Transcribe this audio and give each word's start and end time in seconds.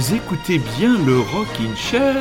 vous 0.00 0.14
écoutez 0.14 0.58
bien 0.78 0.96
le 1.04 1.20
Rockin' 1.20 1.76
Chair. 1.76 2.16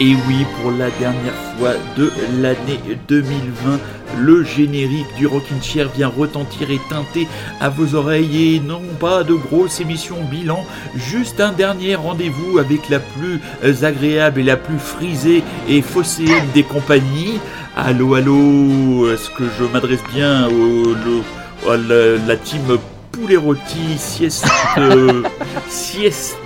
Et 0.00 0.14
oui, 0.28 0.46
pour 0.60 0.70
la 0.70 0.90
dernière 0.90 1.34
fois 1.58 1.72
de 1.96 2.12
l'année 2.40 2.78
2020, 3.08 3.80
le 4.20 4.44
générique 4.44 5.12
du 5.16 5.26
Rockin' 5.26 5.60
Chair 5.60 5.88
vient 5.88 6.06
retentir 6.06 6.70
et 6.70 6.78
teinter 6.88 7.26
à 7.60 7.68
vos 7.68 7.96
oreilles 7.96 8.54
et 8.54 8.60
non 8.60 8.82
pas 9.00 9.24
de 9.24 9.34
grosses 9.34 9.80
émissions 9.80 10.22
bilan, 10.30 10.64
juste 10.94 11.40
un 11.40 11.50
dernier 11.50 11.96
rendez-vous 11.96 12.58
avec 12.58 12.88
la 12.88 13.00
plus 13.00 13.40
agréable 13.82 14.40
et 14.40 14.44
la 14.44 14.56
plus 14.56 14.78
frisée 14.78 15.42
et 15.68 15.82
phocéenne 15.82 16.46
des 16.54 16.62
compagnies. 16.62 17.40
Allô, 17.76 18.14
allô, 18.14 19.10
est-ce 19.12 19.30
que 19.30 19.44
je 19.58 19.64
m'adresse 19.64 20.04
bien 20.14 20.46
au, 20.48 20.94
à 21.68 21.76
la, 21.76 22.18
la 22.24 22.36
team 22.36 22.78
poulet 23.20 23.36
rôti, 23.36 23.96
sieste, 23.98 24.46
euh, 24.78 25.22
sieste 25.68 26.36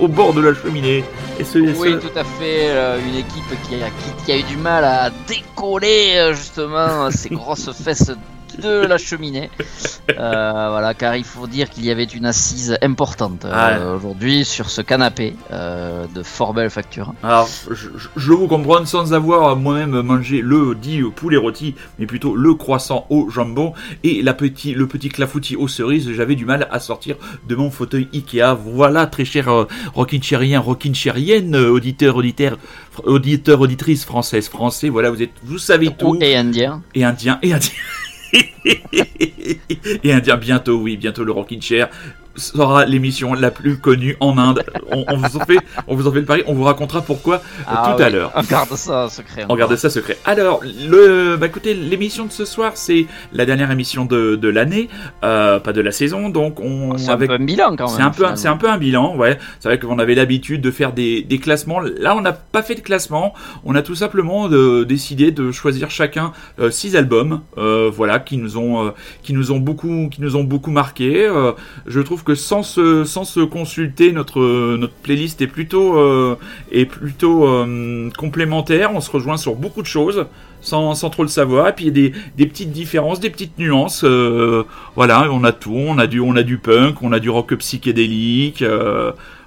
au 0.00 0.08
bord 0.08 0.32
de 0.34 0.40
la 0.40 0.54
cheminée 0.54 1.04
et 1.38 1.44
ce- 1.44 1.58
Oui, 1.58 1.98
tout 2.00 2.16
à 2.18 2.24
fait. 2.24 2.68
euh, 2.70 2.98
une 3.06 3.16
équipe 3.16 3.44
qui 3.68 3.74
a, 3.76 3.88
qui, 3.88 4.24
qui 4.24 4.32
a 4.32 4.36
eu 4.38 4.42
du 4.44 4.56
mal 4.56 4.84
à 4.84 5.10
décoller 5.28 6.14
euh, 6.16 6.34
justement 6.34 7.10
ses 7.10 7.28
grosses 7.30 7.70
fesses 7.72 8.12
de 8.60 8.86
la 8.86 8.98
cheminée. 8.98 9.50
Euh, 10.18 10.68
voilà, 10.68 10.92
car 10.92 11.16
il 11.16 11.24
faut 11.24 11.46
dire 11.46 11.70
qu'il 11.70 11.86
y 11.86 11.90
avait 11.90 12.04
une 12.04 12.26
assise 12.26 12.76
importante 12.82 13.46
euh, 13.46 13.96
aujourd'hui 13.96 14.44
sur 14.44 14.68
ce 14.68 14.82
canapé 14.82 15.34
euh, 15.50 16.04
de 16.14 16.22
fort 16.22 16.52
belle 16.52 16.68
facture. 16.68 17.14
Alors, 17.22 17.48
je, 17.70 18.32
vous 18.32 18.46
comprends 18.46 18.84
sans 18.84 19.14
avoir 19.14 19.56
moi-même 19.56 20.02
mangé 20.02 20.42
le 20.42 20.74
dit 20.74 21.00
poulet 21.16 21.38
rôti, 21.38 21.74
mais 21.98 22.04
plutôt 22.04 22.36
le 22.36 22.54
croissant 22.54 23.06
au 23.08 23.30
jambon 23.30 23.72
et 24.02 24.22
la 24.22 24.34
petit, 24.34 24.74
le 24.74 24.86
petit 24.86 25.08
clafoutis 25.08 25.56
aux 25.56 25.68
cerises. 25.68 26.12
J'avais 26.12 26.34
du 26.34 26.44
mal 26.44 26.68
à 26.70 26.80
sortir 26.80 27.16
de 27.48 27.54
mon 27.54 27.70
fauteuil 27.70 28.08
Ikea. 28.12 28.54
Voilà, 28.54 29.06
très 29.06 29.24
cher 29.24 29.48
euh, 29.48 29.66
rockinchérien, 29.94 30.60
rockinchérienne, 30.60 31.54
euh, 31.54 31.70
auditeur, 31.70 32.16
auditeur, 32.16 32.58
auditeur, 33.04 33.60
auditrice 33.60 34.04
française, 34.04 34.48
français. 34.48 34.88
Voilà, 34.88 35.10
vous 35.10 35.22
êtes, 35.22 35.32
vous 35.42 35.58
savez 35.58 35.90
tout. 35.90 36.16
Et 36.20 36.36
indien. 36.36 36.82
Et 36.94 37.04
indien, 37.04 37.38
et 37.42 37.52
indien. 37.52 37.72
et 38.34 40.12
indien, 40.12 40.36
bientôt, 40.36 40.76
oui, 40.76 40.96
bientôt 40.96 41.24
le 41.24 41.32
Rockin' 41.32 41.60
Chair 41.60 41.90
sera 42.36 42.84
l'émission 42.84 43.34
la 43.34 43.50
plus 43.50 43.78
connue 43.78 44.16
en 44.20 44.36
Inde. 44.38 44.64
On, 44.90 45.04
on 45.08 45.16
vous 45.16 45.36
en 45.36 45.40
fait, 45.44 45.58
on 45.86 45.94
vous 45.94 46.06
en 46.06 46.12
fait 46.12 46.20
le 46.20 46.24
pari, 46.26 46.42
on 46.46 46.54
vous 46.54 46.64
racontera 46.64 47.02
pourquoi 47.02 47.36
euh, 47.36 47.72
tout 47.96 48.02
à 48.02 48.10
l'heure. 48.10 48.32
On 48.34 48.42
garde 48.42 48.74
ça 48.74 49.08
secret. 49.08 49.44
On 49.48 49.56
garde 49.56 49.76
ça 49.76 49.90
secret. 49.90 50.16
Alors, 50.24 50.60
le, 50.64 51.36
bah 51.36 51.46
écoutez, 51.46 51.74
l'émission 51.74 52.24
de 52.26 52.32
ce 52.32 52.44
soir, 52.44 52.72
c'est 52.74 53.06
la 53.32 53.46
dernière 53.46 53.70
émission 53.70 54.04
de, 54.04 54.36
de 54.36 54.48
l'année, 54.48 54.88
euh, 55.24 55.60
pas 55.60 55.72
de 55.72 55.80
la 55.80 55.92
saison, 55.92 56.28
donc 56.28 56.60
on 56.60 56.96
C'est 56.98 57.10
un 57.10 57.14
avec 57.14 57.28
peu 57.28 57.34
un 57.34 57.44
bilan 57.44 57.76
quand 57.76 57.86
même. 57.86 57.96
c'est 57.96 58.02
un 58.02 58.10
peu, 58.10 58.26
un- 58.26 58.36
c'est 58.36 58.48
un 58.48 58.56
peu 58.56 58.68
un 58.68 58.78
bilan, 58.78 59.16
ouais. 59.16 59.38
C'est 59.60 59.68
vrai 59.68 59.78
qu'on 59.78 59.98
avait 59.98 60.14
l'habitude 60.14 60.60
de 60.60 60.70
faire 60.70 60.92
des, 60.92 61.22
des 61.22 61.38
classements. 61.38 61.80
Là, 61.80 62.16
on 62.16 62.20
n'a 62.20 62.32
pas 62.32 62.62
fait 62.62 62.74
de 62.74 62.80
classement. 62.80 63.34
On 63.64 63.74
a 63.74 63.82
tout 63.82 63.94
simplement 63.94 64.48
de- 64.48 64.84
décidé 64.84 65.30
de 65.30 65.52
choisir 65.52 65.90
chacun 65.90 66.32
euh, 66.58 66.70
six 66.70 66.96
albums, 66.96 67.42
euh, 67.58 67.90
voilà, 67.94 68.18
qui 68.18 68.36
nous 68.38 68.56
ont, 68.58 68.86
euh, 68.86 68.90
qui 69.22 69.32
nous 69.32 69.52
ont 69.52 69.58
beaucoup, 69.58 70.08
qui 70.10 70.20
nous 70.20 70.36
ont 70.36 70.44
beaucoup 70.44 70.70
marqué. 70.70 71.26
Euh, 71.26 71.52
je 71.86 72.00
trouve 72.00 72.23
que 72.24 72.34
sans 72.34 72.62
se, 72.62 73.04
sans 73.04 73.24
se 73.24 73.40
consulter, 73.40 74.12
notre, 74.12 74.76
notre 74.76 74.94
playlist 74.94 75.40
est 75.42 75.46
plutôt, 75.46 75.98
euh, 75.98 76.36
est 76.72 76.86
plutôt 76.86 77.46
euh, 77.46 78.10
complémentaire. 78.16 78.90
On 78.94 79.00
se 79.00 79.10
rejoint 79.10 79.36
sur 79.36 79.54
beaucoup 79.54 79.82
de 79.82 79.86
choses. 79.86 80.26
Sans, 80.60 80.94
sans 80.94 81.10
trop 81.10 81.24
le 81.24 81.28
savoir, 81.28 81.68
et 81.68 81.72
puis 81.74 81.84
il 81.84 81.88
y 81.88 81.90
a 81.90 81.92
des, 81.92 82.12
des 82.38 82.46
petites 82.46 82.70
différences, 82.70 83.20
des 83.20 83.28
petites 83.28 83.58
nuances. 83.58 84.02
euh, 84.02 84.62
voilà, 84.96 85.30
on 85.30 85.44
a 85.44 85.52
tout, 85.52 85.76
on 85.76 85.98
a 85.98 86.06
du, 86.06 86.20
on 86.20 86.34
a 86.36 86.42
du 86.42 86.56
punk, 86.56 87.02
on 87.02 87.12
a 87.12 87.20
du 87.20 87.28
rock 87.28 87.54
psychédélique. 87.56 88.64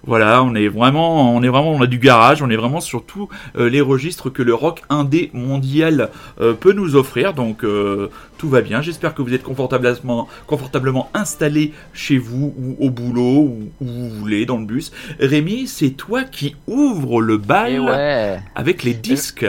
Voilà, 0.07 0.41
on 0.41 0.55
est 0.55 0.69
vraiment, 0.69 1.35
on 1.35 1.43
est 1.43 1.49
vraiment, 1.49 1.71
on 1.71 1.81
a 1.81 1.85
du 1.85 1.99
garage, 1.99 2.41
on 2.41 2.49
est 2.49 2.55
vraiment 2.55 2.79
sur 2.79 3.03
tous 3.03 3.27
euh, 3.57 3.69
les 3.69 3.81
registres 3.81 4.29
que 4.29 4.41
le 4.41 4.53
rock 4.53 4.81
indé 4.89 5.29
mondial 5.33 6.09
euh, 6.39 6.53
peut 6.53 6.71
nous 6.71 6.95
offrir. 6.95 7.33
Donc 7.33 7.63
euh, 7.63 8.09
tout 8.37 8.47
va 8.47 8.61
bien. 8.61 8.81
J'espère 8.81 9.13
que 9.13 9.21
vous 9.21 9.33
êtes 9.33 9.43
confortablement, 9.43 10.29
confortablement 10.47 11.09
installé 11.13 11.73
chez 11.93 12.17
vous 12.17 12.53
ou 12.57 12.77
au 12.79 12.89
boulot 12.89 13.41
ou 13.41 13.69
où 13.81 13.85
vous 13.85 14.09
voulez 14.09 14.45
dans 14.45 14.57
le 14.57 14.65
bus. 14.65 14.93
Rémi, 15.19 15.67
c'est 15.67 15.91
toi 15.91 16.23
qui 16.23 16.55
ouvre 16.67 17.21
le 17.21 17.37
bal 17.37 17.81
ouais. 17.81 18.39
avec 18.55 18.83
les 18.83 18.93
disques. 18.93 19.45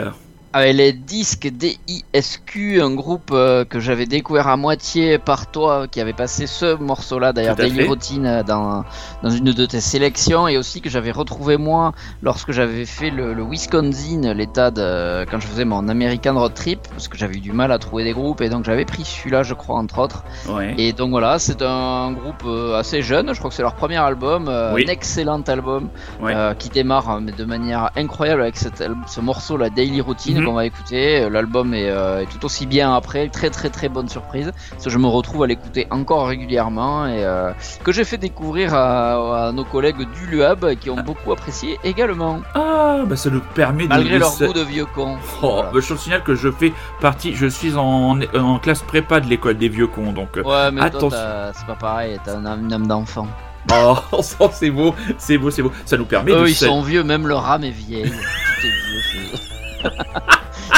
Avec 0.51 0.75
les 0.75 0.93
disques 0.93 1.47
DISQ, 1.47 2.81
un 2.81 2.95
groupe 2.95 3.29
euh, 3.31 3.65
que 3.65 3.79
j'avais 3.79 4.07
découvert 4.07 4.47
à 4.47 4.57
moitié 4.57 5.19
par 5.19 5.51
toi, 5.51 5.85
qui 5.87 6.01
avait 6.01 6.13
passé 6.13 6.47
ce 6.47 6.75
morceau-là, 6.75 7.33
d'ailleurs, 7.33 7.55
Daily. 7.55 7.85
Routine, 7.87 8.25
euh, 8.25 8.41
dans, 8.43 8.83
dans 9.21 9.29
une 9.29 9.43
de 9.51 9.65
tes 9.67 9.79
sélections, 9.79 10.47
et 10.47 10.57
aussi 10.57 10.81
que 10.81 10.89
j'avais 10.89 11.11
retrouvé 11.11 11.57
moi 11.57 11.91
lorsque 12.23 12.51
j'avais 12.51 12.85
fait 12.85 13.11
le, 13.11 13.35
le 13.35 13.43
Wisconsin, 13.43 14.33
l'état 14.33 14.71
de. 14.71 15.23
quand 15.29 15.39
je 15.39 15.45
faisais 15.45 15.65
mon 15.65 15.87
American 15.87 16.33
Road 16.39 16.55
Trip, 16.55 16.79
parce 16.89 17.07
que 17.07 17.15
j'avais 17.17 17.35
eu 17.35 17.41
du 17.41 17.51
mal 17.51 17.71
à 17.71 17.77
trouver 17.77 18.03
des 18.03 18.13
groupes, 18.13 18.41
et 18.41 18.49
donc 18.49 18.65
j'avais 18.65 18.85
pris 18.85 19.05
celui-là, 19.05 19.43
je 19.43 19.53
crois, 19.53 19.75
entre 19.77 19.99
autres. 19.99 20.23
Ouais. 20.47 20.73
Et 20.79 20.93
donc 20.93 21.11
voilà, 21.11 21.37
c'est 21.37 21.61
un 21.61 22.11
groupe 22.11 22.43
euh, 22.45 22.79
assez 22.79 23.03
jeune, 23.03 23.33
je 23.33 23.37
crois 23.37 23.51
que 23.51 23.55
c'est 23.55 23.61
leur 23.61 23.75
premier 23.75 23.97
album, 23.97 24.47
euh, 24.49 24.73
Oui. 24.73 24.85
un 24.87 24.91
excellent 24.91 25.41
album 25.41 25.89
Ouais. 26.19 26.33
euh, 26.35 26.55
qui 26.55 26.69
démarre 26.69 27.21
mais 27.21 27.31
de 27.33 27.45
manière 27.45 27.91
incroyable 27.95 28.41
avec 28.41 28.57
cet 28.57 28.83
ce 29.07 29.21
morceau, 29.21 29.55
la 29.55 29.69
Daily 29.69 30.01
Routine 30.01 30.38
Mhm. 30.39 30.45
qu'on 30.45 30.53
va 30.53 30.65
écouter. 30.65 31.21
Euh, 31.23 31.29
L'album 31.29 31.73
est, 31.73 31.89
euh, 31.89 32.21
est 32.21 32.25
tout 32.25 32.43
aussi 32.45 32.65
bien 32.65 32.93
après, 32.95 33.27
très 33.29 33.49
très 33.49 33.69
très 33.69 33.89
bonne 33.89 34.09
surprise. 34.09 34.51
Parce 34.71 34.83
que 34.83 34.89
je 34.89 34.97
me 34.97 35.07
retrouve 35.07 35.43
à 35.43 35.47
l'écouter 35.47 35.87
encore 35.91 36.27
régulièrement 36.27 37.05
et 37.07 37.23
euh, 37.23 37.51
que 37.83 37.91
j'ai 37.91 38.03
fait 38.03 38.17
découvrir 38.17 38.73
à, 38.73 39.47
à 39.47 39.51
nos 39.51 39.63
collègues 39.65 39.97
du 40.13 40.27
LUAB 40.31 40.75
qui 40.75 40.89
ont 40.89 40.95
beaucoup 41.01 41.31
apprécié 41.31 41.79
également, 41.83 42.39
Ah, 42.55 42.99
bah 43.05 43.15
ça 43.15 43.29
nous 43.29 43.41
permet 43.55 43.83
de 43.83 43.89
malgré 43.89 44.19
leur 44.19 44.35
goût 44.37 44.53
de 44.53 44.61
vieux 44.61 44.85
cons. 44.85 45.17
Oh, 45.41 45.51
Voilà. 45.53 45.69
bah, 45.73 45.79
je 45.81 45.93
te 45.93 45.99
signale 45.99 46.23
que 46.23 46.35
je 46.35 46.49
fais 46.51 46.73
partie, 47.01 47.35
je 47.35 47.45
suis 47.47 47.75
en, 47.75 48.19
en 48.35 48.59
classe 48.59 48.81
prépa 48.81 49.19
de 49.19 49.27
l'école 49.27 49.57
des 49.57 49.69
vieux 49.69 49.87
cons, 49.87 50.11
donc. 50.11 50.29
Ouais, 50.43 50.71
mais 50.71 50.81
Attention. 50.81 51.17
c'est 51.53 51.65
pas 51.67 51.75
pareil, 51.79 52.19
t'as 52.23 52.35
un 52.37 52.45
âme 52.45 52.65
une 52.65 52.73
âme 52.73 52.87
d'enfant. 52.87 53.27
Oh, 53.71 54.49
c'est 54.51 54.69
beau, 54.71 54.95
c'est 55.17 55.37
beau, 55.37 55.51
c'est 55.51 55.61
beau. 55.61 55.71
Ça 55.85 55.97
nous 55.97 56.05
permet 56.05 56.31
Eux, 56.31 56.43
de. 56.43 56.47
ils 56.47 56.55
sont 56.55 56.81
vieux, 56.81 57.03
même 57.03 57.27
leur 57.27 57.45
âme 57.49 57.63
est 57.65 57.69
vieille. 57.71 58.03
Tout 58.61 58.67
est 58.67 59.29
vieux 59.29 59.58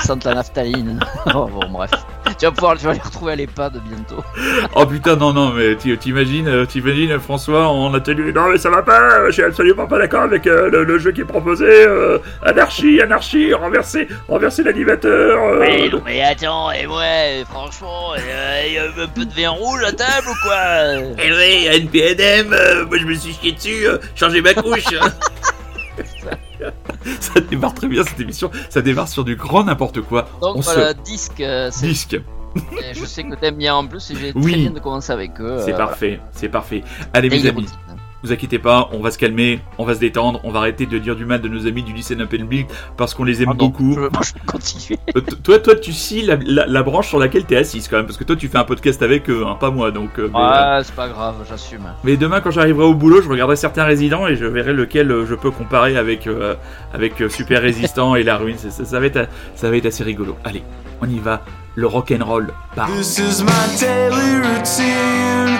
sentent 0.03 0.25
la 0.25 0.35
naphtaline. 0.35 0.99
Oh, 1.33 1.45
bon, 1.47 1.67
bref. 1.69 1.91
Tu 2.39 2.45
vas 2.45 2.51
pouvoir 2.51 2.77
tu 2.77 2.85
vas 2.85 2.93
les 2.93 2.99
retrouver 2.99 3.33
à 3.33 3.35
l'EHPAD 3.35 3.79
bientôt. 3.87 4.23
Oh 4.75 4.85
putain, 4.85 5.15
non, 5.15 5.33
non, 5.33 5.49
mais 5.53 5.75
t'imagines, 5.75 6.47
euh, 6.47 6.65
t'imagines 6.65 7.19
François 7.19 7.67
en 7.67 7.93
atelier. 7.93 8.31
Non, 8.33 8.49
mais 8.49 8.57
ça 8.57 8.69
va 8.69 8.81
pas, 8.81 9.25
je 9.27 9.31
suis 9.31 9.43
absolument 9.43 9.85
pas 9.85 9.97
d'accord 9.99 10.21
avec 10.23 10.47
euh, 10.47 10.69
le, 10.69 10.83
le 10.83 10.97
jeu 10.97 11.11
qui 11.11 11.21
est 11.21 11.25
proposé. 11.25 11.65
euh, 11.67 12.17
anarchie, 12.45 13.01
anarchie, 13.01 13.53
renverser, 13.53 14.07
renverser 14.27 14.63
l'animateur. 14.63 15.39
euh, 15.43 15.89
non, 15.89 16.01
mais 16.05 16.21
attends, 16.23 16.71
et 16.71 16.87
ouais, 16.87 17.43
franchement, 17.49 18.13
il 18.67 18.73
y 18.73 18.77
a 18.77 18.83
un 18.85 19.07
peu 19.07 19.25
de 19.25 19.33
vin 19.33 19.49
rouge 19.49 19.83
à 19.83 19.91
table 19.91 20.27
ou 20.29 20.35
quoi? 20.47 21.15
Eh 21.19 21.31
oui, 21.31 21.67
NPNM, 21.67 22.53
euh, 22.53 22.85
moi 22.85 22.97
je 22.97 23.05
me 23.05 23.13
suis 23.13 23.33
chié 23.33 23.51
dessus, 23.51 23.87
euh, 23.87 23.97
changer 24.15 24.41
ma 24.41 24.53
couche. 24.53 24.85
ça 27.19 27.39
démarre 27.41 27.73
très 27.73 27.87
bien 27.87 28.03
cette 28.03 28.19
émission, 28.19 28.51
ça 28.69 28.81
démarre 28.81 29.07
sur 29.07 29.23
du 29.23 29.35
grand 29.35 29.63
n'importe 29.63 30.01
quoi. 30.01 30.27
Donc 30.41 30.57
On 30.57 30.59
voilà, 30.61 30.93
disque, 30.93 31.41
euh, 31.41 31.71
se 31.71 31.85
disque, 31.85 32.19
je 32.93 33.05
sais 33.05 33.23
que 33.23 33.35
t'aimes 33.35 33.55
bien 33.55 33.75
en 33.75 33.87
plus 33.87 34.11
et 34.11 34.15
j'ai 34.15 34.31
Oui. 34.35 34.51
très 34.51 34.61
bien 34.61 34.71
de 34.71 34.79
commencer 34.79 35.11
avec 35.11 35.39
eux. 35.39 35.61
c'est 35.65 35.73
euh, 35.73 35.77
parfait, 35.77 36.19
c'est 36.31 36.49
parfait. 36.49 36.83
Allez 37.13 37.29
mes 37.29 37.45
amis, 37.47 37.61
Routine. 37.61 37.77
Vous 38.23 38.31
inquiétez 38.31 38.59
pas, 38.59 38.89
on 38.93 38.99
va 38.99 39.11
se 39.11 39.17
calmer, 39.17 39.59
on 39.77 39.85
va 39.85 39.95
se 39.95 39.99
détendre, 39.99 40.39
on 40.43 40.51
va 40.51 40.59
arrêter 40.59 40.85
de 40.85 40.97
dire 40.97 41.15
du 41.15 41.25
mal 41.25 41.41
de 41.41 41.47
nos 41.47 41.67
amis 41.67 41.83
du 41.83 41.93
lycée 41.93 42.15
Public 42.15 42.67
parce 42.97 43.13
qu'on 43.13 43.23
les 43.23 43.41
aime 43.41 43.45
Pardon, 43.47 43.67
beaucoup. 43.67 43.93
Je, 43.93 43.99
moi, 44.01 44.09
je 44.21 44.33
vais 44.33 44.39
continuer. 44.45 44.99
Euh, 45.15 45.21
toi, 45.43 45.59
toi, 45.59 45.75
tu 45.75 45.91
scies 45.91 46.21
la, 46.23 46.37
la- 46.45 46.67
la 46.67 46.83
branche 46.83 47.07
sur 47.07 47.17
laquelle 47.19 47.45
t'es 47.45 47.55
assise 47.55 47.87
quand 47.87 47.97
même, 47.97 48.05
parce 48.05 48.17
que 48.17 48.23
toi, 48.23 48.35
tu 48.35 48.47
fais 48.47 48.57
un 48.57 48.63
podcast 48.63 49.01
avec 49.01 49.29
eux, 49.29 49.43
hein, 49.47 49.55
pas 49.59 49.71
moi. 49.71 49.91
Donc, 49.91 50.19
euh, 50.19 50.29
mais, 50.31 50.39
euh, 50.39 50.77
Ouais, 50.77 50.83
c'est 50.83 50.95
pas 50.95 51.07
grave, 51.09 51.35
j'assume. 51.49 51.81
mais 52.03 52.15
demain, 52.17 52.41
quand 52.41 52.51
j'arriverai 52.51 52.85
au 52.85 52.93
boulot, 52.93 53.21
je 53.21 53.29
regarderai 53.29 53.55
certains 53.55 53.85
résidents 53.85 54.27
et 54.27 54.35
je 54.35 54.45
verrai 54.45 54.73
lequel 54.73 55.09
euh, 55.11 55.25
je 55.25 55.33
peux 55.35 55.51
comparer 55.51 55.97
avec 55.97 56.27
euh, 56.27 56.55
avec 56.93 57.21
euh, 57.21 57.29
Super 57.29 57.61
Résistant 57.61 58.15
et 58.15 58.23
La 58.23 58.37
Ruine. 58.37 58.57
Ça, 58.57 58.69
ça- 58.69 58.85
ça 58.85 58.99
va 58.99 59.05
être, 59.07 59.27
ça 59.55 59.69
va 59.69 59.77
être 59.77 59.85
assez 59.87 60.03
rigolo. 60.03 60.35
Allez, 60.43 60.63
on 61.01 61.07
y 61.09 61.19
va. 61.19 61.43
Le 61.75 61.87
rock 61.87 62.11
and 62.11 62.21
roll 62.27 62.47
part. 62.75 62.89
This 62.91 63.17
is 63.17 63.43
my 63.43 63.75
daily 63.79 64.35
routine. 64.35 65.57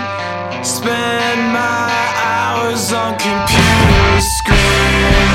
Spend 0.62 1.54
my 1.54 2.13
hours 2.18 2.92
on 2.92 3.18
computer 3.18 4.19
screen. 4.19 5.31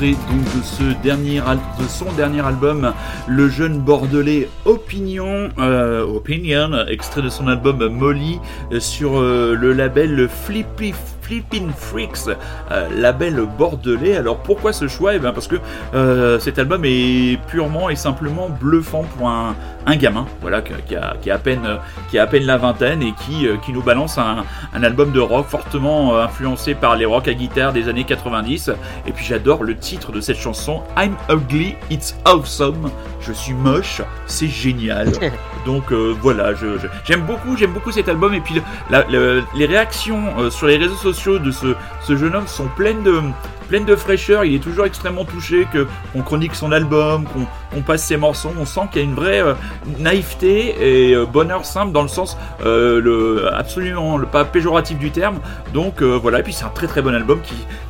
Donc 0.00 0.44
de 0.56 0.62
ce 0.62 1.02
dernier 1.02 1.42
de 1.78 1.86
son 1.86 2.10
dernier 2.16 2.40
album, 2.40 2.94
le 3.26 3.48
jeune 3.50 3.78
bordelais 3.80 4.48
Opinion, 4.64 5.50
euh, 5.58 6.02
Opinion, 6.04 6.86
extrait 6.88 7.20
de 7.20 7.28
son 7.28 7.48
album 7.48 7.86
Molly 7.88 8.40
euh, 8.72 8.80
sur 8.80 9.20
euh, 9.20 9.54
le 9.54 9.74
label 9.74 10.26
Flippy 10.46 10.94
Flippin' 11.30 11.70
Freaks, 11.76 12.26
euh, 12.72 12.88
label 12.92 13.46
bordelais. 13.56 14.16
Alors 14.16 14.38
pourquoi 14.38 14.72
ce 14.72 14.88
choix? 14.88 15.14
Eh 15.14 15.20
bien 15.20 15.32
parce 15.32 15.46
que 15.46 15.54
euh, 15.94 16.40
cet 16.40 16.58
album 16.58 16.82
est 16.84 17.38
purement 17.46 17.88
et 17.88 17.94
simplement 17.94 18.48
bluffant 18.48 19.04
pour 19.16 19.28
un, 19.28 19.54
un 19.86 19.94
gamin, 19.94 20.26
voilà, 20.40 20.60
qui 20.60 20.96
a, 20.96 21.14
qui 21.22 21.30
a 21.30 21.34
à 21.36 21.38
peine, 21.38 21.78
qui 22.10 22.18
a 22.18 22.26
peine 22.26 22.42
la 22.46 22.56
vingtaine 22.56 23.00
et 23.02 23.12
qui, 23.12 23.46
euh, 23.46 23.58
qui 23.64 23.72
nous 23.72 23.80
balance 23.82 24.18
un, 24.18 24.38
un 24.74 24.82
album 24.82 25.12
de 25.12 25.20
rock 25.20 25.46
fortement 25.46 26.18
influencé 26.18 26.74
par 26.74 26.96
les 26.96 27.04
rock 27.04 27.28
à 27.28 27.34
guitare 27.34 27.72
des 27.72 27.88
années 27.88 28.02
90. 28.02 28.72
Et 29.06 29.12
puis 29.12 29.24
j'adore 29.24 29.62
le 29.62 29.76
titre 29.76 30.10
de 30.10 30.20
cette 30.20 30.38
chanson, 30.38 30.82
I'm 30.96 31.14
Ugly, 31.30 31.76
It's 31.92 32.16
Awesome. 32.24 32.90
Je 33.20 33.32
suis 33.32 33.54
moche, 33.54 34.02
c'est 34.26 34.48
génial. 34.48 35.12
Donc 35.64 35.92
euh, 35.92 36.14
voilà, 36.20 36.52
j'aime 37.04 37.22
beaucoup, 37.22 37.56
j'aime 37.56 37.72
beaucoup 37.72 37.92
cet 37.92 38.08
album. 38.08 38.34
Et 38.34 38.40
puis 38.40 38.62
les 38.90 39.66
réactions 39.66 40.22
euh, 40.38 40.50
sur 40.50 40.66
les 40.66 40.76
réseaux 40.76 40.96
sociaux 40.96 41.38
de 41.38 41.50
ce 41.50 41.76
jeune 42.08 42.34
homme 42.34 42.46
sont 42.46 42.68
pleines 42.68 43.02
de 43.02 43.20
pleines 43.70 43.84
de 43.84 43.94
fraîcheur. 43.94 44.44
Il 44.44 44.54
est 44.56 44.58
toujours 44.58 44.84
extrêmement 44.84 45.24
touché 45.24 45.66
que 45.72 45.86
qu'on 46.12 46.22
chronique 46.22 46.56
son 46.56 46.72
album, 46.72 47.24
qu'on 47.72 47.82
passe 47.82 48.04
ses 48.04 48.16
morceaux. 48.16 48.50
On 48.60 48.66
sent 48.66 48.80
qu'il 48.90 49.00
y 49.00 49.04
a 49.04 49.08
une 49.08 49.14
vraie 49.14 49.40
euh, 49.40 49.54
naïveté 50.00 51.08
et 51.08 51.14
euh, 51.14 51.24
bonheur 51.24 51.64
simple 51.64 51.92
dans 51.92 52.02
le 52.02 52.08
sens 52.08 52.36
euh, 52.66 53.48
absolument 53.54 54.18
pas 54.18 54.44
péjoratif 54.44 54.98
du 54.98 55.12
terme. 55.12 55.38
Donc 55.72 56.02
voilà, 56.02 56.40
et 56.40 56.42
puis 56.42 56.52
c'est 56.52 56.64
un 56.64 56.70
très 56.70 56.88
très 56.88 57.00
bon 57.00 57.14
album 57.14 57.40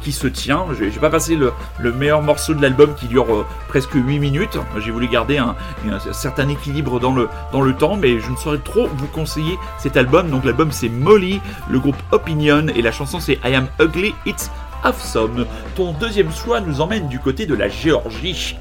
qui, 0.02 0.12
se 0.12 0.26
tient. 0.26 0.66
J'ai 0.78 1.00
pas 1.00 1.08
passé 1.08 1.36
le, 1.36 1.52
le 1.78 1.92
meilleur 1.92 2.20
morceau 2.20 2.52
de 2.52 2.60
l'album 2.60 2.94
qui 2.96 3.06
dure 3.06 3.46
presque 3.68 3.94
8 3.94 4.18
minutes. 4.18 4.58
J'ai 4.78 4.90
voulu 4.90 5.06
garder 5.06 5.38
un, 5.38 5.54
un 5.88 6.12
certain 6.12 6.48
équilibre 6.48 6.98
dans 6.98 7.14
le, 7.14 7.28
dans 7.52 7.62
le 7.62 7.72
temps, 7.74 7.96
mais 7.96 8.18
je 8.18 8.28
ne 8.28 8.36
saurais 8.36 8.58
trop 8.58 8.88
vous 8.88 9.06
conseiller 9.06 9.56
cet 9.78 9.96
album. 9.96 10.28
Donc 10.28 10.44
l'album 10.44 10.72
c'est 10.72 10.88
Molly, 10.88 11.40
le 11.70 11.78
groupe 11.78 11.96
Opinion, 12.10 12.66
et 12.74 12.82
la 12.82 12.90
chanson 12.90 13.20
c'est 13.20 13.38
I 13.44 13.54
Am 13.54 13.68
Ugly, 13.80 14.14
It's 14.26 14.50
Awesome. 14.82 15.46
Ton 15.76 15.92
deuxième 15.92 16.32
choix 16.32 16.60
nous 16.60 16.80
emmène 16.80 17.08
du 17.08 17.18
côté 17.18 17.46
de 17.46 17.54
la 17.54 17.68
Géorgie. 17.68 18.56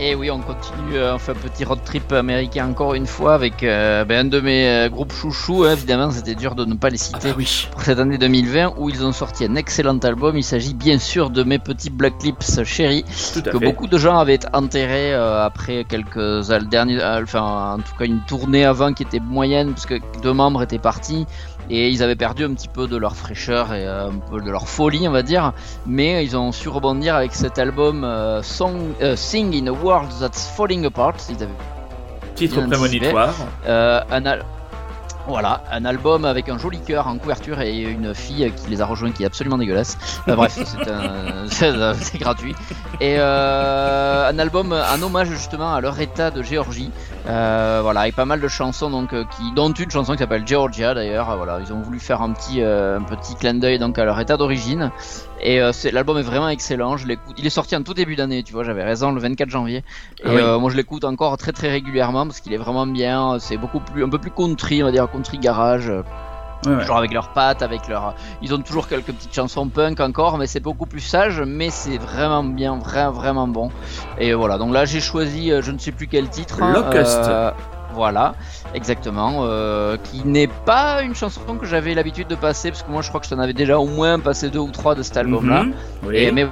Et 0.00 0.14
oui, 0.14 0.30
on 0.30 0.40
continue, 0.40 0.96
euh, 0.96 1.14
on 1.14 1.18
fait 1.18 1.32
un 1.32 1.34
petit 1.34 1.64
road 1.64 1.78
trip 1.84 2.10
américain 2.12 2.66
encore 2.66 2.94
une 2.94 3.06
fois 3.06 3.34
avec 3.34 3.62
euh, 3.62 4.04
ben, 4.06 4.26
un 4.26 4.28
de 4.28 4.40
mes 4.40 4.66
euh, 4.66 4.88
groupes 4.88 5.12
chouchous. 5.12 5.64
hein, 5.64 5.72
évidemment, 5.74 6.10
c'était 6.10 6.34
dur 6.34 6.54
de 6.54 6.64
ne 6.64 6.74
pas 6.74 6.88
les 6.88 6.98
Ah 7.00 7.04
citer 7.04 7.28
bah 7.28 7.34
oui. 7.36 7.68
pour 7.70 7.82
cette 7.82 7.98
année 7.98 8.16
2020 8.18 8.74
où 8.78 8.88
ils 8.88 9.04
ont 9.04 9.12
sorti 9.12 9.44
un 9.44 9.54
excellent 9.54 9.98
album. 9.98 10.36
Il 10.36 10.42
s'agit 10.42 10.72
bien 10.74 10.98
sûr 10.98 11.28
de 11.28 11.44
mes 11.44 11.58
petits 11.58 11.90
Black 11.90 12.14
Lips 12.24 12.58
à 12.58 12.62
que 12.62 13.58
fait. 13.58 13.64
beaucoup 13.64 13.86
de 13.86 13.98
gens 13.98 14.18
avaient 14.18 14.40
enterré 14.54 15.12
euh, 15.14 15.44
après 15.44 15.84
quelques 15.84 16.48
derniers, 16.68 16.98
enfin 17.22 17.74
en 17.74 17.78
tout 17.78 17.94
cas 17.96 18.06
une 18.06 18.22
tournée 18.26 18.64
avant 18.64 18.94
qui 18.94 19.02
était 19.04 19.20
moyenne 19.20 19.72
parce 19.72 19.86
que 19.86 20.00
deux 20.22 20.32
membres 20.32 20.62
étaient 20.62 20.78
partis 20.78 21.26
et 21.70 21.88
ils 21.88 22.02
avaient 22.02 22.16
perdu 22.16 22.44
un 22.44 22.54
petit 22.54 22.68
peu 22.68 22.86
de 22.88 22.96
leur 22.96 23.14
fraîcheur 23.16 23.72
et 23.72 23.86
euh, 23.86 24.08
un 24.08 24.18
peu 24.30 24.40
de 24.40 24.50
leur 24.50 24.68
folie 24.68 25.06
on 25.08 25.12
va 25.12 25.22
dire 25.22 25.52
mais 25.86 26.24
ils 26.24 26.36
ont 26.36 26.52
su 26.52 26.68
rebondir 26.68 27.14
avec 27.14 27.34
cet 27.34 27.58
album 27.58 28.04
euh, 28.04 28.42
Song, 28.42 28.76
euh, 29.00 29.16
Sing 29.16 29.54
in 29.54 29.66
a 29.68 29.72
World 29.72 30.08
That's 30.20 30.50
Falling 30.56 30.84
Apart 30.86 31.14
ils 31.28 31.36
avaient 31.36 31.48
Titre 32.34 32.60
prémonitoire. 32.66 33.34
un 33.66 34.26
al- 34.26 34.44
voilà, 35.28 35.62
un 35.70 35.84
album 35.84 36.24
avec 36.24 36.48
un 36.48 36.58
joli 36.58 36.80
cœur 36.80 37.06
en 37.06 37.16
couverture 37.16 37.60
et 37.60 37.78
une 37.78 38.12
fille 38.12 38.52
qui 38.56 38.70
les 38.70 38.80
a 38.80 38.86
rejoints 38.86 39.12
qui 39.12 39.22
est 39.22 39.26
absolument 39.26 39.56
dégueulasse. 39.56 39.96
Euh, 40.28 40.34
bref, 40.34 40.58
c'est 41.48 42.18
gratuit. 42.18 42.54
Et 43.00 43.14
euh, 43.18 44.28
un 44.30 44.38
album 44.40 44.72
en 44.72 45.00
hommage 45.02 45.28
justement 45.28 45.74
à 45.74 45.80
leur 45.80 46.00
état 46.00 46.30
de 46.32 46.42
Géorgie. 46.42 46.90
Euh, 47.24 47.80
voilà, 47.82 48.00
avec 48.00 48.16
pas 48.16 48.24
mal 48.24 48.40
de 48.40 48.48
chansons 48.48 48.90
donc 48.90 49.12
euh, 49.14 49.24
qui 49.24 49.52
dont 49.52 49.70
une 49.72 49.90
chanson 49.92 50.12
qui 50.14 50.18
s'appelle 50.18 50.44
Georgia 50.46 50.92
d'ailleurs. 50.92 51.36
Voilà, 51.36 51.60
ils 51.60 51.72
ont 51.72 51.80
voulu 51.80 52.00
faire 52.00 52.20
un 52.20 52.32
petit 52.32 52.60
euh, 52.62 52.98
un 52.98 53.04
petit 53.04 53.36
clin 53.36 53.54
d'œil 53.54 53.78
donc 53.78 53.96
à 53.98 54.04
leur 54.04 54.18
état 54.18 54.36
d'origine. 54.36 54.90
Et 55.38 55.60
euh, 55.60 55.72
c'est- 55.72 55.92
l'album 55.92 56.18
est 56.18 56.22
vraiment 56.22 56.48
excellent. 56.48 56.96
Je 56.96 57.06
l'écoute. 57.06 57.36
Il 57.38 57.46
est 57.46 57.50
sorti 57.50 57.76
en 57.76 57.82
tout 57.84 57.94
début 57.94 58.16
d'année, 58.16 58.42
tu 58.42 58.52
vois. 58.52 58.64
J'avais 58.64 58.82
raison, 58.82 59.12
le 59.12 59.20
24 59.20 59.50
janvier. 59.50 59.84
Et 60.18 60.22
Ah 60.24 60.34
oui. 60.34 60.40
euh, 60.40 60.58
moi 60.58 60.70
je 60.70 60.76
l'écoute 60.76 61.04
encore 61.04 61.36
très 61.36 61.52
très 61.52 61.70
régulièrement 61.70 62.26
parce 62.26 62.40
qu'il 62.40 62.52
est 62.52 62.56
vraiment 62.58 62.86
bien. 62.88 63.38
C'est 63.38 63.56
beaucoup 63.56 63.80
plus 63.80 64.02
un 64.04 64.08
peu 64.10 64.18
plus 64.18 64.32
country, 64.32 64.82
on 64.82 64.86
va 64.86 64.92
dire 64.92 65.08
country 65.08 65.38
garage. 65.38 65.92
Ouais, 66.66 66.76
ouais. 66.76 66.84
Genre 66.86 66.96
avec 66.96 67.12
leurs 67.12 67.28
pattes, 67.28 67.62
avec 67.62 67.88
leur. 67.88 68.14
Ils 68.40 68.54
ont 68.54 68.58
toujours 68.62 68.86
quelques 68.88 69.06
petites 69.12 69.34
chansons 69.34 69.68
punk 69.68 69.98
encore, 70.00 70.38
mais 70.38 70.46
c'est 70.46 70.60
beaucoup 70.60 70.86
plus 70.86 71.00
sage, 71.00 71.40
mais 71.44 71.70
c'est 71.70 71.98
vraiment 71.98 72.44
bien, 72.44 72.76
vraiment 72.78 73.10
vraiment 73.12 73.48
bon. 73.48 73.70
Et 74.18 74.32
voilà, 74.34 74.58
donc 74.58 74.72
là 74.72 74.84
j'ai 74.84 75.00
choisi, 75.00 75.50
euh, 75.50 75.60
je 75.62 75.70
ne 75.72 75.78
sais 75.78 75.92
plus 75.92 76.06
quel 76.06 76.28
titre. 76.28 76.62
hein, 76.62 76.72
Locust. 76.72 77.18
euh, 77.24 77.50
voilà, 77.94 78.34
exactement. 78.74 79.40
euh, 79.42 79.96
qui 80.04 80.24
n'est 80.26 80.46
pas 80.46 81.02
une 81.02 81.14
chanson 81.14 81.56
que 81.60 81.66
j'avais 81.66 81.94
l'habitude 81.94 82.28
de 82.28 82.34
passer, 82.36 82.70
parce 82.70 82.82
que 82.82 82.90
moi 82.90 83.02
je 83.02 83.08
crois 83.08 83.20
que 83.20 83.26
je 83.26 83.34
t'en 83.34 83.40
avais 83.40 83.52
déjà 83.52 83.78
au 83.78 83.86
moins 83.86 84.18
passé 84.18 84.48
deux 84.48 84.60
ou 84.60 84.70
trois 84.70 84.94
de 84.94 85.02
cet 85.02 85.16
album-là. 85.16 85.64
Mhm. 85.64 85.74
Oui. 86.06 86.16
Et, 86.16 86.32
mais 86.32 86.46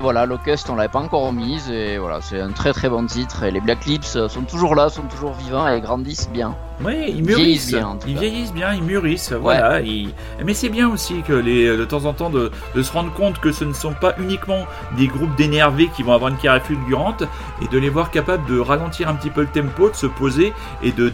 voilà, 0.00 0.26
Locust, 0.26 0.68
on 0.70 0.76
l'avait 0.76 0.88
pas 0.88 1.00
encore 1.00 1.26
remise, 1.26 1.70
et 1.70 1.98
voilà, 1.98 2.20
c'est 2.20 2.40
un 2.40 2.50
très 2.50 2.72
très 2.72 2.88
bon 2.88 3.06
titre. 3.06 3.42
Et 3.44 3.50
les 3.50 3.60
Black 3.60 3.84
Lips 3.86 4.18
sont 4.28 4.42
toujours 4.42 4.74
là, 4.74 4.88
sont 4.88 5.02
toujours 5.02 5.32
vivants 5.32 5.66
et 5.68 5.80
grandissent 5.80 6.28
bien. 6.30 6.54
Ouais, 6.84 7.06
ils 7.10 7.24
mûrissent. 7.24 7.68
bien, 7.68 7.98
ils 8.06 8.18
vieillissent 8.18 8.52
bien, 8.52 8.72
ils 8.74 8.82
mûrissent. 8.82 9.32
Voilà. 9.32 9.80
ils- 9.80 10.10
Mais 10.44 10.54
c'est 10.54 10.68
bien 10.68 10.88
aussi 10.88 11.22
que 11.26 11.32
les, 11.32 11.76
de 11.76 11.84
temps 11.84 12.04
en 12.04 12.12
temps 12.12 12.30
de, 12.30 12.50
de 12.74 12.82
se 12.82 12.92
rendre 12.92 13.12
compte 13.12 13.40
que 13.40 13.50
ce 13.52 13.64
ne 13.64 13.72
sont 13.72 13.94
pas 13.94 14.14
uniquement 14.18 14.64
des 14.96 15.06
groupes 15.08 15.34
d'énervés 15.36 15.88
qui 15.96 16.02
vont 16.02 16.12
avoir 16.12 16.30
une 16.30 16.36
carrière 16.38 16.64
fulgurante 16.64 17.24
et 17.62 17.68
de 17.68 17.78
les 17.78 17.88
voir 17.88 18.10
capables 18.10 18.46
de 18.48 18.58
ralentir 18.60 19.08
un 19.08 19.14
petit 19.14 19.30
peu 19.30 19.40
le 19.42 19.48
tempo, 19.48 19.90
de 19.90 19.96
se 19.96 20.06
poser 20.06 20.52
et 20.82 20.92
de, 20.92 21.10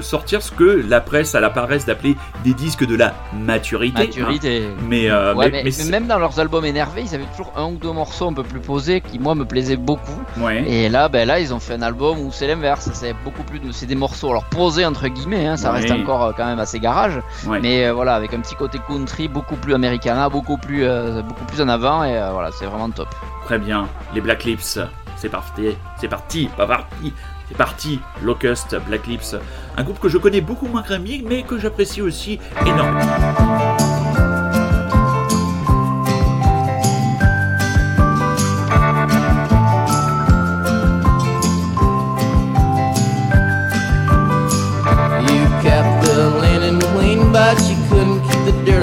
sortir 0.00 0.42
ce 0.42 0.52
que 0.52 0.84
la 0.88 1.00
presse 1.00 1.34
a 1.34 1.40
la 1.40 1.50
paresse 1.50 1.84
d'appeler 1.86 2.16
des 2.44 2.54
disques 2.54 2.86
de 2.86 2.94
la 2.96 3.14
maturité. 3.32 3.98
Maturité. 4.06 4.64
hein. 4.68 4.76
Mais, 4.88 5.10
euh, 5.10 5.34
Ouais, 5.34 5.50
mais- 5.50 5.90
même 5.90 6.06
dans 6.06 6.18
leurs 6.18 6.38
albums 6.40 6.64
énervés, 6.64 7.02
ils 7.04 7.14
avaient 7.14 7.24
toujours 7.36 7.52
un 7.56 7.66
ou 7.66 7.76
deux 7.76 7.92
morceaux 7.92 8.28
un 8.28 8.32
peu 8.32 8.42
plus 8.42 8.60
posés 8.60 9.00
qui 9.00 9.18
moi 9.18 9.34
me 9.34 9.44
plaisaient 9.44 9.76
beaucoup. 9.76 10.20
ouais. 10.38 10.64
Et 10.68 10.88
là, 10.88 11.08
ben 11.08 11.26
là, 11.26 11.40
ils 11.40 11.52
ont 11.52 11.60
fait 11.60 11.74
un 11.74 11.82
album 11.82 12.18
où 12.20 12.30
c'est 12.32 12.46
l'inverse. 12.46 12.88
C'est 12.92 13.14
beaucoup 13.24 13.42
plus 13.42 13.58
de, 13.58 13.72
c'est 13.72 13.86
des 13.86 13.94
morceaux 13.94 14.30
alors 14.30 14.44
posés 14.44 14.84
entre 14.84 15.07
guillemets. 15.08 15.46
Hein, 15.46 15.56
ça 15.56 15.72
reste 15.72 15.90
encore 15.90 16.24
euh, 16.24 16.32
quand 16.36 16.46
même 16.46 16.58
assez 16.58 16.80
garage, 16.80 17.20
ouais. 17.46 17.60
mais 17.60 17.86
euh, 17.86 17.92
voilà, 17.92 18.14
avec 18.14 18.32
un 18.34 18.40
petit 18.40 18.54
côté 18.54 18.78
country, 18.86 19.28
beaucoup 19.28 19.56
plus 19.56 19.74
americana, 19.74 20.28
beaucoup 20.28 20.56
plus, 20.56 20.84
euh, 20.84 21.22
beaucoup 21.22 21.44
plus 21.44 21.60
en 21.60 21.68
avant. 21.68 22.04
Et 22.04 22.20
voilà, 22.32 22.50
c'est 22.52 22.66
vraiment 22.66 22.90
top. 22.90 23.08
Très 23.44 23.58
bien. 23.58 23.88
Les 24.14 24.20
Black 24.20 24.44
Lips, 24.44 24.78
c'est 25.16 25.28
parti. 25.28 25.76
C'est 26.00 26.08
parti. 26.08 26.48
Pas 26.56 26.66
parti. 26.66 27.12
C'est 27.48 27.56
parti. 27.56 28.00
Locust, 28.22 28.76
Black 28.86 29.06
Lips. 29.06 29.36
Un 29.76 29.82
groupe 29.82 29.98
que 29.98 30.08
je 30.08 30.18
connais 30.18 30.40
beaucoup 30.40 30.66
moins 30.66 30.82
que 30.82 30.94
mais 30.98 31.42
que 31.42 31.58
j'apprécie 31.58 32.02
aussi 32.02 32.38
énormément. 32.66 33.06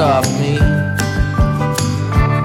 Off 0.06 0.28
me. 0.40 0.58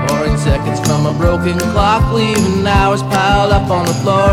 Pouring 0.08 0.36
seconds 0.38 0.80
from 0.80 1.04
a 1.04 1.12
broken 1.12 1.58
clock, 1.72 2.02
leaving 2.12 2.66
hours 2.66 3.02
piled 3.02 3.52
up 3.52 3.70
on 3.70 3.84
the 3.84 3.96
floor. 4.02 4.30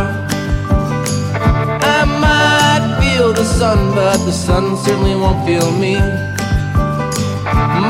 I 1.98 2.00
might 2.24 2.84
feel 3.00 3.34
the 3.34 3.44
sun, 3.44 3.94
but 3.94 4.18
the 4.26 4.32
sun 4.32 4.78
certainly 4.78 5.16
won't 5.16 5.46
feel 5.46 5.70
me. 5.72 5.96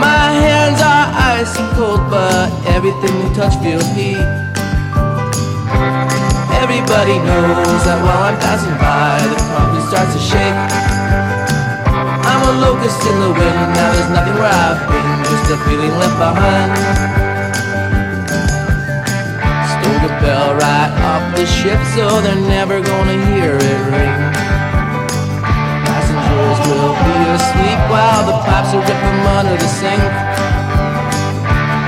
My 0.07 0.25
hands 0.45 0.81
are 0.81 1.07
icy 1.37 1.65
cold, 1.77 2.01
but 2.09 2.49
everything 2.75 3.13
we 3.21 3.29
touch 3.35 3.55
feels 3.61 3.87
heat. 3.97 4.17
Everybody 6.63 7.15
knows 7.29 7.81
that 7.85 7.99
while 8.01 8.23
I'm 8.27 8.37
passing 8.41 8.77
by, 8.81 9.21
the 9.31 9.37
concrete 9.53 9.85
starts 9.89 10.13
to 10.17 10.21
shake. 10.31 10.59
I'm 12.29 12.41
a 12.49 12.53
locust 12.65 12.99
in 13.05 13.15
the 13.21 13.31
wind, 13.39 13.59
now 13.77 13.89
there's 13.93 14.11
nothing 14.17 14.35
where 14.41 14.51
I've 14.51 14.81
been, 14.89 15.16
just 15.29 15.51
a 15.51 15.57
feeling 15.67 15.91
left 15.99 16.17
behind. 16.17 16.71
Stole 19.73 19.99
the 20.07 20.13
bell 20.23 20.55
right 20.55 20.91
off 21.03 21.35
the 21.35 21.45
ship, 21.45 21.79
so 21.95 22.21
they're 22.23 22.47
never 22.47 22.79
gonna 22.79 23.17
hear 23.27 23.59
it 23.59 23.81
ring. 23.91 24.19
Passengers 25.83 26.59
will 26.67 26.95
be 27.03 27.17
asleep 27.35 27.79
while 27.91 28.23
the 28.23 28.37
pipes 28.47 28.71
are 28.71 28.79
ripped 28.79 29.03
from 29.03 29.27
under 29.35 29.57
the 29.59 29.67
sink. 29.67 30.03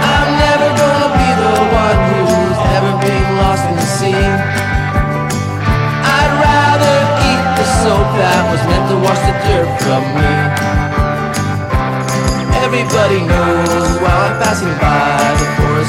I'm 0.04 0.30
never 0.44 0.70
gonna 0.76 1.12
be 1.16 1.30
the 1.44 1.56
one 1.84 2.00
who's 2.12 2.60
ever 2.76 2.92
been 3.00 3.28
lost 3.40 3.64
in 3.72 3.76
the 3.80 3.90
sea. 4.00 4.26
I'd 6.20 6.34
rather 6.44 6.96
eat 7.30 7.44
the 7.56 7.68
soap 7.80 8.08
that 8.20 8.42
was 8.52 8.62
meant 8.68 8.86
to 8.92 8.98
wash 9.00 9.22
the 9.24 9.36
dirt 9.48 9.70
from 9.80 10.04
me. 10.20 10.49
Everybody 12.70 13.22
knows 13.26 13.98
while 13.98 14.30
I'm 14.30 14.38
passing 14.38 14.70
by, 14.78 15.18
the 15.42 15.48
forest 15.58 15.89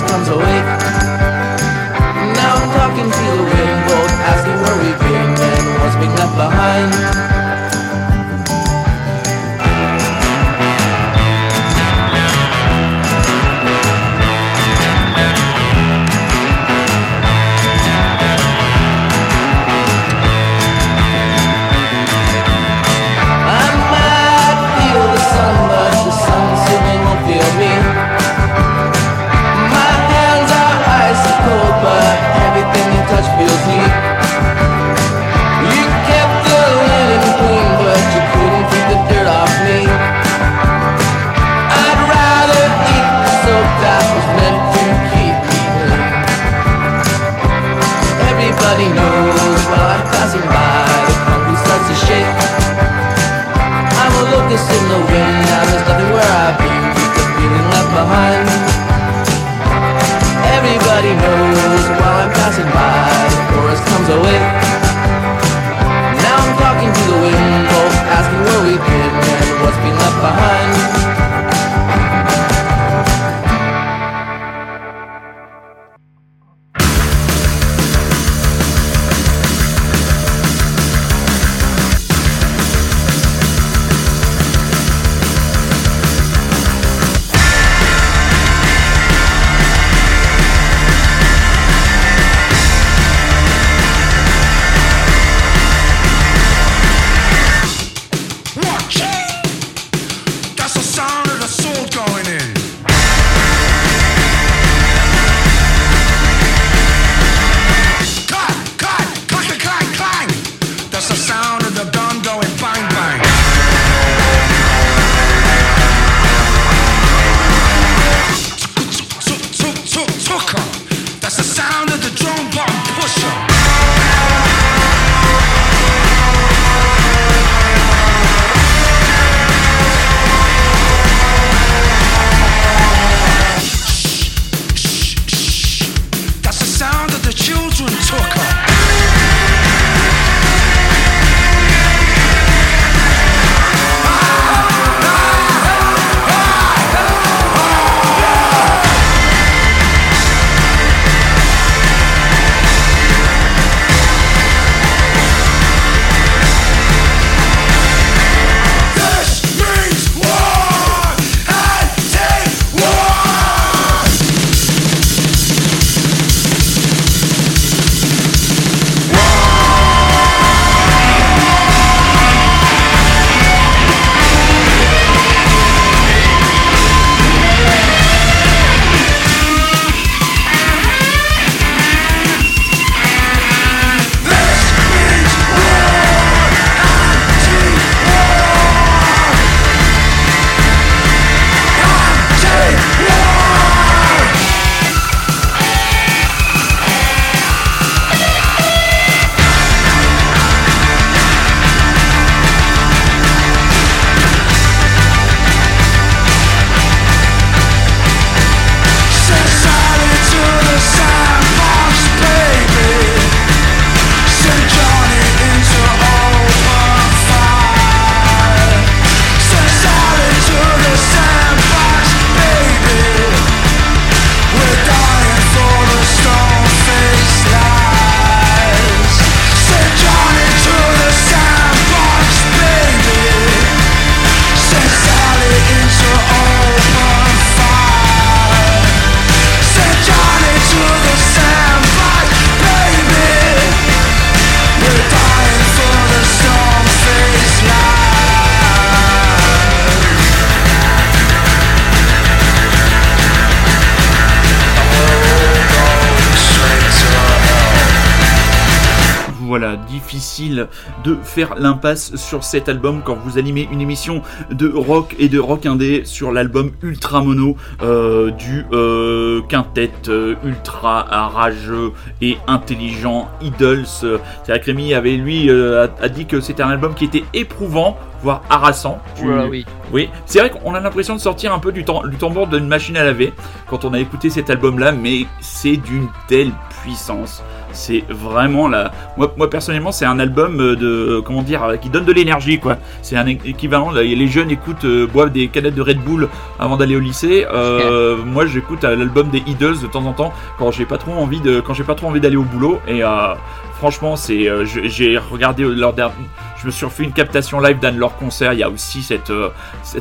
de 261.05 261.17
faire 261.23 261.55
l'impasse 261.57 262.17
sur 262.17 262.45
cet 262.45 262.69
album 262.69 263.03
quand 263.05 263.15
vous 263.15 263.39
animez 263.39 263.69
une 263.71 263.81
émission 263.81 264.23
de 264.51 264.69
rock 264.69 265.15
et 265.19 265.29
de 265.29 265.39
rock 265.39 265.67
indé 265.67 266.03
sur 266.05 266.33
l'album 266.33 266.73
ultra 266.83 267.23
mono 267.23 267.57
euh, 267.83 268.31
du 268.31 268.65
euh, 268.73 269.41
quintet 269.49 269.91
euh, 270.09 270.35
ultra 270.45 271.03
rageux 271.03 271.93
et 272.21 272.39
intelligent 272.47 273.29
Idols. 273.41 273.87
C'est 273.87 274.63
Rémi 274.63 274.95
avait 274.95 275.17
lui 275.17 275.51
a, 275.51 276.09
dit 276.09 276.27
que 276.27 276.41
c'était 276.41 276.63
un 276.63 276.71
album 276.71 276.95
qui 276.95 277.05
était 277.05 277.25
éprouvant 277.35 277.97
voire 278.23 278.43
harassant. 278.51 278.99
Oui. 279.23 279.65
Oui, 279.93 280.09
c'est 280.27 280.39
vrai 280.39 280.51
qu'on 280.51 280.75
a 280.75 280.81
l'impression 280.81 281.17
de 281.17 281.21
sortir 281.21 281.53
un 281.53 281.59
peu 281.59 281.73
du, 281.73 281.83
du 281.83 282.17
tambour 282.17 282.47
d'une 282.47 282.67
machine 282.67 282.97
à 282.97 283.05
laver 283.05 283.33
quand 283.67 283.85
on 283.85 283.93
a 283.93 283.99
écouté 283.99 284.31
cet 284.31 284.51
album 284.51 284.79
là, 284.79 284.93
mais 284.93 285.27
c'est 285.41 285.77
d'une 285.77 286.09
telle 286.29 286.53
puissance 286.83 287.43
c'est 287.72 288.04
vraiment 288.09 288.68
la. 288.68 288.92
Moi, 289.16 289.33
moi 289.37 289.50
personnellement, 289.50 289.92
c'est 289.92 290.04
un 290.04 290.18
album 290.18 290.61
euh, 290.61 290.76
de 290.76 291.20
comment 291.20 291.42
dire 291.42 291.64
euh, 291.64 291.76
qui 291.76 291.88
donne 291.90 292.04
de 292.04 292.12
l'énergie 292.12 292.59
quoi. 292.59 292.76
C'est 293.02 293.16
un 293.16 293.26
équivalent. 293.26 293.90
là, 293.90 294.02
Les 294.02 294.26
jeunes 294.26 294.50
écoutent, 294.50 294.85
euh, 294.85 295.06
boivent 295.06 295.33
des 295.33 295.48
canettes 295.48 295.74
de 295.74 295.83
Red 295.83 295.98
Bull 296.02 296.28
avant 296.59 296.76
d'aller 296.76 296.96
au 296.96 297.00
lycée. 297.00 297.46
Euh, 297.52 298.16
moi, 298.24 298.46
j'écoute 298.46 298.85
euh, 298.85 298.96
l'album 298.96 299.28
des 299.30 299.42
Idols 299.46 299.80
de 299.80 299.87
temps 299.87 300.04
en 300.06 300.12
temps 300.12 300.33
quand 300.59 300.70
j'ai 300.70 300.85
pas 300.87 300.98
trop 300.98 301.12
envie 301.12 301.40
de, 301.40 301.61
quand 301.61 301.74
j'ai 301.74 301.85
pas 301.85 301.94
trop 301.94 302.09
envie 302.09 302.20
d'aller 302.20 302.37
au 302.37 302.44
boulot. 302.44 302.80
Et 302.87 303.02
euh, 303.02 303.35
franchement, 303.81 304.14
c'est, 304.14 304.47
euh, 304.47 304.66
j'ai 304.66 305.16
regardé 305.16 305.64
leur 305.64 305.95
dernier. 305.95 306.12
Je 306.61 306.66
me 306.66 306.71
suis 306.71 306.85
refait 306.85 307.05
une 307.05 307.12
captation 307.12 307.59
live 307.61 307.79
d'un 307.79 307.93
de 307.93 307.99
leurs 307.99 308.14
concerts. 308.19 308.53
Il 308.53 308.59
y 308.59 308.62
a 308.62 308.69
aussi 308.69 309.03
cette, 309.03 309.31
euh, 309.31 309.49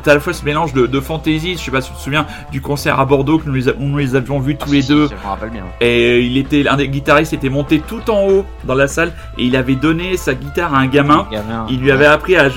à 0.06 0.13
la 0.13 0.20
fois 0.20 0.34
ce 0.34 0.44
mélange 0.44 0.74
de, 0.74 0.86
de 0.88 1.00
fantaisie. 1.00 1.54
Je 1.56 1.60
sais 1.63 1.72
pas 1.72 1.80
si 1.80 1.89
tu 1.92 1.96
te 1.96 2.02
souviens 2.02 2.26
du 2.52 2.60
concert 2.60 3.00
à 3.00 3.06
Bordeaux 3.06 3.39
que 3.39 3.48
nous 3.48 3.54
les, 3.54 3.70
a- 3.70 3.74
où 3.80 3.84
nous 3.84 3.98
les 3.98 4.13
avions 4.18 4.39
vus 4.42 4.58
tous 4.58 4.68
Ah, 4.68 4.74
les 4.74 4.82
si, 4.82 4.89
deux. 4.89 5.08
si, 5.08 5.13
Je 5.18 5.24
me 5.26 5.30
rappelle 5.30 5.52
bien. 5.52 5.63
Et 5.80 6.20
il 6.20 6.36
était, 6.38 6.68
un 6.68 6.76
des 6.76 6.89
guitaristes 6.89 7.32
était 7.32 7.48
monté 7.48 7.80
tout 7.80 8.10
en 8.12 8.28
haut 8.28 8.46
dans 8.65 8.76
la 8.76 8.89
salle 8.89 9.13
et 9.38 9.46
il 9.46 9.56
avait 9.56 9.76
donné 9.76 10.18
sa 10.18 10.34
guitare 10.34 10.74
à 10.76 10.80
un 10.80 10.88
gamin. 10.88 11.26
Gamin. 11.32 11.65
Il 11.70 11.80
lui 11.80 11.92
avait 11.92 12.06
appris 12.08 12.36
à, 12.36 12.50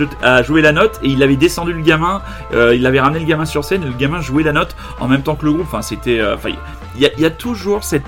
jouer 0.43 0.63
la 0.63 0.73
note 0.73 0.99
et 1.05 1.09
il 1.09 1.23
avait 1.23 1.37
descendu 1.37 1.73
le 1.73 1.83
gamin. 1.83 2.23
euh, 2.55 2.75
il 2.75 2.85
avait 2.87 3.01
ramené 3.01 3.21
le 3.21 3.27
gamin 3.27 3.45
sur 3.45 3.63
scène 3.63 3.85
et 3.85 3.87
le 3.87 3.93
gamin 3.93 4.21
jouait 4.21 4.43
la 4.43 4.53
note 4.53 4.75
en 4.99 5.07
même 5.07 5.23
temps 5.23 5.37
que 5.37 5.45
le 5.45 5.53
groupe. 5.53 5.67
Enfin, 5.69 5.83
c'était. 5.83 6.21
Enfin, 6.35 6.49
il 6.97 7.01
y, 7.03 7.07
a- 7.07 7.11
il 7.17 7.23
y 7.23 7.25
a 7.25 7.31
toujours 7.31 7.85
cette 7.85 8.03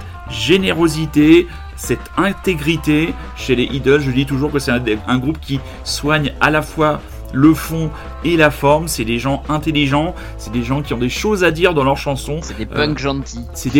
générosité, 0.59 1.46
cette 1.76 2.10
intégrité 2.16 3.14
chez 3.37 3.56
les 3.56 3.64
idols. 3.64 4.00
Je 4.00 4.10
dis 4.10 4.26
toujours 4.26 4.50
que 4.50 4.58
c'est 4.58 4.70
un, 4.70 4.82
un 5.06 5.18
groupe 5.18 5.38
qui 5.40 5.60
soigne 5.84 6.32
à 6.40 6.50
la 6.50 6.62
fois 6.62 7.00
le 7.32 7.52
fond 7.52 7.90
et 8.24 8.37
la 8.37 8.50
forme. 8.50 8.88
C'est 8.88 9.04
des 9.04 9.18
gens 9.18 9.42
intelligents, 9.48 10.14
c'est 10.38 10.52
des 10.52 10.62
gens 10.62 10.82
qui 10.82 10.94
ont 10.94 10.98
des 10.98 11.08
choses 11.08 11.44
à 11.44 11.50
dire 11.50 11.74
dans 11.74 11.84
leurs 11.84 11.98
chansons. 11.98 12.38
C'est 12.42 12.56
des 12.56 12.66
punks 12.66 12.98
gentils. 12.98 13.44
C'est 13.54 13.70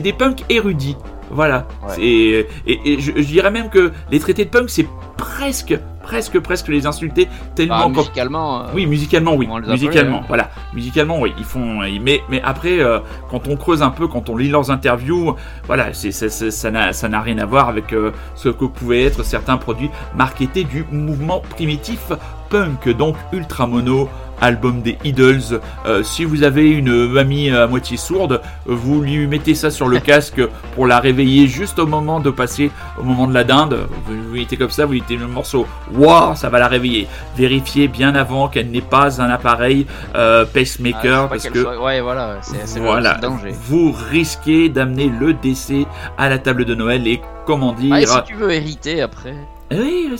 des, 0.00 0.12
punks 0.12 0.44
érudits. 0.48 0.96
Voilà. 1.30 1.68
Ouais. 1.86 2.02
Et, 2.02 2.46
et 2.66 3.00
je, 3.00 3.12
je 3.16 3.26
dirais 3.26 3.50
même 3.50 3.70
que 3.70 3.92
les 4.10 4.18
traités 4.18 4.44
de 4.44 4.50
punk, 4.50 4.68
c'est 4.70 4.86
presque, 5.16 5.78
presque, 6.10 6.40
presque 6.40 6.66
les 6.68 6.86
insulter 6.86 7.28
tellement. 7.54 7.82
Quand- 7.90 8.00
musicalement. 8.00 8.62
euh, 8.62 8.64
Oui, 8.74 8.86
musicalement, 8.86 9.34
oui. 9.36 9.46
Musicalement, 9.74 10.22
voilà. 10.26 10.50
Musicalement, 10.74 11.20
oui. 11.20 11.32
Ils 11.38 11.44
font. 11.44 11.80
Mais, 12.02 12.20
mais 12.28 12.42
après, 12.44 12.80
euh, 12.80 12.98
quand 13.30 13.46
on 13.46 13.56
creuse 13.56 13.80
un 13.82 13.90
peu, 13.90 14.08
quand 14.08 14.28
on 14.28 14.36
lit 14.36 14.48
leurs 14.48 14.70
interviews, 14.72 15.36
voilà, 15.68 15.92
c'est, 15.92 16.10
c'est- 16.10 16.28
c'est- 16.28 16.50
ça 16.50 16.70
n'a, 16.72 16.92
ça 16.92 17.08
n'a 17.08 17.20
rien 17.20 17.38
à 17.38 17.46
voir 17.46 17.68
avec 17.68 17.92
euh, 17.92 18.10
ce 18.34 18.48
que 18.48 18.64
pouvaient 18.64 19.04
être 19.04 19.22
certains 19.24 19.56
produits 19.56 19.90
marketés 20.16 20.64
du 20.64 20.84
mouvement 20.90 21.42
primitif 21.50 22.10
punk. 22.48 22.88
Donc, 22.96 23.14
Ultra 23.32 23.68
Mono, 23.68 24.08
album 24.40 24.80
des 24.82 24.96
Idols. 25.04 25.60
Euh, 25.86 26.02
si 26.02 26.24
vous 26.24 26.42
avez 26.42 26.68
une 26.70 27.06
mamie 27.08 27.50
à 27.50 27.66
moitié 27.66 27.96
sourde, 27.98 28.40
vous 28.66 29.02
lui 29.02 29.26
mettez 29.26 29.54
ça 29.54 29.70
sur 29.70 29.86
le 29.86 29.98
casque 30.10 30.40
pour 30.74 30.86
la 30.86 30.98
réveiller 30.98 31.46
juste 31.46 31.78
au 31.78 31.86
moment 31.86 32.18
de 32.20 32.30
passer 32.30 32.70
au 32.98 33.02
moment 33.04 33.26
de 33.28 33.34
la 33.34 33.44
dinde. 33.44 33.78
Vous, 34.06 34.14
vous 34.28 34.34
mettez 34.34 34.56
comme 34.56 34.70
ça, 34.70 34.86
vous 34.86 34.94
mettez 34.94 35.16
le 35.16 35.26
morceau. 35.28 35.66
Waouh, 36.00 36.34
ça 36.34 36.48
va 36.48 36.58
la 36.58 36.68
réveiller. 36.68 37.06
Vérifiez 37.36 37.88
bien 37.88 38.14
avant 38.14 38.48
qu'elle 38.48 38.70
n'est 38.70 38.80
pas 38.80 39.20
un 39.20 39.30
appareil 39.30 39.86
euh, 40.14 40.44
ah, 40.44 40.50
pacemaker 40.52 41.22
pas 41.24 41.28
parce 41.28 41.48
que 41.48 41.62
soit- 41.62 41.82
Ouais, 41.82 42.00
voilà, 42.00 42.38
c'est 42.42 42.80
voilà, 42.80 43.14
le 43.14 43.20
danger. 43.20 43.52
vous 43.68 43.92
risquez 44.10 44.68
d'amener 44.68 45.08
le 45.08 45.34
décès 45.34 45.86
à 46.18 46.28
la 46.28 46.38
table 46.38 46.64
de 46.64 46.74
Noël 46.74 47.06
et 47.06 47.20
comment 47.46 47.72
dire. 47.72 47.92
Ah, 47.94 48.00
et 48.02 48.06
si 48.06 48.22
tu 48.26 48.34
veux 48.34 48.50
hériter 48.50 49.02
après. 49.02 49.34
Oui, 49.72 50.10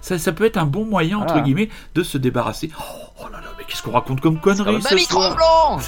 ça, 0.00 0.18
ça 0.18 0.32
peut 0.32 0.46
être 0.46 0.56
un 0.56 0.64
bon 0.64 0.86
moyen, 0.86 1.18
entre 1.18 1.34
Voilà. 1.34 1.42
guillemets, 1.42 1.68
de 1.94 2.02
se 2.02 2.16
débarrasser. 2.16 2.70
Oh, 2.78 3.09
oh 3.20 3.24
là 3.32 3.38
là, 3.38 3.48
mais 3.58 3.64
qu'est-ce 3.64 3.82
qu'on 3.82 3.90
raconte 3.92 4.20
comme 4.20 4.38
conneries 4.38 4.80
Mamie 4.82 5.02
soir 5.04 5.36
Tremblant 5.36 5.78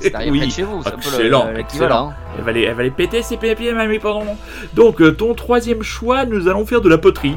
C'est 0.00 0.14
arrivé 0.14 0.30
Oui. 0.32 0.38
près 0.38 0.46
de 0.48 0.52
chez 0.52 0.62
vous, 0.62 0.82
c'est 0.82 0.88
un 0.88 0.92
peu 0.92 1.58
Excellent. 1.58 2.12
Elle 2.38 2.44
va 2.44 2.52
les, 2.52 2.62
elle 2.62 2.74
va 2.74 2.82
les 2.84 2.90
péter 2.90 3.22
ses 3.22 3.36
papiers, 3.36 3.72
mamie, 3.72 3.98
pardon. 3.98 4.24
Donc, 4.74 5.00
euh, 5.02 5.10
ton 5.12 5.34
troisième 5.34 5.82
choix, 5.82 6.24
nous 6.24 6.46
allons 6.48 6.64
faire 6.64 6.80
de 6.80 6.88
la 6.88 6.96
poterie. 6.96 7.36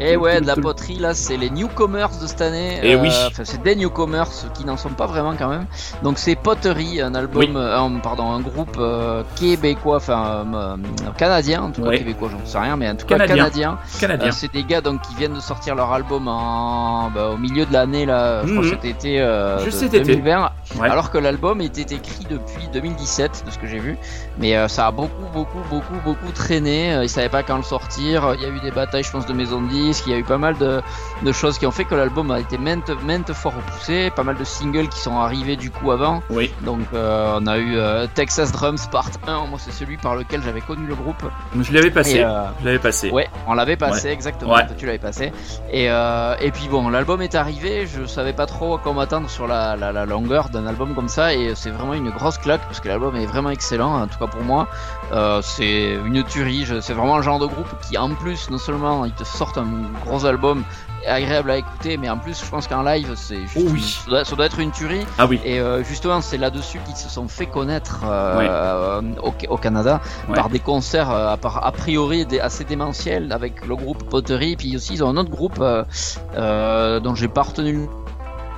Et 0.00 0.12
Eh 0.12 0.16
ouais, 0.16 0.40
de 0.40 0.46
la 0.46 0.56
poterie 0.56 0.98
là, 0.98 1.14
c'est 1.14 1.36
les 1.36 1.48
newcomers 1.50 2.10
de 2.20 2.26
cette 2.26 2.40
année. 2.42 2.80
Eh 2.82 2.96
oui. 2.96 3.08
Enfin, 3.28 3.44
c'est 3.44 3.62
des 3.62 3.76
newcomers 3.76 4.26
qui 4.54 4.64
n'en 4.64 4.76
sont 4.76 4.90
pas 4.90 5.06
vraiment 5.06 5.34
quand 5.38 5.48
même. 5.48 5.66
Donc 6.02 6.18
c'est 6.18 6.34
Pottery, 6.34 7.00
un 7.00 7.14
album, 7.14 7.38
Oui. 7.42 7.52
euh, 7.54 7.78
un- 7.78 7.98
pardon, 8.00 8.30
un 8.32 8.40
groupe 8.40 8.76
euh, 8.78 9.22
québécois, 9.36 9.96
enfin 9.96 10.44
euh, 10.52 10.54
euh, 10.54 10.76
canadien, 11.16 11.62
en 11.62 11.70
tout 11.70 11.82
cas 11.82 11.88
Ouais. 11.90 11.98
québécois, 11.98 12.30
j'en 12.32 12.44
sais 12.44 12.58
rien, 12.58 12.76
mais 12.76 12.88
en 12.90 12.96
tout 12.96 13.06
cas 13.06 13.16
Canadien. 13.18 13.78
canadien. 14.00 14.28
Euh, 14.28 14.32
c'est 14.32 14.52
des 14.52 14.64
gars 14.64 14.80
donc 14.80 15.02
qui 15.02 15.14
viennent 15.14 15.34
de 15.34 15.40
sortir 15.40 15.74
leur 15.74 15.92
album 15.92 16.26
en, 16.28 17.10
bah, 17.14 17.28
au 17.28 17.36
milieu 17.36 17.64
de 17.64 17.72
l'année 17.72 18.06
là, 18.06 18.42
je 18.50 18.60
crois 18.60 18.70
que 18.70 18.82
cet 18.82 18.84
été, 18.84 19.20
euh, 19.20 19.64
Juste 19.64 19.78
cet 19.78 19.94
été. 19.94 20.16
2020. 20.16 20.50
Ouais. 20.78 20.88
Alors 20.88 21.10
que 21.10 21.18
l'album 21.18 21.60
était 21.60 21.94
écrit 21.94 22.26
depuis 22.28 22.68
2017, 22.72 23.44
de 23.46 23.50
ce 23.50 23.58
que 23.58 23.66
j'ai 23.66 23.78
vu. 23.78 23.96
Mais 24.38 24.56
euh, 24.56 24.68
ça 24.68 24.86
a 24.86 24.90
beaucoup, 24.92 25.26
beaucoup, 25.32 25.58
beaucoup, 25.68 25.96
beaucoup 26.04 26.30
traîné. 26.32 26.94
Euh, 26.94 27.04
ils 27.04 27.08
savaient 27.08 27.28
pas 27.28 27.42
quand 27.42 27.56
le 27.56 27.62
sortir. 27.62 28.34
Il 28.36 28.42
y 28.42 28.46
a 28.46 28.48
eu 28.48 28.60
des 28.60 28.70
batailles, 28.70 29.02
je 29.02 29.10
pense, 29.10 29.26
de 29.26 29.32
maisons 29.32 29.60
de 29.62 29.68
disques. 29.68 30.04
Il 30.06 30.12
y 30.12 30.14
a 30.14 30.18
eu 30.18 30.24
pas 30.24 30.38
mal 30.38 30.56
de, 30.58 30.80
de 31.22 31.32
choses 31.32 31.58
qui 31.58 31.66
ont 31.66 31.70
fait 31.70 31.84
que 31.84 31.94
l'album 31.94 32.30
a 32.30 32.38
été 32.38 32.56
maintes, 32.56 32.90
maintes 33.04 33.32
fois 33.32 33.52
repoussé. 33.56 34.10
Pas 34.14 34.22
mal 34.22 34.36
de 34.36 34.44
singles 34.44 34.88
qui 34.88 35.00
sont 35.00 35.18
arrivés 35.18 35.56
du 35.56 35.70
coup 35.70 35.90
avant. 35.90 36.22
Oui, 36.30 36.52
Donc 36.64 36.80
euh, 36.94 37.38
on 37.40 37.46
a 37.46 37.58
eu 37.58 37.76
Texas 38.14 38.52
Drums 38.52 38.86
Part 38.90 39.10
1. 39.26 39.46
Moi, 39.46 39.58
c'est 39.58 39.72
celui 39.72 39.96
par 39.96 40.14
lequel 40.14 40.42
j'avais 40.42 40.60
connu 40.60 40.86
le 40.86 40.94
groupe. 40.94 41.22
je 41.60 41.72
l'avais 41.72 41.90
passé. 41.90 42.24
Je 42.60 42.64
l'avais 42.64 42.78
passé. 42.78 43.10
Ouais, 43.10 43.28
on 43.46 43.54
l'avait 43.54 43.76
passé 43.76 44.08
exactement. 44.08 44.54
Ouais. 44.54 44.66
Tu 44.78 44.86
l'avais 44.86 44.98
passé. 44.98 45.32
Et, 45.72 45.86
et 45.86 46.50
puis 46.52 46.68
bon, 46.68 46.88
l'album 46.88 47.20
est 47.22 47.34
arrivé. 47.34 47.86
Je 47.86 48.06
savais 48.06 48.32
pas 48.32 48.39
trop 48.46 48.74
à 48.74 48.78
quoi 48.78 48.92
m'attendre 48.92 49.28
sur 49.30 49.46
la, 49.46 49.76
la, 49.76 49.92
la 49.92 50.06
longueur 50.06 50.48
d'un 50.48 50.66
album 50.66 50.94
comme 50.94 51.08
ça. 51.08 51.34
Et 51.34 51.54
c'est 51.54 51.70
vraiment 51.70 51.94
une 51.94 52.10
grosse 52.10 52.38
claque 52.38 52.60
parce 52.66 52.80
que 52.80 52.88
l'album 52.88 53.16
est 53.16 53.26
vraiment 53.26 53.50
excellent. 53.50 54.00
En 54.02 54.06
tout 54.06 54.18
cas 54.18 54.26
pour 54.26 54.42
moi, 54.42 54.68
euh, 55.12 55.40
c'est 55.42 55.94
une 56.04 56.22
tuerie. 56.24 56.66
C'est 56.80 56.92
vraiment 56.94 57.16
le 57.16 57.22
genre 57.22 57.38
de 57.38 57.46
groupe 57.46 57.68
qui, 57.88 57.96
en 57.98 58.10
plus, 58.14 58.50
non 58.50 58.58
seulement 58.58 59.04
ils 59.04 59.12
te 59.12 59.24
sortent 59.24 59.58
un 59.58 59.66
gros 60.04 60.24
album 60.26 60.64
agréable 61.08 61.50
à 61.50 61.56
écouter, 61.56 61.96
mais 61.96 62.10
en 62.10 62.18
plus, 62.18 62.38
je 62.44 62.50
pense 62.50 62.66
qu'en 62.66 62.82
live, 62.82 63.12
c'est 63.16 63.40
juste 63.46 63.56
Oh 63.58 63.70
oui. 63.72 63.80
ça, 64.04 64.10
doit, 64.10 64.24
ça 64.26 64.36
doit 64.36 64.44
être 64.44 64.58
une 64.58 64.70
tuerie. 64.70 65.06
Ah 65.16 65.26
oui. 65.26 65.40
Et 65.46 65.58
euh, 65.58 65.82
justement, 65.82 66.20
c'est 66.20 66.36
là-dessus 66.36 66.78
qu'ils 66.84 66.94
se 66.96 67.08
sont 67.08 67.26
fait 67.26 67.46
connaître 67.46 68.00
euh, 68.04 69.00
au, 69.22 69.32
au 69.48 69.56
Canada 69.56 70.00
Ouais. 70.28 70.34
par 70.34 70.50
des 70.50 70.58
concerts 70.60 71.08
à, 71.10 71.32
a 71.32 71.72
priori 71.72 72.26
assez 72.42 72.64
démentiels 72.64 73.32
avec 73.32 73.66
le 73.66 73.76
groupe 73.76 74.08
Pottery. 74.10 74.56
Puis 74.56 74.76
aussi, 74.76 74.92
ils 74.94 75.02
ont 75.02 75.08
un 75.08 75.16
autre 75.16 75.30
groupe 75.30 75.58
dont 75.58 77.14
j'ai 77.14 77.28
pas 77.28 77.42
retenu 77.42 77.72
le 77.72 77.99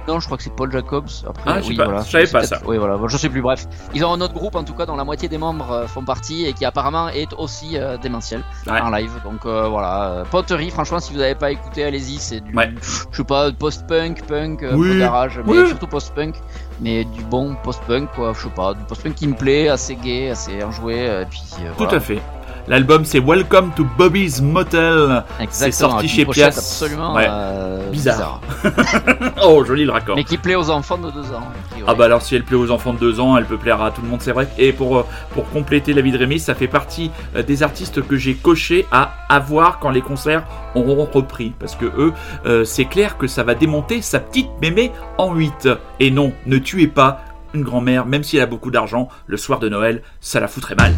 nom. 0.09 0.21
Je 0.21 0.27
crois 0.27 0.37
que 0.37 0.43
c'est 0.43 0.55
Paul 0.55 0.71
Jacobs. 0.73 1.09
Après, 1.29 1.43
Ah, 1.47 1.57
je 1.59 1.63
sais 1.65 1.69
oui, 1.71 1.77
pas, 1.77 1.85
voilà. 1.85 2.03
je 2.03 2.11
savais 2.11 2.27
pas 2.27 2.43
ça. 2.45 2.59
Oui, 2.67 2.77
voilà. 2.79 2.97
Bon, 2.97 3.09
Je 3.09 3.17
sais 3.17 3.29
plus. 3.29 3.43
Bref, 3.43 3.67
ils 3.95 4.05
ont 4.05 4.13
un 4.13 4.21
autre 4.21 4.35
groupe 4.35 4.55
en 4.55 4.65
tout 4.65 4.75
cas 4.75 4.87
dont 4.87 4.97
la 4.97 5.05
moitié 5.05 5.29
des 5.29 5.39
membres 5.39 5.71
euh, 5.71 5.87
font 5.87 6.05
partie 6.05 6.47
et 6.47 6.53
qui 6.53 6.65
apparemment 6.65 7.09
est 7.09 7.33
aussi 7.35 7.77
euh, 7.79 7.97
démentiel 7.99 8.43
Ouais. 8.67 8.81
en 8.81 8.91
live. 8.91 9.13
Donc 9.25 9.45
euh, 9.47 9.69
voilà, 9.69 10.25
Pottery. 10.31 10.71
Franchement, 10.71 11.01
si 11.01 11.13
vous 11.13 11.19
n'avez 11.19 11.35
pas 11.35 11.51
écouté, 11.51 11.85
allez-y. 11.85 12.19
C'est 12.19 12.41
du, 12.41 12.55
Ouais. 12.57 12.73
je 13.11 13.17
sais 13.17 13.25
pas, 13.25 13.51
post-punk, 13.53 14.23
punk, 14.27 14.65
Oui. 14.75 14.89
peu 14.93 14.99
garage, 14.99 15.41
mais 15.47 15.53
Oui. 15.53 15.67
surtout 15.69 15.87
post-punk. 15.87 16.35
Mais 16.81 17.05
du 17.05 17.23
bon 17.25 17.55
post-punk, 17.63 18.09
quoi. 18.15 18.33
Je 18.35 18.43
sais 18.43 18.49
pas, 18.51 18.75
du 18.75 18.83
post-punk 18.85 19.15
qui 19.15 19.29
me 19.29 19.35
plaît, 19.35 19.69
assez 19.69 19.95
gay, 19.95 20.31
assez 20.31 20.63
enjoué. 20.65 21.05
Et 21.23 21.27
puis 21.31 21.43
euh, 21.61 21.69
Tout 21.77 21.85
voilà. 21.85 21.95
à 21.99 22.01
fait. 22.01 22.21
L'album 22.69 23.05
c'est 23.05 23.19
Welcome 23.19 23.73
to 23.75 23.85
Bobby's 23.99 24.41
Motel. 24.41 25.25
Exactement, 25.41 25.91
sorti 25.91 26.09
chez 26.09 26.25
Pias. 26.25 26.47
absolument 26.47 27.15
Ouais. 27.15 27.27
euh, 27.29 27.91
Bizarre. 27.91 28.41
Oh, 29.45 29.65
joli 29.65 29.85
le 29.85 29.91
raccord. 29.91 30.15
Mais 30.15 30.23
qui 30.25 30.39
plaît 30.39 30.55
aux 30.55 30.71
enfants 30.71 30.97
de 30.99 31.11
2 31.11 31.33
ans. 31.33 31.43
Ah 31.89 31.95
bah 31.95 32.05
alors 32.05 32.23
si 32.23 32.37
elle 32.37 32.45
plaît 32.45 32.57
aux 32.57 32.71
enfants 32.71 32.93
de 32.93 32.99
2 32.99 33.19
ans, 33.19 33.37
elle 33.37 33.45
peut 33.45 33.57
plaire 33.57 33.83
à 33.83 33.91
tout 33.91 34.01
le 34.03 34.09
monde, 34.09 34.23
c'est 34.23 34.31
vrai. 34.31 34.49
Et 34.59 34.73
pour, 34.73 34.99
euh, 34.99 35.07
pour 35.35 35.51
compléter 35.51 35.93
la 35.93 36.01
vie 36.03 36.13
de 36.13 36.19
Rémi, 36.19 36.39
ça 36.39 36.55
fait 36.55 36.69
partie 36.69 37.11
euh, 37.35 37.43
des 37.43 37.65
artistes 37.65 38.07
que 38.07 38.17
j'ai 38.17 38.35
coché 38.35 38.87
à 38.93 39.13
avoir 39.29 39.81
quand 39.81 39.91
les 39.91 40.01
concerts 40.01 40.45
auront 40.77 41.09
repris. 41.13 41.53
Parce 41.59 41.75
que 41.75 41.87
eux, 41.87 42.13
euh, 42.47 42.65
c'est 42.65 42.85
clair 42.85 43.19
que 43.19 43.27
ça 43.27 43.43
va 43.43 43.55
démonter 43.57 44.01
sa 44.01 44.21
petite 44.21 44.51
mémé 44.61 44.93
en 45.19 45.35
8. 45.35 45.69
Et 45.99 46.13
non, 46.13 46.33
ne 46.47 46.59
tuez 46.59 46.87
pas 46.87 47.23
une 47.55 47.63
grand-mère, 47.65 48.07
même 48.07 48.23
si 48.23 48.37
elle 48.37 48.45
a 48.45 48.47
beaucoup 48.47 48.71
d'argent, 48.71 49.09
le 49.27 49.37
soir 49.37 49.59
de 49.59 49.69
Noël, 49.69 50.03
ça 50.21 50.39
la 50.39 50.47
foutrait 50.47 50.77
mal. 50.77 50.95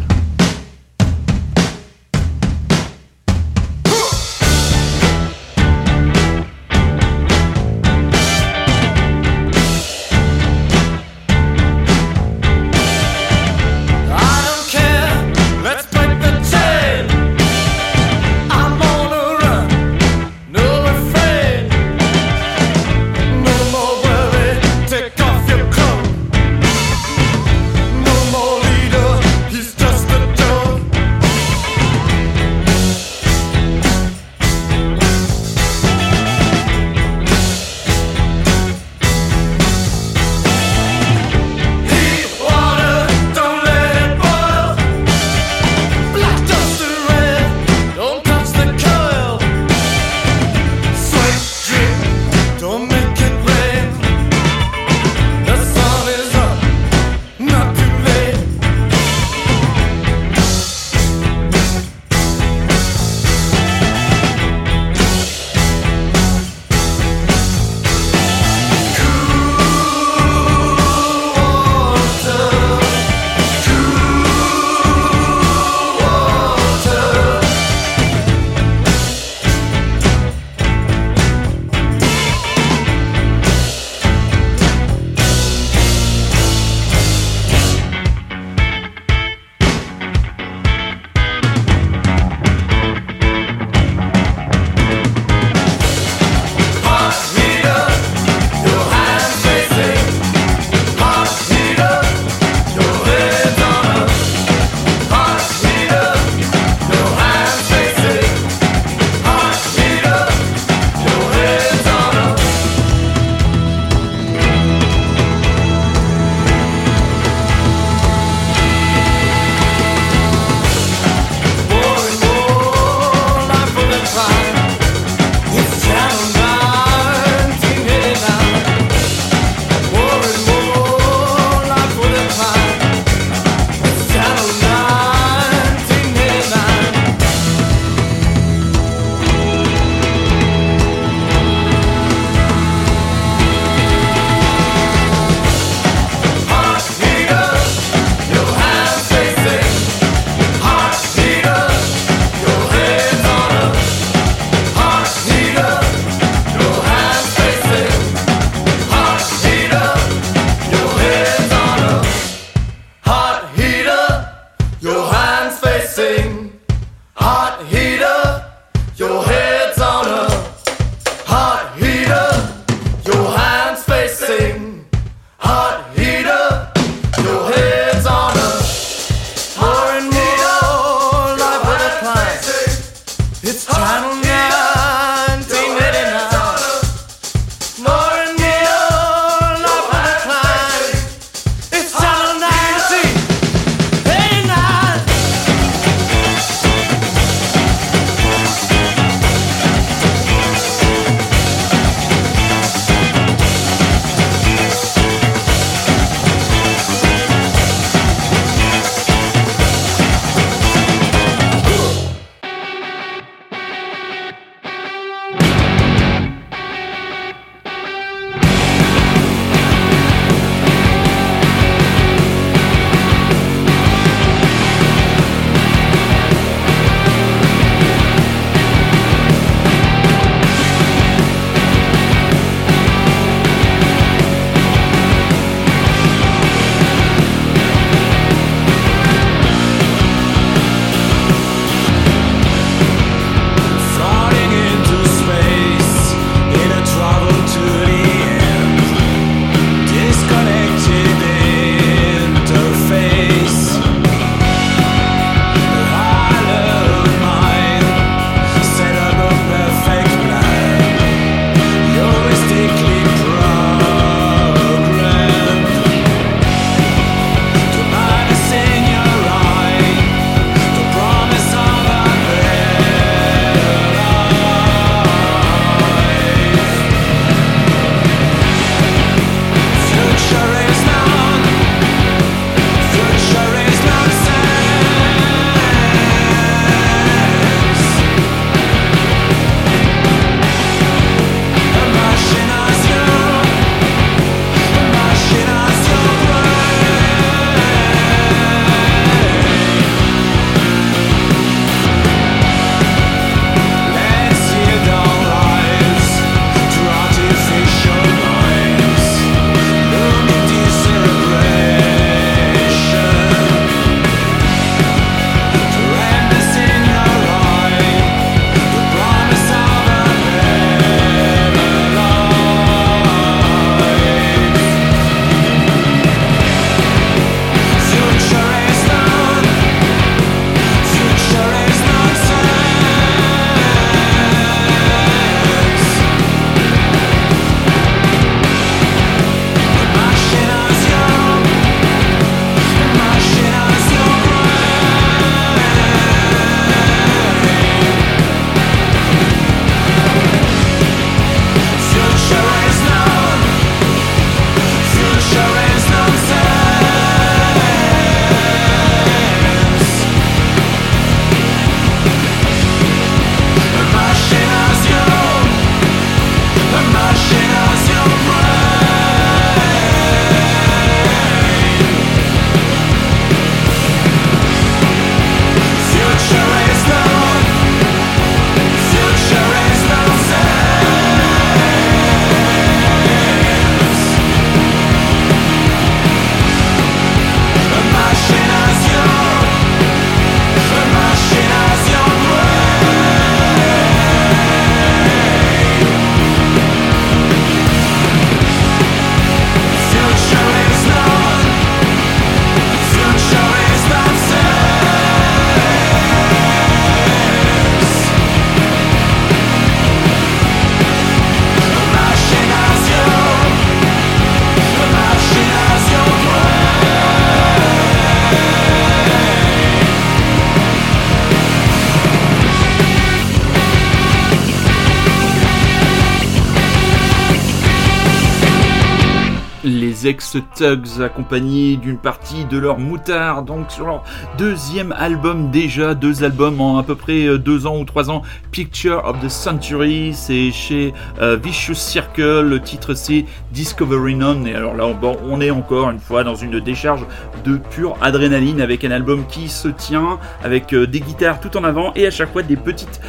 ex-Tugs 430.05 431.01
accompagnés 431.01 431.77
d'une 431.77 431.97
partie 431.97 432.45
de 432.45 432.57
leur 432.57 432.77
moutard, 432.77 433.43
donc 433.43 433.71
sur 433.71 433.85
leur 433.85 434.03
deuxième 434.37 434.93
album 434.97 435.51
déjà, 435.51 435.95
deux 435.95 436.23
albums 436.23 436.59
en 436.61 436.77
à 436.77 436.83
peu 436.83 436.95
près 436.95 437.25
euh, 437.25 437.37
deux 437.37 437.65
ans 437.65 437.77
ou 437.77 437.85
trois 437.85 438.09
ans, 438.09 438.21
Picture 438.51 439.03
of 439.05 439.19
the 439.21 439.29
Century, 439.29 440.13
c'est 440.13 440.51
chez 440.51 440.93
euh, 441.21 441.37
Vicious 441.41 441.75
Circle, 441.75 442.41
le 442.41 442.59
titre 442.59 442.93
c'est 442.93 443.25
Discovery 443.51 444.15
None, 444.15 444.47
et 444.47 444.55
alors 444.55 444.75
là 444.75 444.91
bon, 444.93 445.17
on 445.29 445.41
est 445.41 445.51
encore 445.51 445.89
une 445.89 445.99
fois 445.99 446.23
dans 446.23 446.35
une 446.35 446.59
décharge 446.59 447.05
de 447.43 447.57
pure 447.57 447.95
adrénaline 448.01 448.61
avec 448.61 448.83
un 448.83 448.91
album 448.91 449.25
qui 449.27 449.49
se 449.49 449.67
tient, 449.67 450.19
avec 450.43 450.73
euh, 450.73 450.85
des 450.85 450.99
guitares 450.99 451.39
tout 451.39 451.55
en 451.57 451.63
avant 451.63 451.93
et 451.95 452.05
à 452.05 452.11
chaque 452.11 452.31
fois 452.31 452.43
des 452.43 452.57
petites 452.57 453.01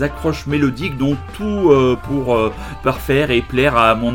accroches 0.00 0.46
mélodiques, 0.46 0.96
donc 0.98 1.16
tout 1.36 1.72
pour 2.04 2.36
parfaire 2.82 3.30
et 3.30 3.40
plaire 3.40 3.76
à 3.76 3.94
mon 3.94 4.14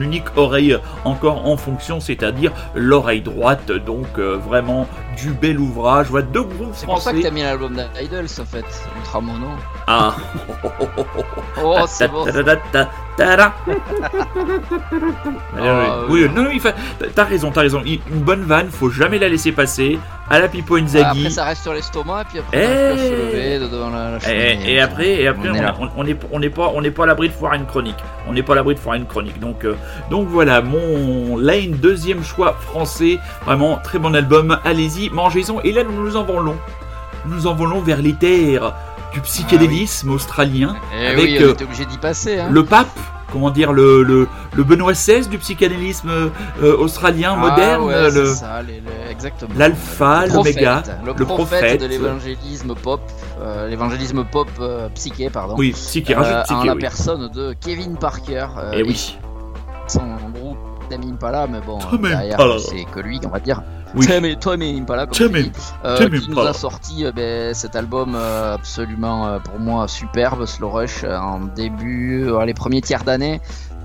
unique 0.00 0.24
oreille 0.36 0.76
encore 1.04 1.25
en 1.34 1.56
fonction, 1.56 2.00
c'est-à-dire 2.00 2.52
l'oreille 2.74 3.20
droite, 3.20 3.70
donc 3.72 4.06
euh, 4.18 4.36
vraiment 4.36 4.86
du 5.16 5.30
bel 5.30 5.58
ouvrage, 5.58 6.06
voilà 6.10 6.26
deux 6.26 6.42
groupes 6.42 6.70
C'est 6.74 6.86
pour 6.86 7.00
ça 7.00 7.10
que 7.12 7.16
français. 7.16 7.28
t'as 7.28 7.34
mis 7.34 7.42
l'album 7.42 7.74
d'Idols 7.74 8.26
en 8.40 8.44
fait, 8.44 8.64
Ultra 8.98 9.20
Mono. 9.20 9.48
Ah 9.86 10.14
Oh, 11.64 11.84
c'est 11.88 12.08
bon. 12.10 12.26
Ah, 15.58 16.00
oui, 16.08 16.24
oui. 16.24 16.30
non, 16.34 16.44
non, 16.44 16.50
t'as 17.14 17.24
raison, 17.24 17.50
t'as 17.50 17.62
raison. 17.62 17.82
Une 17.84 17.98
bonne 18.20 18.42
vanne, 18.42 18.68
faut 18.70 18.90
jamais 18.90 19.18
la 19.18 19.28
laisser 19.28 19.52
passer. 19.52 19.98
À 20.28 20.40
la 20.40 20.48
Pipo 20.48 20.74
Ah, 20.76 20.80
Inzaghi. 20.80 21.20
Après 21.20 21.30
ça 21.30 21.44
reste 21.44 21.62
sur 21.62 21.72
l'estomac 21.72 22.22
et 22.22 22.24
puis 22.24 22.38
après 22.40 22.66
à 22.66 22.96
se 22.96 23.02
Eh. 23.04 23.10
lever 23.10 23.58
de 23.60 23.68
devant 23.68 23.90
la, 23.90 24.10
la 24.10 24.16
Et, 24.16 24.20
cheminée. 24.54 24.72
et 24.72 24.80
après, 24.80 25.08
et 25.22 25.28
après, 25.28 25.48
On 25.50 25.54
est 25.54 25.60
on- 25.78 25.90
on 25.98 26.04
est, 26.06 26.18
on 26.32 26.40
n'est 26.40 26.50
pas, 26.50 26.72
on 26.74 26.80
n'est 26.82 26.90
pas 26.90 27.04
à 27.04 27.06
l'abri 27.06 27.28
de 27.28 27.32
foire 27.32 27.54
une 27.54 27.64
chronique. 27.64 27.94
On 28.28 28.32
n'est 28.32 28.42
pas 28.42 28.54
à 28.54 28.56
l'abri 28.56 28.74
de 28.74 28.80
foire 28.80 28.96
une 28.96 29.06
chronique. 29.06 29.38
Donc, 29.38 29.64
euh, 29.64 29.76
donc 30.10 30.26
voilà, 30.26 30.62
mon 30.62 31.36
Lane 31.36 31.70
deuxième 31.80 32.24
choix 32.24 32.54
français, 32.60 33.20
vraiment 33.44 33.76
très 33.84 34.00
bon 34.00 34.16
album. 34.16 34.58
Allez-y, 34.64 35.05
mangez-en. 35.10 35.60
Et 35.62 35.72
là, 35.72 35.82
nous 35.84 35.92
nous 36.04 36.16
envolons, 36.16 36.56
nous 37.26 37.34
nous 37.34 37.46
envolons 37.46 37.80
vers 37.80 38.02
les 38.02 38.14
terres 38.14 38.74
du 39.12 39.20
psychédélisme 39.20 40.10
australien, 40.10 40.76
Eh 41.00 41.06
avec 41.06 41.24
oui, 41.24 41.38
on 41.40 41.42
euh, 41.48 41.52
était 41.52 41.64
obligé 41.64 41.84
d'y 41.86 41.98
passer. 41.98 42.38
Hein. 42.40 42.48
le 42.50 42.64
pape. 42.64 42.88
Comment 43.32 43.50
dire 43.50 43.72
le, 43.72 44.04
le, 44.04 44.28
le 44.54 44.62
Benoît 44.64 44.92
XVI 44.92 45.26
du 45.28 45.36
psychédélisme 45.38 46.08
euh, 46.62 46.76
australien 46.78 47.32
Ah, 47.36 47.50
moderne, 47.50 47.82
ouais, 47.82 48.10
le 48.10 48.26
ça, 48.26 48.62
les- 48.62 48.74
les- 48.74 49.10
exactement. 49.10 49.50
l'alpha, 49.58 50.26
l'oméga, 50.26 50.82
le 51.04 51.12
prophète, 51.12 51.26
prophète. 51.26 51.80
de 51.82 51.86
l'évangélisme 51.86 52.74
pop, 52.76 53.00
euh, 53.40 53.68
l'évangélisme 53.68 54.24
pop 54.24 54.48
euh, 54.60 54.88
psyché, 54.94 55.28
pardon. 55.28 55.56
oui, 55.58 55.72
psyché, 55.72 56.14
rajoute 56.14 56.34
en 56.36 56.42
psyché, 56.44 56.66
la 56.68 56.74
oui. 56.74 56.80
personne 56.80 57.28
de 57.34 57.52
Kevin 57.60 57.96
Parker. 57.96 58.46
euh, 58.58 58.72
Et 58.72 58.82
oui. 58.84 59.18
Son 59.88 60.02
groupe 60.32 60.58
Tame 60.88 61.02
Impala, 61.12 61.46
mais 61.46 61.60
bon, 61.60 61.78
Tame 61.78 62.02
derrière, 62.02 62.60
c'est 62.60 62.84
que 62.84 63.00
lui, 63.00 63.20
on 63.24 63.28
va 63.28 63.40
dire. 63.40 63.62
Oui. 63.94 64.06
Tame, 64.06 64.34
Tame 64.36 64.62
Impala, 64.62 65.06
comme 65.06 65.16
Tame 65.16 65.50
euh, 65.84 65.96
Tame 65.96 66.18
qui 66.18 66.30
nous 66.30 66.38
a 66.38 66.52
sorti 66.52 67.04
euh, 67.04 67.12
ben, 67.12 67.54
cet 67.54 67.76
album 67.76 68.14
euh, 68.14 68.54
absolument, 68.54 69.38
pour 69.40 69.58
moi, 69.58 69.88
superbe, 69.88 70.44
Slow 70.46 70.70
Rush, 70.70 71.04
en 71.04 71.40
début, 71.40 72.28
les 72.44 72.54
premiers 72.54 72.80
tiers 72.80 73.04
d'année. 73.04 73.40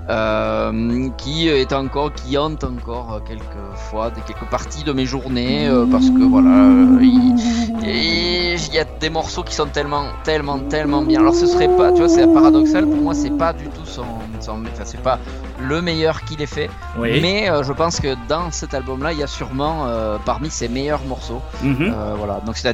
Euh, 0.08 1.08
qui 1.16 1.48
est 1.48 1.72
encore 1.72 2.12
qui 2.12 2.36
hante 2.36 2.64
encore 2.64 3.22
quelques 3.24 3.76
fois 3.76 4.10
des 4.10 4.20
quelques 4.22 4.50
parties 4.50 4.82
de 4.82 4.92
mes 4.92 5.06
journées 5.06 5.68
euh, 5.68 5.86
parce 5.86 6.10
que 6.10 6.24
voilà 6.24 6.50
euh, 6.50 6.98
il, 7.00 7.86
et 7.86 8.54
il 8.54 8.74
y 8.74 8.78
a 8.78 8.84
des 8.84 9.10
morceaux 9.10 9.44
qui 9.44 9.54
sont 9.54 9.66
tellement 9.66 10.06
tellement 10.24 10.58
tellement 10.58 11.02
bien. 11.02 11.20
Alors 11.20 11.34
ce 11.34 11.46
serait 11.46 11.68
pas 11.76 11.92
tu 11.92 11.98
vois 11.98 12.08
c'est 12.08 12.26
paradoxal. 12.26 12.84
Pour 12.86 13.00
moi 13.00 13.14
c'est 13.14 13.36
pas 13.36 13.52
du 13.52 13.68
tout 13.68 13.84
son, 13.84 14.04
son 14.40 14.62
enfin, 14.62 14.84
c'est 14.84 15.02
pas 15.02 15.18
le 15.60 15.80
meilleur 15.80 16.22
qu'il 16.24 16.42
ait 16.42 16.46
fait. 16.46 16.68
Oui. 16.98 17.20
mais 17.22 17.48
euh, 17.48 17.62
je 17.62 17.72
pense 17.72 18.00
que 18.00 18.16
dans 18.28 18.50
cet 18.50 18.74
album 18.74 19.02
là 19.02 19.12
il 19.12 19.18
y 19.18 19.22
a 19.22 19.28
sûrement 19.28 19.86
parmi 20.24 20.50
ses 20.50 20.68
meilleurs 20.68 21.04
morceaux. 21.04 21.42
Mhm. 21.62 21.94
voilà, 22.18 22.40
donc 22.44 22.56
c'est 22.56 22.68
à 22.68 22.72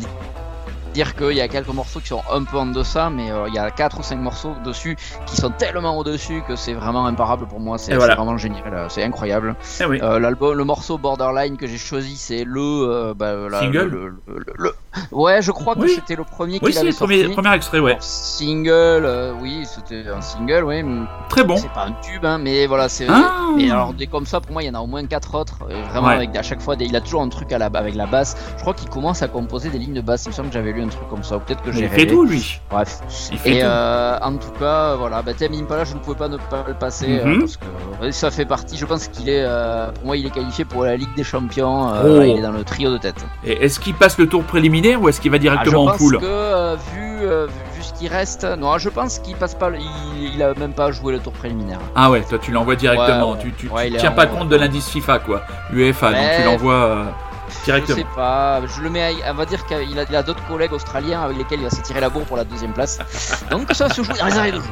dire 0.95 1.15
qu'il 1.15 1.33
y 1.33 1.41
a 1.41 1.49
quelques 1.49 1.69
morceaux 1.69 2.01
qui 2.01 2.09
sont 2.09 2.23
un 2.33 2.45
peu 2.45 2.57
en 2.57 2.67
deçà, 2.67 3.11
mais 3.11 3.31
euh, 3.31 3.49
il 3.49 3.55
y 3.55 3.59
a 3.59 3.71
4 3.71 3.99
ou 3.99 4.03
5 4.03 4.17
morceaux 4.19 4.55
dessus 4.65 4.97
qui 5.27 5.37
sont 5.37 5.51
tellement 5.51 5.97
au-dessus 5.99 6.43
que 6.47 6.57
c'est 6.57 6.75
vraiment 6.75 7.07
imparable 7.07 7.47
pour 7.47 7.61
moi, 7.61 7.79
c'est 7.79 7.95
voilà. 7.95 8.15
vraiment 8.15 8.37
génial, 8.37 8.63
euh, 8.73 8.89
c'est 8.89 9.03
incroyable. 9.03 9.55
Eh 9.81 9.85
oui. 9.85 10.01
Euh, 10.03 10.19
L'album, 10.19 10.57
le 10.57 10.65
morceau 10.65 10.99
Borderline 10.99 11.57
que 11.57 11.67
j'ai 11.67 11.79
choisi, 11.79 12.17
c'est 12.17 12.45
le, 12.45 13.13
bah, 13.15 13.49
la- 13.49 13.61
Single 13.61 13.89
le, 13.89 14.09
le- 14.09 14.39
le- 14.39 14.55
le- 14.57 14.75
Ouais, 15.13 15.43
je 15.43 15.51
crois 15.53 15.75
que 15.75 15.81
Oui. 15.81 15.93
c'était 15.95 16.17
le 16.17 16.25
premier 16.25 16.59
Oui, 16.63 16.73
c'est 16.73 16.81
avait 16.81 16.91
le 16.91 16.95
premier, 16.97 17.21
sorti. 17.23 17.35
premier 17.35 17.55
extrait, 17.55 17.79
ouais. 17.81 17.93
Alors, 17.93 18.03
Single, 18.03 18.71
euh, 19.05 19.33
oui, 19.41 19.63
c'était 19.65 20.05
un 20.09 20.21
single, 20.21 20.65
oui. 20.65 20.85
Très 21.29 21.45
bon. 21.45 21.57
C'est 21.57 21.73
pas 21.73 21.87
un 21.87 21.93
tube, 22.03 22.25
hein, 22.25 22.39
mais 22.39 22.67
voilà, 22.67 22.89
c'est. 22.89 23.07
Ah. 23.09 23.49
Et 23.59 23.71
alors 23.71 23.93
des 23.95 24.07
comme 24.07 24.27
ça, 24.27 24.41
pour 24.41 24.53
moi, 24.53 24.63
il 24.63 24.67
y 24.67 24.71
en 24.71 24.75
a 24.75 24.81
au 24.81 24.87
moins 24.87 25.05
quatre 25.07 25.35
autres. 25.35 25.59
Et 25.71 25.83
vraiment 25.91 26.09
Ouais. 26.09 26.15
avec 26.15 26.37
à 26.37 26.43
chaque 26.43 26.61
fois, 26.61 26.77
des... 26.77 26.85
il 26.87 26.95
a 26.97 27.01
toujours 27.01 27.23
un 27.23 27.29
truc 27.29 27.53
à 27.53 27.59
la... 27.59 27.67
avec 27.67 27.95
la 27.95 28.07
basse. 28.07 28.37
Je 28.57 28.61
crois 28.63 28.75
qu'il 28.75 28.89
commence 28.89 29.23
à 29.23 29.29
composer 29.29 29.69
des 29.71 29.79
lignes 29.79 29.95
de 29.95 30.01
basse. 30.01 30.25
Il 30.27 30.29
me 30.29 30.35
semble 30.35 30.49
que 30.49 30.55
j'avais 30.55 30.73
lu 30.73 30.83
un 30.83 30.89
truc 30.89 31.09
comme 31.09 31.23
ça, 31.25 31.37
ou 31.37 31.41
peut-être 31.41 31.63
que 31.63 31.73
j'ai 31.73 31.85
Il 31.85 31.89
fait 31.89 32.07
tout, 32.07 32.25
lui. 32.25 32.61
Bref. 32.71 33.01
Il 33.33 33.39
fait 33.39 33.51
Et 33.57 33.61
tout. 33.61 33.67
euh, 33.67 34.19
en 34.23 34.37
tout 34.37 34.51
cas, 34.59 34.95
voilà, 34.97 35.23
bah, 35.23 35.33
Tame 35.35 35.55
Impala, 35.55 35.85
je 35.85 35.95
ne 35.95 35.99
pouvais 35.99 36.17
pas 36.17 36.29
ne 36.29 36.37
pas 36.37 36.65
le 36.67 36.75
passer 36.75 37.19
euh, 37.21 37.25
Mhm. 37.27 37.41
parce 37.41 37.57
que 37.57 37.65
euh, 38.05 38.11
ça 38.13 38.31
fait 38.31 38.47
partie. 38.47 38.77
Je 38.77 38.85
pense 38.87 39.09
qu'il 39.09 39.29
est, 39.29 39.43
euh, 39.45 39.91
pour 39.93 40.07
moi, 40.07 40.17
il 40.17 40.27
est 40.27 40.31
qualifié 40.31 40.65
pour 40.65 40.85
la 40.85 40.97
Ligue 40.97 41.15
des 41.17 41.25
Champions. 41.25 41.93
euh, 41.93 42.21
Oh. 42.21 42.23
il 42.23 42.39
est 42.39 42.43
dans 42.43 42.53
le 42.53 42.65
trio 42.65 42.91
de 42.91 42.99
tête. 42.99 43.25
Et 43.45 43.65
est-ce 43.65 43.81
qu'il 43.81 43.95
passe 43.95 44.19
le 44.19 44.27
tour 44.29 44.43
préliminaire 44.45 44.88
ou 44.97 45.09
est-ce 45.09 45.21
qu'il 45.21 45.31
va 45.31 45.37
Ah, 45.37 45.39
directement 45.41 45.85
en 45.85 45.87
pense 45.89 45.97
poule 45.99 46.19
que 46.19 46.25
euh, 46.25 46.77
vu, 46.95 47.19
euh, 47.23 47.47
vu 47.75 47.83
ce 47.83 47.93
qui 47.95 48.09
reste, 48.09 48.45
non, 48.45 48.79
je 48.79 48.89
pense 48.89 49.19
qu'il 49.19 49.37
passe 49.37 49.55
pas. 49.55 49.71
Il, 49.71 50.35
il 50.35 50.43
a 50.43 50.55
même 50.55 50.73
pas 50.73 50.91
joué 50.93 51.13
le 51.13 51.19
tour 51.21 51.33
préliminaire. 51.33 51.79
Ah 51.95 52.11
ouais, 52.11 52.23
toi 52.29 52.39
tu 52.39 52.53
l'envoies 52.53 52.77
directement. 52.77 53.33
Ouais. 53.33 53.39
Tu, 53.41 53.53
tu, 53.53 53.69
Ouais, 53.69 53.91
tiens 53.99 54.11
en- 54.11 54.15
pas 54.15 54.27
compte 54.27 54.49
de 54.49 54.57
l'indice 54.57 54.89
FIFA, 54.89 55.19
quoi. 55.21 55.43
UEFA, 55.73 56.13
donc 56.13 56.21
tu 56.39 56.45
l'envoies 56.45 56.75
euh, 57.71 57.77
Je 57.81 57.85
directement. 57.85 57.97
sais 57.99 58.17
pas, 58.17 58.61
je 58.67 58.83
le 58.83 58.91
mets, 58.91 59.03
à- 59.23 59.33
on 59.33 59.35
va 59.35 59.45
dire 59.47 59.65
qu'il 59.67 59.99
a, 60.17 60.23
d'autres 60.23 60.47
collègues 60.47 60.73
australiens 60.73 61.23
avec 61.23 61.39
lesquels 61.39 61.61
il 61.61 61.65
va 61.65 61.71
se 61.71 61.81
tirer 61.83 62.01
la 62.01 62.09
bourre 62.11 62.25
pour 62.25 62.37
la 62.37 62.45
deuxième 62.45 62.73
place. 62.73 62.99
Donc 63.51 63.69
ça 63.73 63.89
se 63.89 64.03
joue 64.03 64.13
dans 64.19 64.27
les 64.27 64.39
arrêts 64.39 64.53
de 64.53 64.57
jeu. 64.57 64.63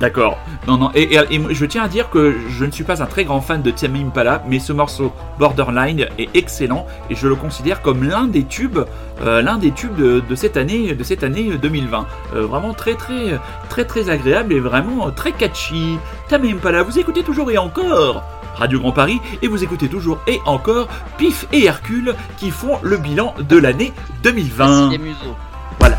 D'accord. 0.00 0.38
Non, 0.66 0.78
non. 0.78 0.90
Et, 0.94 1.14
et- 1.14 1.20
et 1.30 1.38
moi, 1.38 1.50
je 1.52 1.64
tiens 1.66 1.82
à 1.82 1.88
dire 1.88 2.08
que 2.10 2.34
je 2.48 2.64
ne 2.64 2.70
suis 2.70 2.84
pas 2.84 3.02
un 3.02 3.06
très 3.06 3.24
grand 3.24 3.40
fan 3.40 3.62
de 3.62 3.70
Tame 3.70 3.96
Impala, 3.96 4.42
mais 4.48 4.58
ce 4.58 4.72
morceau 4.72 5.12
Borderline 5.38 6.06
est 6.18 6.34
excellent 6.34 6.86
et 7.10 7.14
je 7.14 7.28
le 7.28 7.34
considère 7.34 7.82
comme 7.82 8.04
l'un 8.08 8.24
des 8.24 8.44
tubes, 8.44 8.78
euh, 9.22 9.42
l'un 9.42 9.58
des 9.58 9.70
tubes 9.72 9.94
de, 9.96 10.20
de 10.20 10.34
cette 10.34 10.56
année, 10.56 10.94
de 10.94 11.04
cette 11.04 11.22
année 11.24 11.50
2020. 11.60 12.06
Euh, 12.34 12.46
vraiment 12.46 12.72
très, 12.74 12.94
très, 12.94 13.38
très, 13.68 13.84
très 13.84 14.08
agréable 14.08 14.52
et 14.54 14.60
vraiment 14.60 15.10
très 15.10 15.32
catchy. 15.32 15.98
Tame 16.28 16.44
Impala, 16.46 16.82
vous 16.82 16.98
écoutez 16.98 17.22
toujours 17.22 17.50
et 17.50 17.58
encore. 17.58 18.22
Radio 18.56 18.80
Grand 18.80 18.92
Paris 18.92 19.20
et 19.42 19.48
vous 19.48 19.62
écoutez 19.64 19.88
toujours 19.88 20.18
et 20.26 20.40
encore 20.46 20.88
Pif 21.18 21.46
et 21.52 21.64
Hercule 21.64 22.14
qui 22.36 22.50
font 22.50 22.78
le 22.82 22.96
bilan 22.96 23.34
de 23.38 23.56
l'année 23.56 23.92
2020. 24.22 24.66
Merci 24.66 24.98
les 24.98 25.04
museaux. 25.04 25.36
Voilà. 25.80 25.96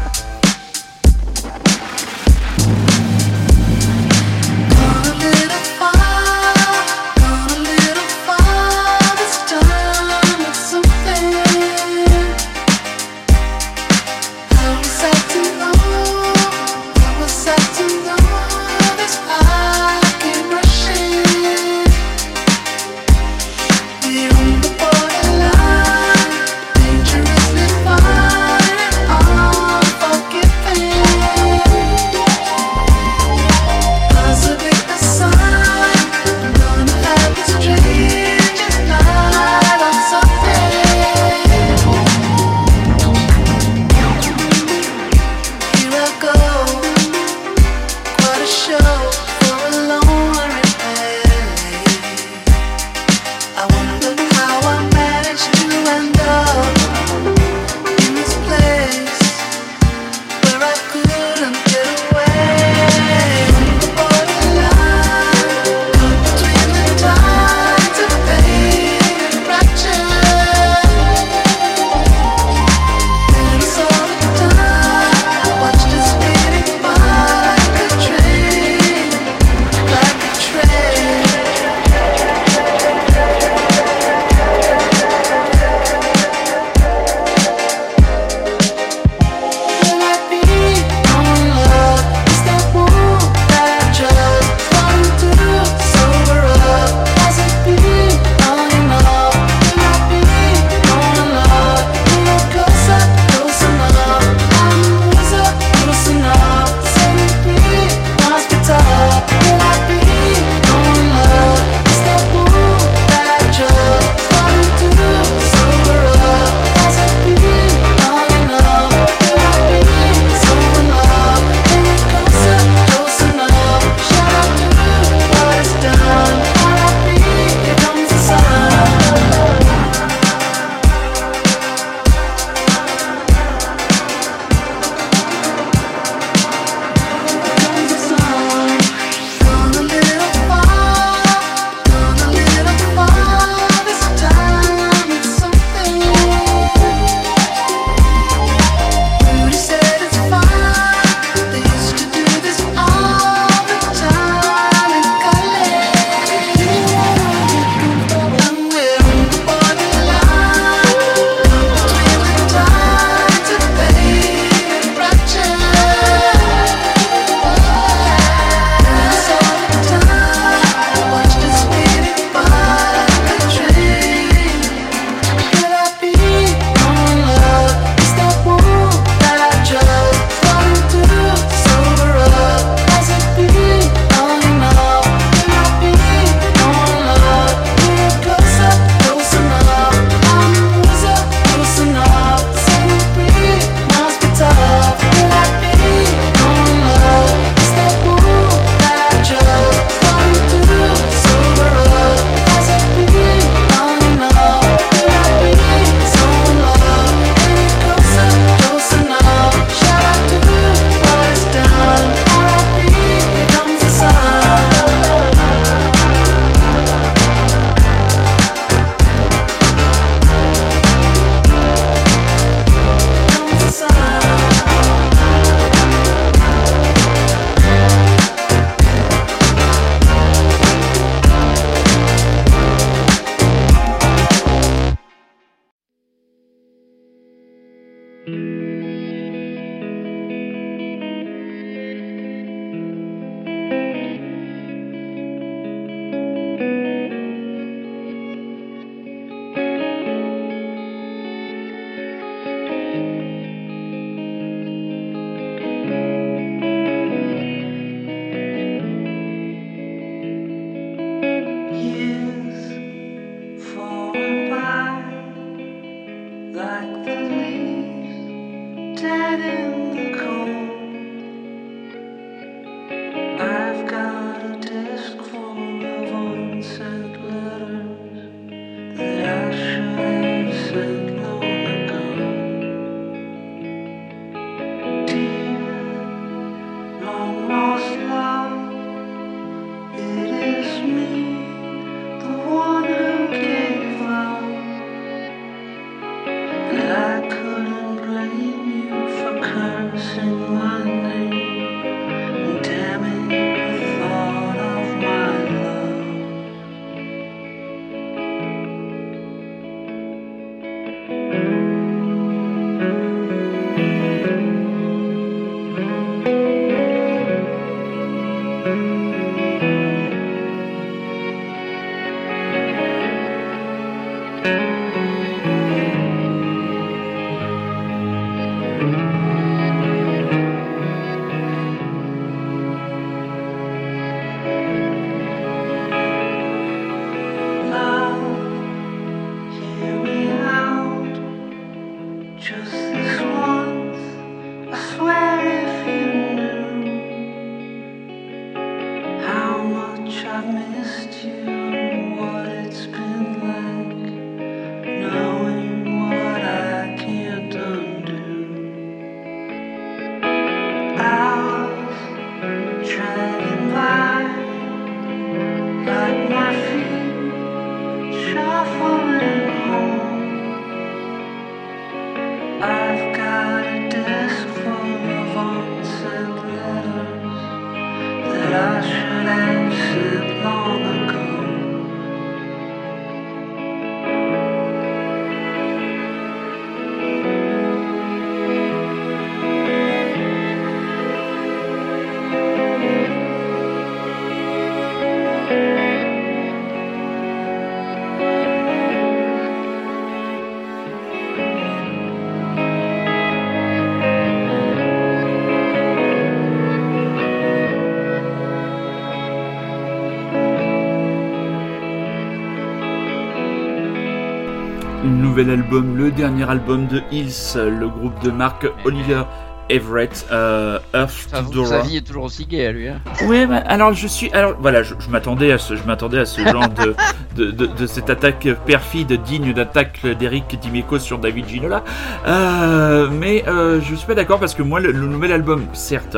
Nouvel 415.35 415.51
album, 415.51 415.97
le 415.97 416.11
dernier 416.11 416.49
album 416.49 416.87
de 416.87 417.01
Hills, 417.11 417.57
le 417.57 417.89
groupe 417.89 418.17
de 418.23 418.31
Mark 418.31 418.65
Oliver 418.85 419.23
Everett, 419.67 420.25
euh, 420.31 420.79
Earth 420.93 421.27
to 421.29 421.35
J'avoue 421.35 421.51
que 421.51 421.67
sa 421.67 421.81
vie 421.81 421.97
est 421.97 422.07
toujours 422.07 422.23
aussi 422.23 422.45
gay 422.45 422.67
à 422.67 422.71
lui. 422.71 422.87
Hein. 422.87 423.01
Ouais, 423.25 423.45
bah, 423.45 423.57
alors 423.67 423.91
je 423.91 424.07
suis, 424.07 424.31
alors 424.31 424.55
voilà, 424.61 424.81
je, 424.81 424.93
je 424.97 425.09
m'attendais 425.09 425.51
à 425.51 425.57
ce, 425.57 425.75
je 425.75 425.83
m'attendais 425.83 426.19
à 426.19 426.25
ce 426.25 426.39
genre 426.49 426.69
de, 426.69 426.95
de, 427.35 427.51
de, 427.51 427.65
de 427.65 427.85
cette 427.85 428.09
attaque 428.09 428.47
perfide 428.65 429.11
digne 429.23 429.51
d'attaque 429.51 430.05
d'Eric 430.05 430.57
Dimeco 430.57 430.99
sur 430.99 431.17
David 431.17 431.49
Ginola. 431.49 431.83
Euh, 432.27 433.09
mais 433.11 433.43
euh, 433.49 433.81
je 433.81 433.93
suis 433.93 434.07
pas 434.07 434.15
d'accord 434.15 434.39
parce 434.39 434.53
que 434.53 434.63
moi, 434.63 434.79
le, 434.79 434.91
le 434.93 435.05
nouvel 435.05 435.33
album, 435.33 435.65
certes, 435.73 436.15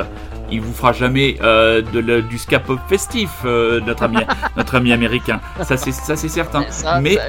il 0.52 0.62
vous 0.62 0.74
fera 0.74 0.93
jamais 0.93 1.38
euh, 1.41 1.82
de 1.82 2.00
le- 2.00 2.22
du 2.22 2.38
ska 2.38 2.60
pop 2.60 2.80
festif, 2.88 3.30
euh, 3.45 3.80
notre 3.82 4.04
ami, 4.04 4.18
notre 4.58 4.76
ami 4.76 4.91
américain. 4.93 5.39
Ça 5.64 5.78
c'est, 5.78 5.91
ça 5.91 6.16
c'est 6.16 6.30
certain. 6.30 6.64
Ça, 6.70 7.00
mais 7.02 7.16
ça 7.16 7.22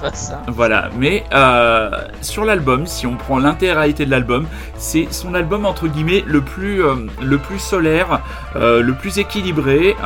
face. 0.00 0.32
Hein. 0.32 0.42
voilà, 0.48 0.90
mais 0.98 1.24
euh, 1.32 1.90
sur 2.22 2.44
l'album, 2.44 2.86
si 2.86 3.06
on 3.06 3.16
prend 3.16 3.38
l'intégralité 3.38 4.06
de 4.06 4.10
l'album, 4.10 4.46
c'est 4.76 5.08
son 5.12 5.34
album 5.34 5.66
entre 5.66 5.86
guillemets 5.88 6.24
le 6.26 6.40
plus, 6.40 6.82
le 7.22 7.38
plus 7.38 7.58
solaire, 7.58 8.20
le 8.54 8.92
plus 8.92 9.18
équilibré. 9.18 9.96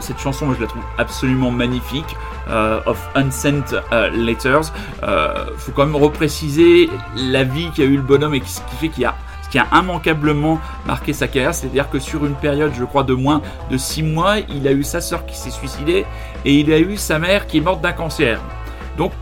Cette 0.00 0.18
chanson, 0.18 0.46
moi, 0.46 0.54
je 0.56 0.62
la 0.62 0.68
trouve 0.68 0.82
absolument 0.98 1.50
magnifique. 1.50 2.16
of 2.50 2.98
Unsent 3.14 3.74
Letters. 4.14 4.72
Faut 5.58 5.72
quand 5.72 5.86
même 5.86 5.96
repréciser 5.96 6.88
la 7.16 7.44
vie 7.44 7.70
qu'a 7.74 7.84
eu 7.84 7.96
le 7.96 8.02
bonhomme 8.02 8.34
et 8.34 8.42
ce 8.44 8.60
qui 8.60 8.76
fait 8.80 8.88
qu'il 8.88 9.02
y 9.02 9.06
a 9.06 9.14
qui 9.50 9.58
a 9.58 9.66
immanquablement 9.72 10.60
marqué 10.86 11.12
sa 11.12 11.28
carrière, 11.28 11.54
c'est-à-dire 11.54 11.88
que 11.88 11.98
sur 11.98 12.26
une 12.26 12.34
période, 12.34 12.72
je 12.76 12.84
crois, 12.84 13.02
de 13.02 13.14
moins 13.14 13.40
de 13.70 13.76
6 13.76 14.02
mois, 14.02 14.38
il 14.38 14.66
a 14.68 14.72
eu 14.72 14.82
sa 14.82 15.00
sœur 15.00 15.26
qui 15.26 15.36
s'est 15.36 15.50
suicidée 15.50 16.04
et 16.44 16.54
il 16.54 16.72
a 16.72 16.78
eu 16.78 16.96
sa 16.96 17.18
mère 17.18 17.46
qui 17.46 17.58
est 17.58 17.60
morte 17.60 17.80
d'un 17.80 17.92
cancer. 17.92 18.40
Donc, 18.96 19.12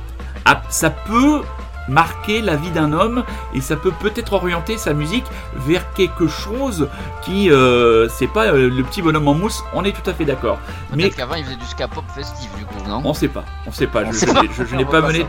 ça 0.69 0.91
peut 0.91 1.43
marquer 1.89 2.41
la 2.41 2.57
vie 2.57 2.71
d'un 2.71 2.93
homme 2.93 3.25
et 3.55 3.61
ça 3.61 3.77
peut 3.77 3.93
peut-être 4.01 4.33
orienter 4.33 4.79
sa 4.79 4.93
musique 4.95 5.25
vers 5.55 5.93
quelque 5.95 6.29
chose 6.29 6.89
qui 7.23 7.51
euh, 7.51 8.09
c'est 8.09 8.27
pas 8.27 8.47
euh, 8.47 8.69
le 8.69 8.83
petit 8.83 9.03
bonhomme 9.03 9.29
en 9.29 9.35
mousse 9.35 9.63
on 9.75 9.85
est 9.85 9.93
tout 9.93 10.09
à 10.09 10.15
fait 10.15 10.25
d'accord 10.25 10.59
mais 10.95 11.11
qu'avant 11.11 11.35
il 11.35 11.45
faisait 11.45 11.57
du 11.57 11.67
ska 11.67 11.89
pop 11.89 12.05
festif 12.15 12.51
du 12.57 12.65
coup, 12.65 12.75
non? 12.89 13.03
On 13.05 13.15
sait 13.15 13.29
pas 13.29 13.45
on 13.67 13.73
sait 13.73 13.87
pas 13.87 14.03
On 14.07 14.13
je, 14.13 14.77
n'ai 14.77 14.85
pas 14.85 15.01
mené 15.01 15.27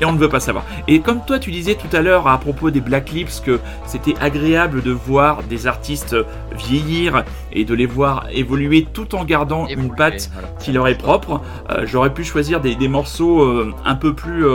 et 0.00 0.04
on 0.04 0.12
ne 0.12 0.18
veut 0.18 0.28
pas 0.28 0.40
savoir 0.40 0.64
et 0.88 1.00
comme 1.00 1.24
toi 1.24 1.38
tu 1.38 1.50
disais 1.50 1.74
tout 1.74 1.94
à 1.94 2.00
l'heure 2.00 2.28
à 2.28 2.38
propos 2.38 2.70
des 2.70 2.80
Black 2.80 3.10
Lips 3.10 3.40
que 3.44 3.60
c'était 3.86 4.14
agréable 4.20 4.82
de 4.82 4.90
voir 4.92 5.42
des 5.42 5.66
artistes 5.66 6.16
vieillir 6.56 7.24
et 7.52 7.64
de 7.64 7.74
les 7.74 7.86
voir 7.86 8.26
évoluer 8.30 8.86
tout 8.92 9.14
en 9.14 9.24
gardant 9.24 9.66
une 9.66 9.94
patte 9.94 10.30
voilà. 10.32 10.48
qui 10.58 10.72
leur 10.72 10.88
est 10.88 10.96
propre. 10.96 11.40
Euh, 11.70 11.86
J'aurais 11.86 12.12
pu 12.12 12.24
choisir 12.24 12.60
des, 12.60 12.74
des 12.74 12.88
morceaux 12.88 13.42
euh, 13.42 13.74
un 13.84 13.94
peu 13.94 14.14
plus. 14.14 14.46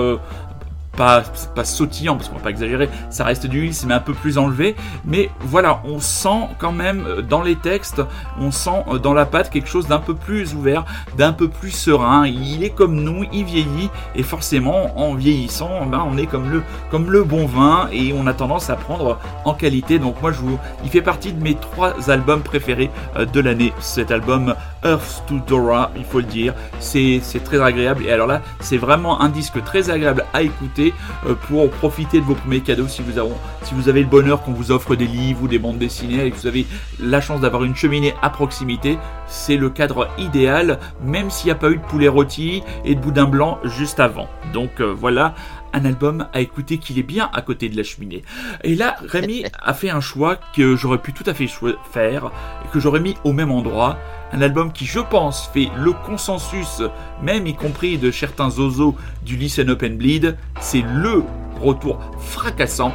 Pas, 0.97 1.23
sautillants, 1.63 2.17
parce 2.17 2.27
qu'on 2.27 2.35
va 2.35 2.41
pas 2.41 2.49
exagérer, 2.49 2.89
ça 3.09 3.23
reste 3.23 3.45
du 3.45 3.67
Hills, 3.67 3.85
mais 3.85 3.93
un 3.93 3.99
peu 3.99 4.13
plus 4.13 4.37
enlevé. 4.37 4.75
Mais 5.05 5.29
voilà, 5.39 5.81
on 5.85 5.99
sent 5.99 6.49
quand 6.57 6.73
même 6.73 7.05
euh, 7.07 7.21
dans 7.21 7.41
les 7.41 7.55
textes, 7.55 8.01
on 8.39 8.51
sent 8.51 8.83
euh, 8.91 8.97
dans 8.97 9.13
la 9.13 9.25
patte 9.25 9.49
quelque 9.49 9.69
chose 9.69 9.87
d'un 9.87 9.99
peu 9.99 10.15
plus 10.15 10.53
ouvert, 10.55 10.83
d'un 11.17 11.31
peu 11.31 11.47
plus 11.47 11.71
serein. 11.71 12.27
Il 12.27 12.63
est 12.63 12.71
comme 12.71 12.95
nous, 12.95 13.25
il 13.31 13.45
vieillit, 13.45 13.89
et 14.15 14.23
forcément, 14.23 14.99
en 14.99 15.13
vieillissant, 15.13 15.85
ben, 15.85 16.05
on 16.05 16.17
est 16.17 16.25
comme 16.25 16.49
le, 16.49 16.63
comme 16.91 17.11
le 17.11 17.23
bon 17.23 17.45
vin, 17.45 17.87
et 17.91 18.13
on 18.13 18.27
a 18.27 18.33
tendance 18.33 18.69
à 18.69 18.75
prendre 18.75 19.19
en 19.45 19.53
qualité. 19.53 19.99
Donc 19.99 20.21
moi, 20.21 20.31
je 20.31 20.39
vous, 20.39 20.59
il 20.83 20.89
fait 20.89 21.01
partie 21.01 21.31
de 21.31 21.41
mes 21.41 21.55
trois 21.55 22.09
albums 22.09 22.41
préférés 22.41 22.89
euh, 23.15 23.25
de 23.25 23.39
l'année. 23.39 23.71
Cet 23.79 24.11
album 24.11 24.55
Earth 24.83 25.23
to 25.27 25.39
Dora, 25.47 25.91
il 25.95 26.03
faut 26.03 26.19
le 26.19 26.25
dire, 26.25 26.53
c'est 26.79 27.21
très 27.43 27.61
agréable. 27.61 28.05
Et 28.05 28.11
alors 28.11 28.27
là, 28.27 28.41
c'est 28.59 28.77
vraiment 28.77 29.21
un 29.21 29.29
disque 29.29 29.63
très 29.63 29.89
agréable 29.89 30.25
à 30.33 30.41
écouter 30.41 30.93
euh, 31.25 31.35
pour 31.47 31.69
profiter 31.69 32.19
de 32.19 32.25
vos 32.25 32.35
premiers 32.35 32.61
cadeaux 32.61 32.87
si 32.87 33.01
vous, 33.01 33.17
avez, 33.17 33.31
si 33.63 33.73
vous 33.73 33.89
avez 33.89 34.01
le 34.01 34.07
bonheur 34.07 34.41
qu'on 34.41 34.53
vous 34.53 34.71
offre 34.71 34.95
des 34.95 35.07
livres 35.07 35.43
ou 35.43 35.47
des 35.47 35.59
bandes 35.59 35.77
dessinées 35.77 36.25
et 36.25 36.31
que 36.31 36.37
vous 36.37 36.47
avez 36.47 36.65
la 36.99 37.21
chance 37.21 37.41
d'avoir 37.41 37.63
une 37.63 37.75
cheminée 37.75 38.13
à 38.21 38.29
proximité. 38.29 38.97
C'est 39.27 39.57
le 39.57 39.69
cadre 39.69 40.07
idéal, 40.17 40.79
même 41.03 41.29
s'il 41.29 41.47
n'y 41.47 41.51
a 41.51 41.55
pas 41.55 41.69
eu 41.69 41.77
de 41.77 41.81
poulet 41.81 42.07
rôti 42.07 42.63
et 42.85 42.95
de 42.95 42.99
boudin 42.99 43.25
blanc 43.25 43.59
juste 43.63 43.99
avant. 43.99 44.27
Donc 44.53 44.79
euh, 44.79 44.93
voilà 44.97 45.33
un 45.73 45.85
album 45.85 46.27
à 46.33 46.41
écouter 46.41 46.77
qu'il 46.77 46.97
est 46.99 47.03
bien 47.03 47.29
à 47.33 47.41
côté 47.41 47.69
de 47.69 47.77
la 47.77 47.83
cheminée. 47.83 48.23
Et 48.63 48.75
là, 48.75 48.97
Rémi 49.07 49.45
a 49.61 49.73
fait 49.73 49.89
un 49.89 50.01
choix 50.01 50.37
que 50.55 50.75
j'aurais 50.75 50.97
pu 50.97 51.13
tout 51.13 51.23
à 51.27 51.33
fait 51.33 51.47
faire 51.91 52.31
et 52.65 52.67
que 52.71 52.79
j'aurais 52.79 52.99
mis 52.99 53.15
au 53.23 53.33
même 53.33 53.51
endroit. 53.51 53.97
Un 54.33 54.41
album 54.41 54.71
qui, 54.73 54.85
je 54.85 54.99
pense, 54.99 55.49
fait 55.53 55.69
le 55.77 55.93
consensus, 55.93 56.81
même 57.21 57.47
y 57.47 57.55
compris 57.55 57.97
de 57.97 58.11
certains 58.11 58.49
zozos 58.49 58.95
du 59.23 59.37
Listen 59.37 59.69
Up 59.69 59.83
and 59.83 59.95
Bleed. 59.95 60.37
C'est 60.59 60.81
le 60.81 61.23
retour 61.61 61.99
fracassant, 62.19 62.93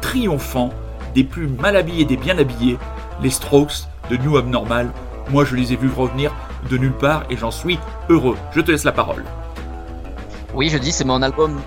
triomphant, 0.00 0.72
des 1.14 1.24
plus 1.24 1.48
mal 1.48 1.76
habillés 1.76 2.04
des 2.04 2.16
bien 2.16 2.38
habillés, 2.38 2.78
les 3.22 3.30
Strokes 3.30 3.88
de 4.10 4.16
New 4.16 4.36
Abnormal. 4.36 4.92
Moi, 5.30 5.44
je 5.44 5.56
les 5.56 5.72
ai 5.72 5.76
vus 5.76 5.90
revenir 5.90 6.32
de 6.70 6.78
nulle 6.78 6.92
part 6.92 7.24
et 7.30 7.36
j'en 7.36 7.50
suis 7.50 7.78
heureux. 8.08 8.36
Je 8.54 8.60
te 8.60 8.70
laisse 8.70 8.84
la 8.84 8.92
parole. 8.92 9.24
Oui, 10.54 10.70
je 10.70 10.78
dis, 10.78 10.92
c'est 10.92 11.04
mon 11.04 11.22
album. 11.22 11.60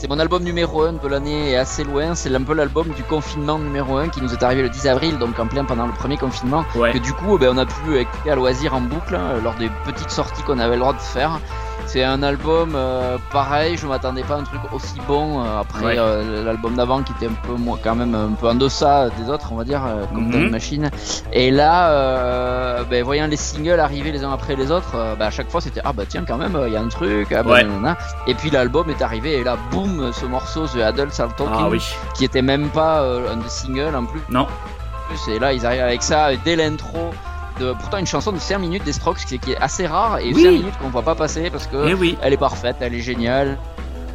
C'est 0.00 0.08
mon 0.08 0.18
album 0.18 0.42
numéro 0.42 0.80
1 0.80 0.94
de 0.94 1.08
l'année 1.08 1.50
et 1.50 1.56
assez 1.58 1.84
loin. 1.84 2.14
C'est 2.14 2.34
un 2.34 2.42
peu 2.42 2.54
l'album 2.54 2.88
du 2.88 3.02
confinement 3.02 3.58
numéro 3.58 3.98
1 3.98 4.08
qui 4.08 4.22
nous 4.22 4.32
est 4.32 4.42
arrivé 4.42 4.62
le 4.62 4.70
10 4.70 4.86
avril, 4.86 5.18
donc 5.18 5.38
en 5.38 5.46
plein 5.46 5.66
pendant 5.66 5.86
le 5.86 5.92
premier 5.92 6.16
confinement. 6.16 6.64
Ouais. 6.74 6.90
Que 6.90 6.96
du 6.96 7.12
coup, 7.12 7.36
ben, 7.36 7.50
on 7.52 7.58
a 7.58 7.66
pu 7.66 7.98
écouter 7.98 8.30
à 8.30 8.34
loisir 8.34 8.74
en 8.74 8.80
boucle 8.80 9.14
hein, 9.14 9.38
lors 9.44 9.52
des 9.56 9.68
petites 9.84 10.08
sorties 10.08 10.42
qu'on 10.42 10.58
avait 10.58 10.76
le 10.76 10.80
droit 10.80 10.94
de 10.94 11.00
faire. 11.00 11.38
C'est 11.92 12.04
un 12.04 12.22
album 12.22 12.74
euh, 12.76 13.18
pareil, 13.32 13.76
je 13.76 13.84
m'attendais 13.84 14.22
pas 14.22 14.34
à 14.36 14.38
un 14.38 14.44
truc 14.44 14.60
aussi 14.72 14.94
bon 15.08 15.42
euh, 15.44 15.60
après 15.60 15.84
Ouais. 15.84 15.96
euh, 15.98 16.44
l'album 16.44 16.76
d'avant 16.76 17.02
qui 17.02 17.12
était 17.14 17.26
un 17.26 17.34
peu 17.44 17.54
moins, 17.54 17.78
quand 17.82 17.96
même 17.96 18.14
un 18.14 18.32
peu 18.40 18.48
en 18.48 18.54
deçà 18.54 19.08
des 19.18 19.28
autres, 19.28 19.48
on 19.50 19.56
va 19.56 19.64
dire, 19.64 19.82
comme. 20.14 20.30
Time 20.30 20.50
Machine. 20.50 20.88
Et 21.32 21.50
là, 21.50 22.84
ben, 22.84 23.02
voyant 23.02 23.26
les 23.26 23.36
singles 23.36 23.80
arriver 23.80 24.12
les 24.12 24.22
uns 24.22 24.32
après 24.32 24.54
les 24.54 24.70
autres, 24.70 24.92
ben, 25.18 25.26
à 25.26 25.30
chaque 25.30 25.50
fois 25.50 25.60
c'était 25.60 25.80
ah 25.84 25.92
bah 25.92 26.04
tiens 26.08 26.24
quand 26.26 26.36
même, 26.36 26.56
il 26.68 26.72
y 26.72 26.76
a 26.76 26.80
un 26.80 26.88
truc, 26.88 27.32
ah, 27.32 27.42
bah, 27.42 27.54
Ouais. 27.54 27.64
nanana. 27.64 27.96
et 28.28 28.34
puis 28.34 28.50
l'album 28.50 28.88
est 28.88 29.02
arrivé 29.02 29.32
et 29.40 29.42
là 29.44 29.56
boum, 29.72 30.12
ce 30.12 30.26
morceau 30.26 30.66
The 30.68 30.76
Adults 30.82 31.18
Are 31.18 31.34
Talking, 31.34 31.56
Ah 31.58 31.68
oui. 31.68 31.82
qui 32.14 32.24
était 32.24 32.42
même 32.42 32.68
pas 32.68 33.00
un 33.02 33.36
des 33.38 33.48
singles 33.48 33.96
en 33.96 34.04
plus. 34.04 34.20
Non. 34.28 34.46
Et 35.28 35.40
là 35.40 35.52
ils 35.52 35.66
arrivent 35.66 35.80
avec 35.82 36.04
ça 36.04 36.28
dès 36.44 36.54
l'intro. 36.54 37.10
De, 37.60 37.72
pourtant 37.74 37.98
une 37.98 38.06
chanson 38.06 38.32
de 38.32 38.38
5 38.38 38.58
minutes 38.58 38.84
des 38.84 38.92
Strokes 38.94 39.18
qui, 39.26 39.38
qui 39.38 39.52
est 39.52 39.58
assez 39.58 39.86
rare 39.86 40.18
et 40.18 40.32
Oui. 40.32 40.42
5 40.42 40.50
minutes 40.50 40.78
qu'on 40.80 40.88
voit 40.88 41.02
pas 41.02 41.14
passer 41.14 41.50
parce 41.50 41.66
que 41.66 41.88
Eh 41.88 41.94
oui. 41.94 42.16
elle 42.22 42.32
est 42.32 42.36
parfaite, 42.38 42.76
elle 42.80 42.94
est 42.94 43.00
géniale. 43.00 43.58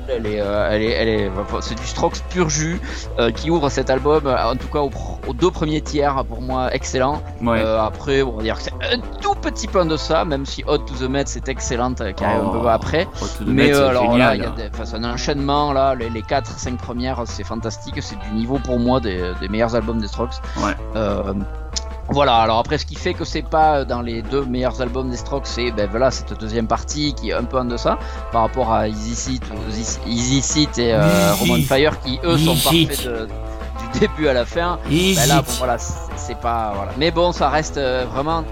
Elle 0.07 0.27
est, 0.27 0.39
euh, 0.39 0.69
elle 0.71 0.81
est, 0.83 0.91
elle 0.91 1.07
est, 1.07 1.29
enfin, 1.41 1.57
c'est 1.61 1.73
du 1.73 1.85
Strokes 1.85 2.19
pur 2.29 2.47
jus 2.47 2.79
euh, 3.17 3.31
qui 3.31 3.49
ouvre 3.49 3.69
cet 3.69 3.89
album, 3.89 4.27
euh, 4.27 4.51
en 4.51 4.55
tout 4.55 4.67
cas 4.67 4.79
aux, 4.79 5.33
deux 5.33 5.49
premiers 5.49 5.81
tiers 5.81 6.23
pour 6.25 6.41
moi 6.41 6.71
excellent. 6.75 7.23
Ouais. 7.41 7.59
Euh, 7.59 7.81
après, 7.81 8.21
on 8.21 8.37
va 8.37 8.43
dire 8.43 8.55
que 8.57 8.61
c'est 8.61 8.73
un 8.83 8.99
tout 9.19 9.33
petit 9.33 9.65
peu 9.67 9.83
de 9.83 9.97
ça, 9.97 10.23
même 10.23 10.45
si 10.45 10.63
Hot 10.67 10.77
to 10.77 10.93
the 10.93 11.09
Met 11.09 11.23
c'est 11.25 11.49
excellente 11.49 12.03
qui 12.15 12.23
arrive 12.23 12.45
un 12.45 12.59
peu 12.61 12.67
après. 12.69 13.07
oh, 13.19 13.25
de 13.43 13.51
Mais 13.51 13.73
alors 13.73 14.15
là, 14.15 14.33
génial. 14.33 14.37
il 14.37 14.43
y 14.43 14.45
a 14.45 14.49
des- 14.51 14.69
enfin, 14.71 14.85
c'est 14.85 14.95
un 14.97 15.03
enchaînement 15.11 15.73
là, 15.73 15.95
les, 15.95 16.09
les 16.11 16.21
4-5 16.21 16.77
premières 16.77 17.23
c'est 17.25 17.43
fantastique, 17.43 17.95
c'est 18.01 18.19
du 18.19 18.29
niveau 18.35 18.59
pour 18.59 18.77
moi 18.79 18.99
des, 18.99 19.31
des 19.41 19.47
meilleurs 19.47 19.75
albums 19.75 19.99
des 19.99 20.07
Strokes. 20.07 20.35
Ouais. 20.63 20.75
Voilà, 22.09 22.37
alors 22.37 22.59
après 22.59 22.77
ce 22.77 22.85
qui 22.85 22.95
fait 22.95 23.13
que 23.15 23.25
c'est 23.25 23.41
pas 23.41 23.83
dans 23.83 24.01
les 24.01 24.21
deux 24.21 24.45
meilleurs 24.45 24.79
albums 24.81 25.09
des 25.09 25.17
Strokes, 25.17 25.47
c'est 25.47 25.71
ben 25.71 25.89
voilà 25.89 26.11
cette 26.11 26.39
deuxième 26.39 26.67
partie 26.67 27.13
qui 27.15 27.31
est 27.31 27.33
un 27.33 27.43
peu 27.43 27.57
en 27.57 27.65
deçà 27.65 27.97
par 28.31 28.41
rapport 28.43 28.71
à 28.71 28.87
Easy 28.87 29.15
Seat, 29.15 29.43
Easy 30.05 30.41
Seat 30.41 30.77
et 30.77 30.93
euh. 30.93 31.33
Roman 31.39 31.57
Fire 31.63 31.99
qui 32.01 32.19
eux 32.23 32.37
sont 32.37 32.55
parfaits 32.55 33.05
de- 33.05 33.27
du 33.93 33.99
début 33.99 34.27
à 34.27 34.33
la 34.33 34.45
fin. 34.45 34.77
Ben 35.15 35.27
là, 35.27 35.41
bon, 35.41 35.51
voilà, 35.57 35.77
c'est 35.79 35.93
c'est 36.15 36.39
pas 36.39 36.73
voilà. 36.75 36.91
Mais 36.97 37.09
bon, 37.11 37.31
ça 37.31 37.49
reste 37.49 37.77
euh, 37.77 38.05
vraiment 38.13 38.43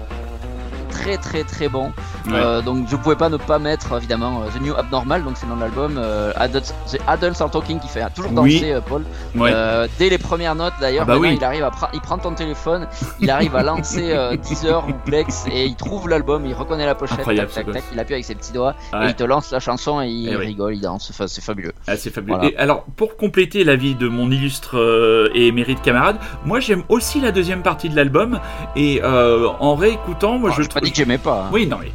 très 0.94 1.16
très 1.18 1.44
très 1.44 1.68
bon. 1.68 1.86
Ouais. 2.26 2.32
Euh, 2.34 2.62
donc 2.62 2.86
je 2.88 2.96
pouvais 2.96 3.16
pas 3.16 3.28
ne 3.28 3.36
pas 3.36 3.58
mettre 3.58 3.96
évidemment 3.96 4.42
euh, 4.42 4.58
The 4.58 4.62
New 4.62 4.74
Abnormal, 4.74 5.24
donc 5.24 5.36
c'est 5.36 5.46
de 5.46 5.58
l'album. 5.60 5.96
euh, 5.98 6.32
Adults, 6.36 6.72
The 6.90 6.98
Adults 7.06 7.40
Are 7.40 7.50
Talking 7.50 7.80
qui 7.80 7.88
fait 7.88 8.02
toujours 8.14 8.32
danser 8.32 8.72
euh, 8.72 8.80
Paul. 8.80 9.02
Ouais. 9.34 9.50
Euh, 9.52 9.86
dès 9.98 10.08
les 10.08 10.18
premières 10.18 10.54
notes 10.54 10.74
d'ailleurs, 10.80 11.04
Ah 11.08 11.12
bah 11.12 11.18
oui. 11.18 11.34
il 11.36 11.44
arrive 11.44 11.64
à 11.64 11.70
pra- 11.70 11.90
il 11.92 12.00
prend 12.00 12.18
ton 12.18 12.32
téléphone, 12.34 12.86
il 13.20 13.30
arrive 13.30 13.54
à 13.56 13.62
lancer 13.62 14.14
Deezer 14.48 14.86
ou 14.88 14.92
Plex 15.04 15.44
et 15.50 15.64
il 15.66 15.76
trouve 15.76 16.08
l'album, 16.08 16.46
il 16.46 16.54
reconnaît 16.54 16.86
la 16.86 16.94
pochette, 16.94 17.24
tac 17.24 17.36
tac 17.52 17.70
tac, 17.72 17.82
il 17.92 17.98
appuie 18.00 18.14
avec 18.14 18.24
ses 18.24 18.34
petits 18.34 18.52
doigts 18.52 18.74
Ouais. 18.92 19.06
et 19.06 19.08
il 19.08 19.14
te 19.14 19.24
lance 19.24 19.50
la 19.50 19.60
chanson 19.60 20.00
et 20.00 20.08
il 20.08 20.28
Eh 20.32 20.36
oui. 20.36 20.46
rigole, 20.46 20.74
il 20.76 20.80
danse, 20.80 21.10
enfin, 21.10 21.26
c'est 21.26 21.42
fabuleux. 21.42 21.72
Ah, 21.86 21.96
c'est 21.96 22.10
fabuleux. 22.10 22.36
Voilà. 22.36 22.50
Et 22.52 22.56
alors, 22.56 22.84
pour 22.96 23.16
compléter 23.16 23.64
l'avis 23.64 23.94
de 23.94 24.08
mon 24.08 24.30
illustre 24.30 25.30
et 25.34 25.46
émérite 25.48 25.82
camarade, 25.82 26.16
moi 26.44 26.60
j'aime 26.60 26.82
aussi 26.88 27.20
la 27.20 27.32
deuxième 27.32 27.62
partie 27.62 27.88
de 27.88 27.96
l'album. 27.96 28.40
Et 28.76 29.02
en 29.04 29.74
réécoutant, 29.74 30.38
moi 30.38 30.50
Alors, 30.50 30.62
je 30.62 30.68
pas 30.68 30.80
trouve. 30.80 30.83
Dit 30.84 31.04
que 31.04 31.16
pas. 31.18 31.44
hein. 31.46 31.50
Oui, 31.52 31.66
non 31.66 31.78
mais. 31.80 31.90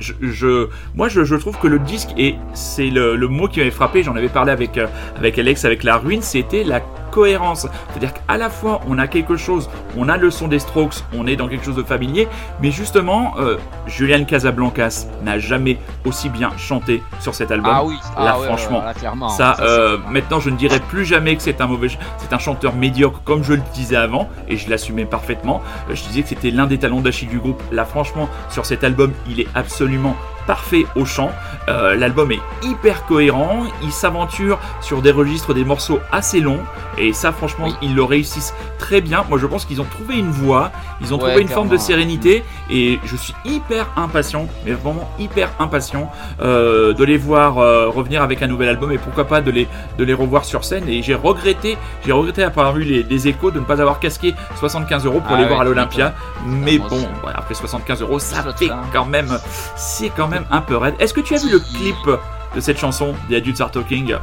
Je, 0.00 0.68
moi, 0.94 1.08
je, 1.08 1.24
je 1.24 1.34
trouve 1.36 1.56
que 1.58 1.68
le 1.68 1.78
disque, 1.78 2.10
et 2.18 2.34
c'est 2.52 2.90
le, 2.90 3.16
le 3.16 3.28
mot 3.28 3.46
qui 3.48 3.60
m'avait 3.60 3.70
frappé, 3.70 4.02
j'en 4.02 4.16
avais 4.16 4.28
parlé 4.28 4.50
avec, 4.50 4.76
euh, 4.76 4.86
avec 5.16 5.38
Alex, 5.38 5.64
avec 5.64 5.82
La 5.84 5.96
Ruine, 5.96 6.20
c'était 6.20 6.64
la 6.64 6.80
cohérence. 7.14 7.68
C'est-à-dire 7.90 8.12
qu'à 8.12 8.36
la 8.36 8.50
fois, 8.50 8.80
on 8.88 8.98
a 8.98 9.06
quelque 9.06 9.36
chose, 9.36 9.70
on 9.96 10.08
a 10.08 10.16
le 10.16 10.30
son 10.32 10.48
des 10.48 10.58
Strokes, 10.58 10.96
on 11.16 11.26
est 11.28 11.36
dans 11.36 11.46
quelque 11.46 11.64
chose 11.64 11.76
de 11.76 11.84
familier, 11.84 12.26
mais 12.60 12.72
justement, 12.72 13.34
euh, 13.38 13.56
Julian 13.86 14.24
Casablancas 14.24 15.06
n'a 15.22 15.38
jamais 15.38 15.78
aussi 16.04 16.28
bien 16.28 16.50
chanté 16.58 17.02
sur 17.20 17.34
cet 17.34 17.52
album. 17.52 17.72
Ah 17.72 17.84
oui, 17.84 17.96
ah 18.16 18.24
Là, 18.24 18.38
ouais, 18.38 18.46
franchement, 18.46 18.80
ouais, 18.80 18.86
là, 18.86 18.94
clairement. 18.94 19.28
Ça, 19.28 19.56
euh, 19.60 19.98
maintenant, 20.10 20.40
je 20.40 20.50
ne 20.50 20.56
dirais 20.56 20.80
plus 20.80 21.04
jamais 21.04 21.36
que 21.36 21.42
c'est 21.42 21.60
un 21.60 21.68
mauvais, 21.68 21.88
c'est 22.18 22.32
un 22.32 22.38
chanteur 22.38 22.74
médiocre 22.74 23.20
comme 23.24 23.44
je 23.44 23.52
le 23.54 23.62
disais 23.72 23.96
avant, 23.96 24.28
et 24.48 24.56
je 24.56 24.68
l'assumais 24.68 25.04
parfaitement. 25.04 25.62
Euh, 25.88 25.94
Je 25.94 26.02
disais 26.02 26.22
que 26.22 26.28
c'était 26.28 26.50
l'un 26.50 26.66
des 26.66 26.78
talents 26.78 27.00
d'Achille 27.00 27.28
du 27.28 27.38
groupe. 27.38 27.62
Là, 27.70 27.84
franchement, 27.84 28.28
sur 28.50 28.66
cet 28.66 28.82
album, 28.82 29.12
il 29.30 29.40
est 29.40 29.48
absolument 29.54 30.16
parfait 30.46 30.86
au 30.96 31.04
chant. 31.04 31.30
Euh, 31.68 31.94
L'album 31.96 32.30
est 32.32 32.40
hyper 32.62 33.04
cohérent. 33.06 33.64
Il 33.82 33.92
s'aventure 33.92 34.58
sur 34.80 35.02
des 35.02 35.10
registres, 35.10 35.54
des 35.54 35.64
morceaux 35.64 36.00
assez 36.12 36.40
longs, 36.40 36.60
et 36.98 37.12
ça, 37.12 37.32
franchement, 37.32 37.66
Oui. 37.66 37.74
ils 37.82 37.94
le 37.94 38.02
réussissent 38.04 38.54
très 38.78 39.00
bien. 39.00 39.24
Moi, 39.28 39.38
je 39.38 39.46
pense 39.46 39.64
qu'ils 39.64 39.80
ont 39.80 39.86
trouvé 39.90 40.16
une 40.18 40.30
voie, 40.30 40.70
ils 41.00 41.12
ont 41.14 41.18
Ouais, 41.18 41.28
trouvé 41.30 41.42
une 41.42 41.48
forme 41.48 41.68
de 41.68 41.76
sérénité, 41.76 42.44
et 42.70 42.98
je 43.04 43.16
suis 43.16 43.34
hyper 43.44 43.86
impatient, 43.96 44.46
mais 44.66 44.72
vraiment 44.72 45.08
hyper 45.18 45.50
impatient 45.58 46.10
euh, 46.42 46.92
de 46.92 47.04
les 47.04 47.16
voir 47.16 47.58
euh, 47.58 47.88
revenir 47.88 48.22
avec 48.22 48.42
un 48.42 48.46
nouvel 48.46 48.68
album 48.68 48.92
et 48.92 48.98
pourquoi 48.98 49.24
pas 49.24 49.40
de 49.40 49.50
les, 49.50 49.68
de 49.98 50.04
les 50.04 50.14
revoir 50.14 50.44
sur 50.44 50.64
scène. 50.64 50.88
Et 50.88 51.02
j'ai 51.02 51.14
regretté, 51.14 51.78
j'ai 52.04 52.12
regretté 52.12 52.42
avoir 52.42 52.72
vu 52.74 52.82
les, 52.84 53.02
les 53.02 53.28
échos 53.28 53.50
de 53.50 53.60
ne 53.60 53.64
pas 53.64 53.80
avoir 53.80 54.00
casqué 54.00 54.34
75 54.58 55.06
euros 55.06 55.20
pour 55.20 55.30
Ah 55.32 55.36
les 55.36 55.42
ouais, 55.42 55.48
voir 55.48 55.60
à 55.60 55.64
l'Olympia. 55.64 56.12
Mais 56.46 56.78
bon, 56.78 56.98
ouais, 56.98 57.32
après 57.34 57.54
75 57.54 58.02
euros, 58.02 58.18
ça 58.18 58.44
fait 58.56 58.70
quand 58.92 59.06
même, 59.06 59.38
c'est 59.76 60.10
quand 60.10 60.28
même 60.28 60.33
un 60.50 60.60
peu 60.60 60.76
raide. 60.76 60.94
Est-ce 60.98 61.14
que 61.14 61.20
tu 61.20 61.34
as 61.34 61.38
vu 61.38 61.50
le 61.50 61.58
clip 61.58 62.20
de 62.54 62.60
cette 62.60 62.78
chanson, 62.78 63.14
The 63.28 63.34
Adults 63.34 63.60
Are 63.60 63.70
Talking? 63.70 64.14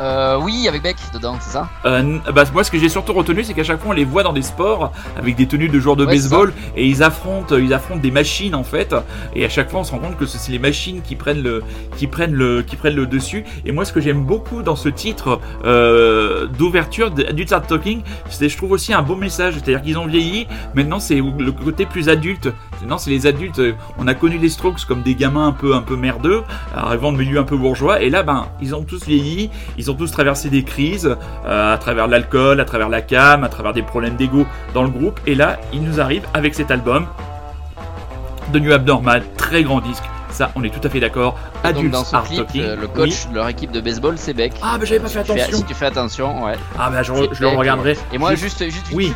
Euh, 0.00 0.38
oui, 0.42 0.66
avec 0.68 0.82
Beck 0.82 0.96
dedans, 1.12 1.36
c'est 1.40 1.50
ça 1.50 1.68
Euh, 1.84 2.18
bah, 2.34 2.44
moi, 2.52 2.64
ce 2.64 2.70
que 2.70 2.78
j'ai 2.78 2.88
surtout 2.88 3.12
retenu, 3.12 3.44
c'est 3.44 3.54
qu'à 3.54 3.62
chaque 3.64 3.80
fois, 3.80 3.90
on 3.90 3.94
les 3.94 4.04
voit 4.04 4.22
dans 4.24 4.32
des 4.32 4.42
sports 4.42 4.92
avec 5.16 5.36
des 5.36 5.46
tenues 5.46 5.68
de 5.68 5.78
joueurs 5.78 5.96
de 5.96 6.04
Ouais, 6.04 6.14
baseball 6.14 6.52
et 6.76 6.86
ils 6.86 7.02
affrontent, 7.02 7.56
ils 7.56 7.72
affrontent 7.72 8.00
des 8.00 8.10
machines 8.10 8.54
en 8.54 8.64
fait. 8.64 8.94
Et 9.34 9.44
à 9.44 9.48
chaque 9.48 9.70
fois, 9.70 9.80
on 9.80 9.84
se 9.84 9.92
rend 9.92 9.98
compte 9.98 10.16
que 10.16 10.26
c'est 10.26 10.50
les 10.50 10.58
machines 10.58 11.00
qui 11.02 11.14
prennent 11.14 11.42
le, 11.42 11.62
qui 11.96 12.06
prennent 12.08 12.34
le, 12.34 12.62
qui 12.62 12.76
prennent 12.76 12.96
le 12.96 13.06
dessus. 13.06 13.44
Et 13.64 13.72
moi, 13.72 13.84
ce 13.84 13.92
que 13.92 14.00
j'aime 14.00 14.24
beaucoup 14.24 14.62
dans 14.62 14.76
ce 14.76 14.88
titre 14.88 15.40
euh, 15.64 16.46
d'ouverture 16.46 17.10
d'Adults 17.10 17.52
Are 17.52 17.62
Talking, 17.66 18.02
c'est 18.30 18.48
je 18.48 18.56
trouve 18.56 18.72
aussi 18.72 18.92
un 18.92 19.02
beau 19.02 19.16
message. 19.16 19.54
C'est-à-dire 19.54 19.82
qu'ils 19.82 19.98
ont 19.98 20.06
vieilli. 20.06 20.46
Maintenant, 20.74 20.98
c'est 20.98 21.16
le 21.16 21.52
côté 21.52 21.86
plus 21.86 22.08
adulte. 22.08 22.48
Maintenant, 22.80 22.98
c'est 22.98 23.10
les 23.10 23.26
adultes. 23.26 23.60
euh, 23.60 23.72
On 23.98 24.06
a 24.08 24.14
connu 24.14 24.38
les 24.38 24.48
Strokes 24.48 24.84
comme 24.86 25.02
des 25.02 25.14
gamins 25.14 25.46
un 25.46 25.52
peu, 25.52 25.74
un 25.74 25.82
peu 25.82 25.96
merdeux, 25.96 26.42
arrivant 26.74 27.12
de 27.12 27.18
milieu 27.18 27.38
un 27.38 27.44
peu 27.44 27.56
bourgeois. 27.56 28.02
Et 28.02 28.10
là, 28.10 28.22
ben, 28.22 28.48
ils 28.60 28.74
ont 28.74 28.82
tous 28.82 29.04
vieilli. 29.06 29.50
Ils 29.78 29.83
ont 29.90 29.94
tous 29.94 30.10
traversé 30.10 30.48
des 30.50 30.62
crises 30.64 31.16
euh, 31.46 31.74
à 31.74 31.78
travers 31.78 32.06
l'alcool, 32.08 32.60
à 32.60 32.64
travers 32.64 32.88
la 32.88 33.02
cam, 33.02 33.44
à 33.44 33.48
travers 33.48 33.72
des 33.72 33.82
problèmes 33.82 34.16
d'ego 34.16 34.46
dans 34.74 34.82
le 34.82 34.88
groupe. 34.90 35.20
Et 35.26 35.34
là, 35.34 35.58
ils 35.72 35.82
nous 35.82 36.00
arrivent 36.00 36.26
avec 36.34 36.54
cet 36.54 36.70
album 36.70 37.06
de 38.52 38.58
New 38.58 38.72
Abnormal, 38.72 39.22
très 39.36 39.62
grand 39.62 39.80
disque. 39.80 40.02
Ça, 40.30 40.50
on 40.56 40.64
est 40.64 40.70
tout 40.70 40.84
à 40.84 40.90
fait 40.90 40.98
d'accord. 41.00 41.38
Adults 41.62 41.90
dans 41.92 42.02
ce 42.04 42.16
Are 42.16 42.24
clip, 42.24 42.38
Talking. 42.38 42.62
euh, 42.62 42.76
le 42.76 42.88
coach 42.88 43.24
Oui. 43.26 43.30
de 43.30 43.34
leur 43.36 43.48
équipe 43.48 43.70
de 43.70 43.80
baseball, 43.80 44.14
c'est 44.18 44.34
Beck. 44.34 44.52
Ah, 44.62 44.76
bah 44.78 44.84
j'avais 44.84 44.98
pas 45.00 45.06
Si 45.08 45.14
fait 45.14 45.24
fais- 45.24 45.32
attention. 45.40 45.58
si 45.58 45.64
tu 45.64 45.74
fais 45.74 45.86
attention, 45.86 46.44
ouais. 46.44 46.54
Ah, 46.78 46.90
bah 46.90 47.02
je, 47.04 47.12
le 47.12 47.48
regarderai. 47.56 47.96
Et 48.12 48.18
moi, 48.18 48.34
juste, 48.34 48.64
juste 48.64 48.86
Oui. 48.92 49.12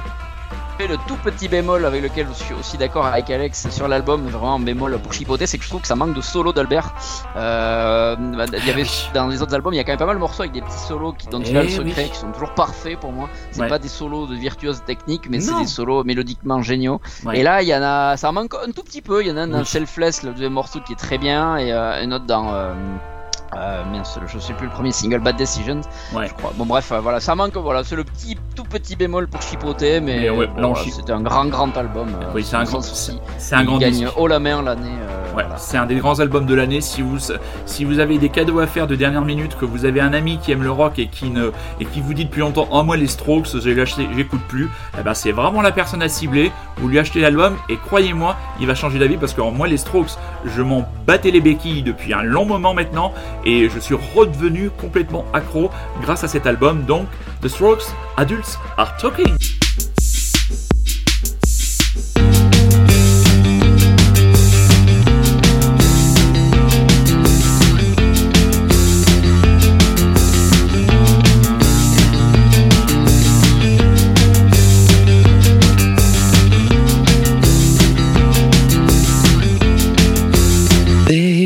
Fait, 0.78 0.86
le 0.86 0.96
tout 1.08 1.16
petit 1.16 1.48
bémol 1.48 1.84
avec 1.84 2.02
lequel 2.02 2.26
je 2.28 2.34
suis 2.34 2.54
aussi 2.54 2.76
d'accord 2.78 3.04
avec 3.06 3.28
Alex 3.30 3.68
sur 3.70 3.88
l'album, 3.88 4.26
vraiment 4.28 4.54
un 4.54 4.60
bémol 4.60 4.98
pour 4.98 5.12
chipoter, 5.12 5.46
c'est 5.46 5.58
que 5.58 5.64
je 5.64 5.68
trouve 5.68 5.80
que 5.80 5.86
ça 5.88 5.96
manque 5.96 6.14
de 6.14 6.20
solo 6.20 6.52
d'Albert. 6.52 6.92
Euh, 7.36 8.16
il 8.18 8.66
y 8.66 8.70
avait 8.70 8.84
dans 9.14 9.26
les 9.26 9.42
autres 9.42 9.54
albums, 9.54 9.74
il 9.74 9.76
y 9.76 9.80
a 9.80 9.84
quand 9.84 9.92
même 9.92 9.98
pas 9.98 10.06
mal 10.06 10.14
de 10.16 10.20
morceaux 10.20 10.42
avec 10.42 10.52
des 10.52 10.60
petits 10.62 10.78
solos 10.78 11.12
qui, 11.12 11.26
dont 11.28 11.40
il 11.40 11.56
a 11.56 11.62
Eh 11.62 11.66
le 11.66 11.70
secret, 11.70 12.04
oui. 12.04 12.10
qui 12.10 12.16
sont 12.16 12.30
toujours 12.32 12.54
parfaits 12.54 12.98
pour 12.98 13.12
moi. 13.12 13.28
C'est 13.50 13.62
Ouais. 13.62 13.68
pas 13.68 13.78
des 13.80 13.88
solos 13.88 14.26
de 14.26 14.36
virtuoses 14.36 14.82
techniques, 14.86 15.28
mais 15.28 15.40
c'est 15.40 15.58
des 15.58 15.66
solos 15.66 16.04
mélodiquement 16.04 16.62
géniaux. 16.62 17.00
Ouais. 17.24 17.40
Et 17.40 17.42
là, 17.42 17.60
il 17.62 17.68
y 17.68 17.74
en 17.74 17.82
a, 17.82 18.16
ça 18.16 18.30
en 18.30 18.32
manque 18.32 18.54
un 18.54 18.70
tout 18.70 18.82
petit 18.84 19.02
peu. 19.02 19.22
Il 19.22 19.28
y 19.28 19.30
en 19.32 19.36
a 19.36 19.40
un 19.42 19.48
dans 19.48 19.58
Oui. 19.58 19.66
Selfless, 19.66 20.22
le 20.22 20.30
deuxième 20.30 20.52
morceau 20.52 20.80
qui 20.80 20.92
est 20.92 20.96
très 20.96 21.18
bien, 21.18 21.56
et 21.56 21.72
euh, 21.72 22.02
un 22.04 22.12
autre 22.12 22.26
dans. 22.26 22.52
Euh, 22.54 22.72
euh, 23.56 23.82
mince, 23.92 24.18
je 24.26 24.38
sais 24.38 24.52
plus 24.52 24.66
le 24.66 24.72
premier 24.72 24.92
single 24.92 25.20
Bad 25.20 25.36
Decisions 25.36 25.80
Ouais. 26.14 26.28
je 26.28 26.34
crois. 26.34 26.52
Bon 26.56 26.66
bref, 26.66 26.92
euh, 26.92 27.00
voilà, 27.00 27.20
ça 27.20 27.34
manque, 27.34 27.56
voilà, 27.56 27.82
c'est 27.84 27.96
le 27.96 28.04
petit, 28.04 28.36
tout 28.54 28.64
petit 28.64 28.94
bémol 28.96 29.26
pour 29.28 29.40
chipoter, 29.42 30.00
mais, 30.00 30.20
Mais 30.20 30.30
ouais, 30.30 30.46
bon, 30.46 30.72
voilà, 30.74 30.90
c'était 30.90 31.12
un 31.12 31.20
grand, 31.22 31.46
grand 31.46 31.74
album. 31.76 32.08
euh, 32.08 32.26
Oui, 32.34 32.44
c'est 32.44 32.56
un 32.56 32.64
grand, 32.64 32.80
c'est 32.82 33.54
un 33.54 33.64
grand 33.64 33.78
gagne 33.78 34.06
haut 34.16 34.26
la 34.26 34.38
main 34.38 34.62
l'année. 34.62 34.90
euh, 35.00 35.18
Ouais, 35.34 35.44
voilà. 35.44 35.56
c'est 35.58 35.76
un 35.76 35.86
des 35.86 35.94
grands 35.96 36.18
albums 36.20 36.46
de 36.46 36.54
l'année. 36.54 36.80
Si 36.80 37.00
vous, 37.00 37.18
si 37.64 37.84
vous 37.84 38.00
avez 38.00 38.18
des 38.18 38.28
cadeaux 38.28 38.58
à 38.60 38.66
faire 38.66 38.86
de 38.86 38.96
dernière 38.96 39.24
minute, 39.24 39.56
que 39.56 39.64
vous 39.64 39.84
avez 39.84 40.00
un 40.00 40.12
ami 40.12 40.38
qui 40.38 40.50
aime 40.52 40.62
le 40.62 40.70
rock 40.70 40.98
et 40.98 41.06
qui 41.06 41.30
ne, 41.30 41.50
et 41.80 41.84
qui 41.84 42.00
vous 42.00 42.12
dit 42.14 42.24
depuis 42.24 42.40
longtemps, 42.40 42.66
oh 42.70 42.82
moi 42.82 42.96
les 42.96 43.06
Strokes, 43.06 43.48
j'ai 43.62 43.80
acheté, 43.80 44.08
j'écoute 44.16 44.40
plus, 44.48 44.68
eh 44.98 45.02
ben 45.02 45.14
c'est 45.14 45.30
vraiment 45.32 45.62
la 45.62 45.70
personne 45.72 46.02
à 46.02 46.08
cibler. 46.08 46.50
Vous 46.78 46.88
lui 46.88 46.98
achetez 46.98 47.20
l'album 47.20 47.56
et 47.68 47.76
croyez-moi, 47.76 48.36
il 48.60 48.66
va 48.66 48.74
changer 48.74 48.98
d'avis 48.98 49.16
parce 49.16 49.32
que 49.32 49.40
moi 49.40 49.68
les 49.68 49.76
Strokes, 49.76 50.10
je 50.44 50.62
m'en 50.62 50.84
battais 51.06 51.30
les 51.30 51.40
béquilles 51.40 51.82
depuis 51.82 52.12
un 52.14 52.22
long 52.22 52.44
moment 52.44 52.74
maintenant 52.74 53.12
et 53.44 53.68
je 53.68 53.78
suis 53.78 53.94
redevenu 54.14 54.70
complètement 54.70 55.24
accro 55.32 55.70
grâce 56.02 56.24
à 56.24 56.28
cet 56.28 56.46
album. 56.46 56.84
Donc, 56.84 57.06
The 57.42 57.48
Strokes, 57.48 57.84
Adults 58.16 58.58
Are 58.76 58.96
Talking. 58.96 59.57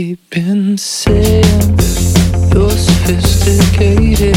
They've 0.03 0.31
been 0.31 0.77
saying 0.79 1.79
you're 2.53 2.71
sophisticated. 2.71 4.35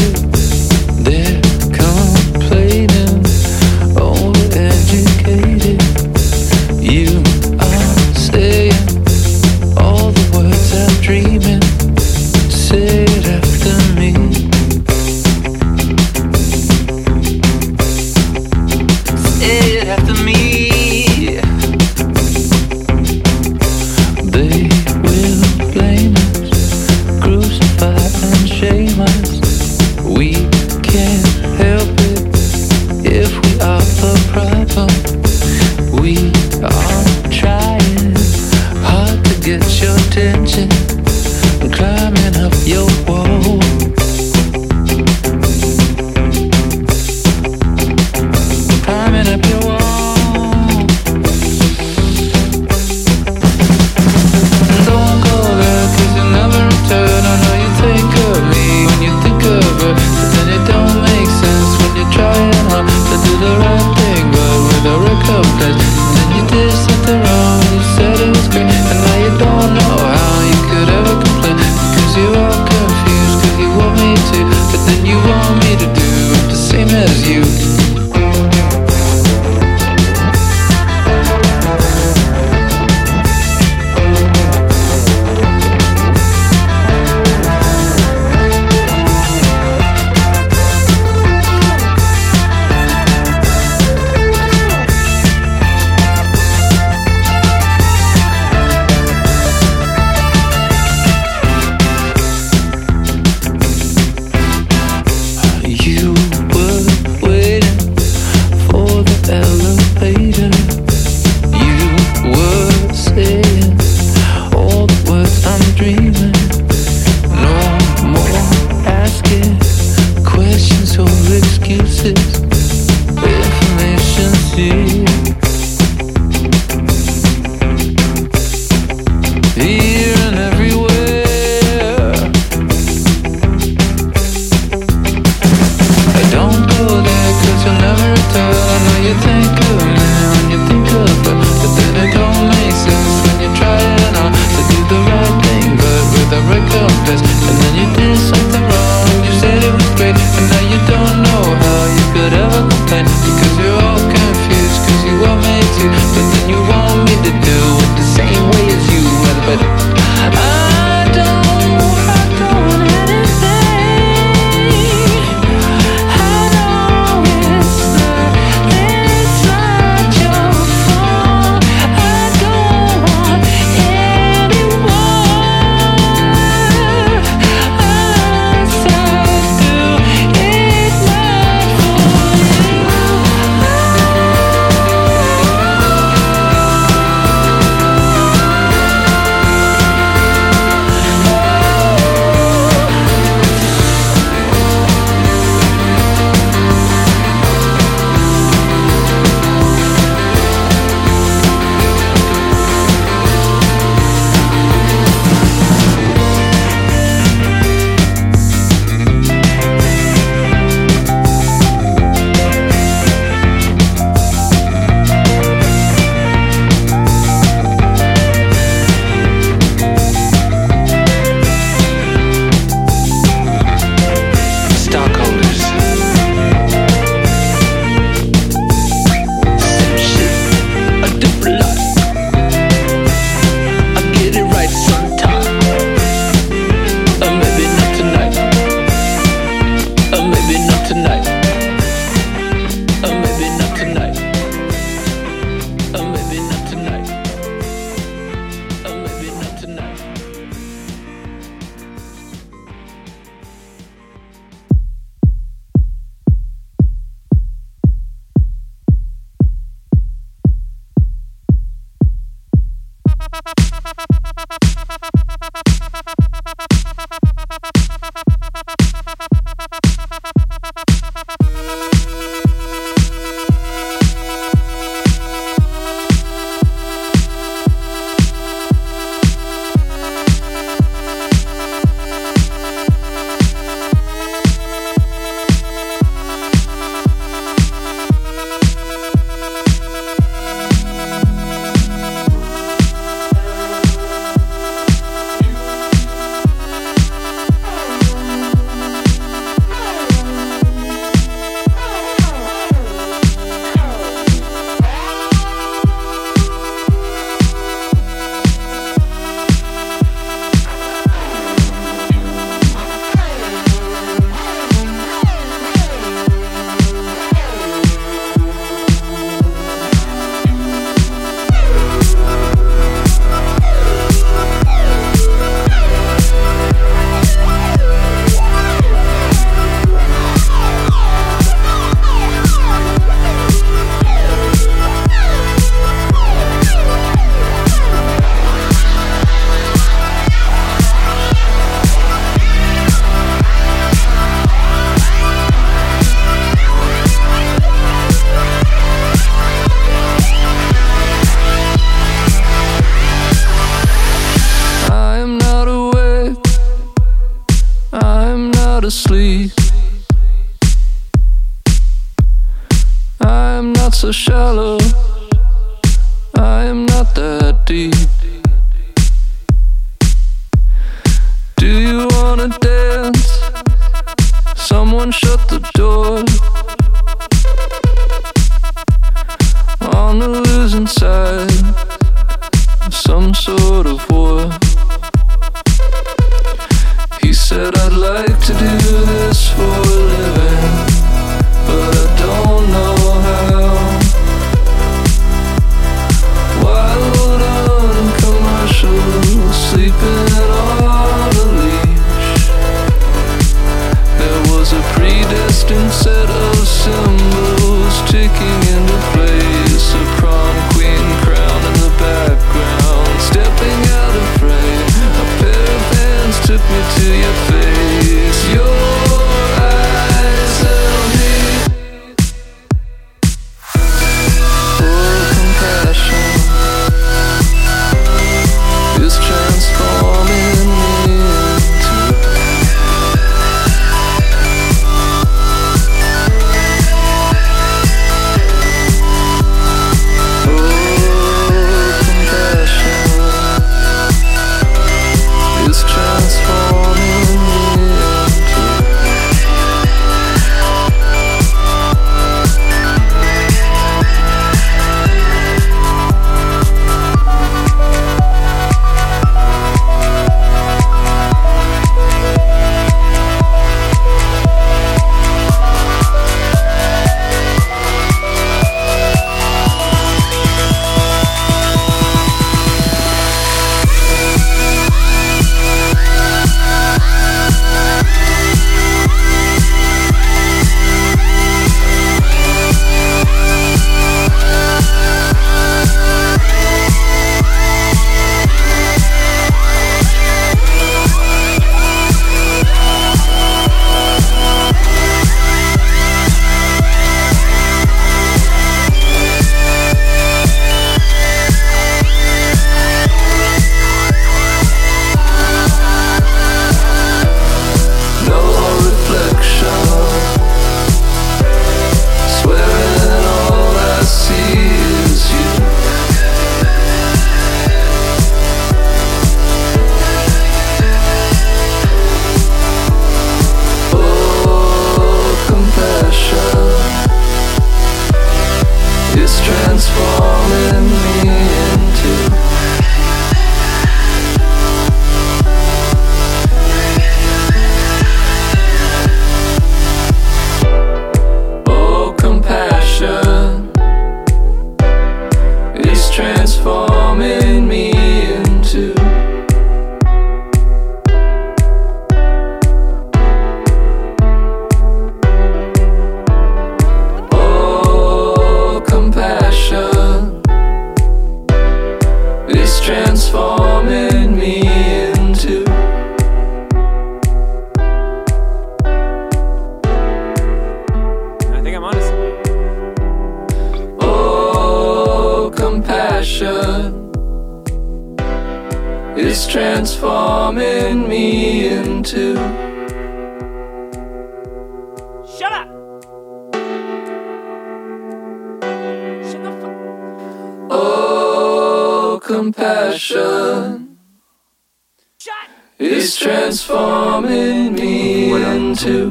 They're 1.04 1.40
complaining, 1.74 3.24
overeducated. 3.98 5.75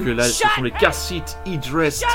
Donc 0.09 0.17
là, 0.17 0.23
ce 0.23 0.43
sont 0.55 0.63
les 0.63 0.71
Car 0.71 0.93
Seat 0.93 1.37
Idrest 1.45 2.05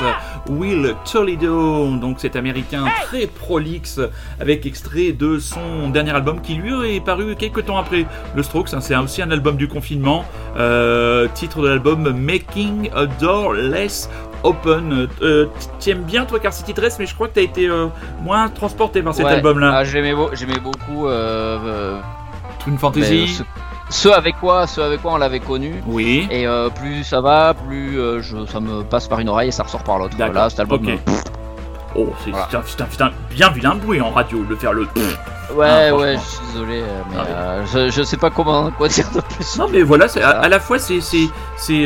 Will 0.49 0.95
Toledo, 1.11 1.95
donc 1.97 2.19
cet 2.19 2.35
américain 2.35 2.85
très 3.03 3.27
prolixe, 3.27 3.99
avec 4.39 4.65
extrait 4.65 5.11
de 5.11 5.39
son 5.39 5.89
dernier 5.89 6.11
album 6.11 6.41
qui 6.41 6.55
lui 6.55 6.95
est 6.95 6.99
paru 7.03 7.35
quelques 7.35 7.65
temps 7.65 7.77
après 7.77 8.05
le 8.35 8.43
Strokes. 8.43 8.73
hein, 8.73 8.81
c'est 8.81 8.95
aussi 8.95 9.21
un 9.21 9.31
album 9.31 9.55
du 9.57 9.67
confinement. 9.67 10.25
Euh, 10.57 11.27
titre 11.33 11.61
de 11.61 11.67
l'album 11.69 12.11
Making 12.11 12.89
a 12.95 13.05
Door 13.05 13.53
Less 13.53 14.09
Open. 14.43 15.07
Euh, 15.21 15.45
T'aimes 15.79 16.03
bien 16.03 16.25
toi 16.25 16.39
Car 16.39 16.53
Seat 16.53 16.67
Idrest, 16.69 16.97
mais 16.99 17.05
je 17.05 17.13
crois 17.15 17.27
que 17.27 17.35
t'as 17.35 17.41
été 17.41 17.67
euh, 17.67 17.87
moins 18.21 18.49
transporté 18.49 19.01
par 19.01 19.13
cet 19.13 19.25
Ouais. 19.25 19.31
album-là. 19.33 19.71
Ah, 19.75 19.83
j'aimais, 19.83 20.13
beau- 20.13 20.29
j'aimais 20.33 20.59
beaucoup 20.59 21.07
euh, 21.07 21.57
euh, 21.63 21.99
Twin 22.63 22.77
Fantasy. 22.77 23.41
Ce, 23.91 24.09
avec 24.09 24.39
quoi, 24.39 24.65
ce 24.65 24.81
avec 24.81 25.01
quoi 25.01 25.13
on 25.13 25.17
l'avait 25.17 25.39
connu. 25.39 25.83
Oui. 25.85 26.27
Et 26.31 26.47
euh, 26.47 26.69
plus 26.69 27.03
ça 27.03 27.21
va, 27.21 27.53
plus 27.53 27.99
euh, 27.99 28.21
je, 28.21 28.45
ça 28.47 28.59
me 28.59 28.81
passe 28.83 29.07
par 29.07 29.19
une 29.19 29.29
oreille 29.29 29.49
et 29.49 29.51
ça 29.51 29.63
ressort 29.63 29.83
par 29.83 29.99
l'autre. 29.99 30.15
Cet 30.49 30.59
album. 30.59 30.81
ok. 30.83 30.89
euh, 30.89 30.97
Oh, 31.93 32.07
c'est 32.23 32.31
Voilà. 32.31 32.45
putain, 32.45 32.61
putain, 32.61 32.85
putain, 32.85 33.11
bien 33.29 33.49
vilain 33.49 33.75
bruit 33.75 33.99
en 33.99 34.11
radio 34.11 34.45
de 34.45 34.55
faire 34.55 34.71
le. 34.71 34.83
Ouais, 35.53 35.89
Ah, 35.89 35.93
ouais, 35.93 36.15
je 36.15 36.21
suis 36.21 36.39
désolé, 36.53 36.83
mais 37.11 37.17
Ah, 37.19 37.25
euh, 37.29 37.65
je, 37.71 37.89
je 37.91 38.03
sais 38.03 38.15
pas 38.15 38.29
comment 38.29 38.71
quoi 38.71 38.87
dire 38.87 39.05
de 39.13 39.19
plus. 39.19 39.57
Non 39.59 39.67
mais 39.69 39.81
voilà, 39.81 40.05
à, 40.23 40.29
à 40.29 40.47
la 40.47 40.61
fois 40.61 40.79
c'est 40.79 41.01
c'est 41.01 41.27
c'est 41.57 41.85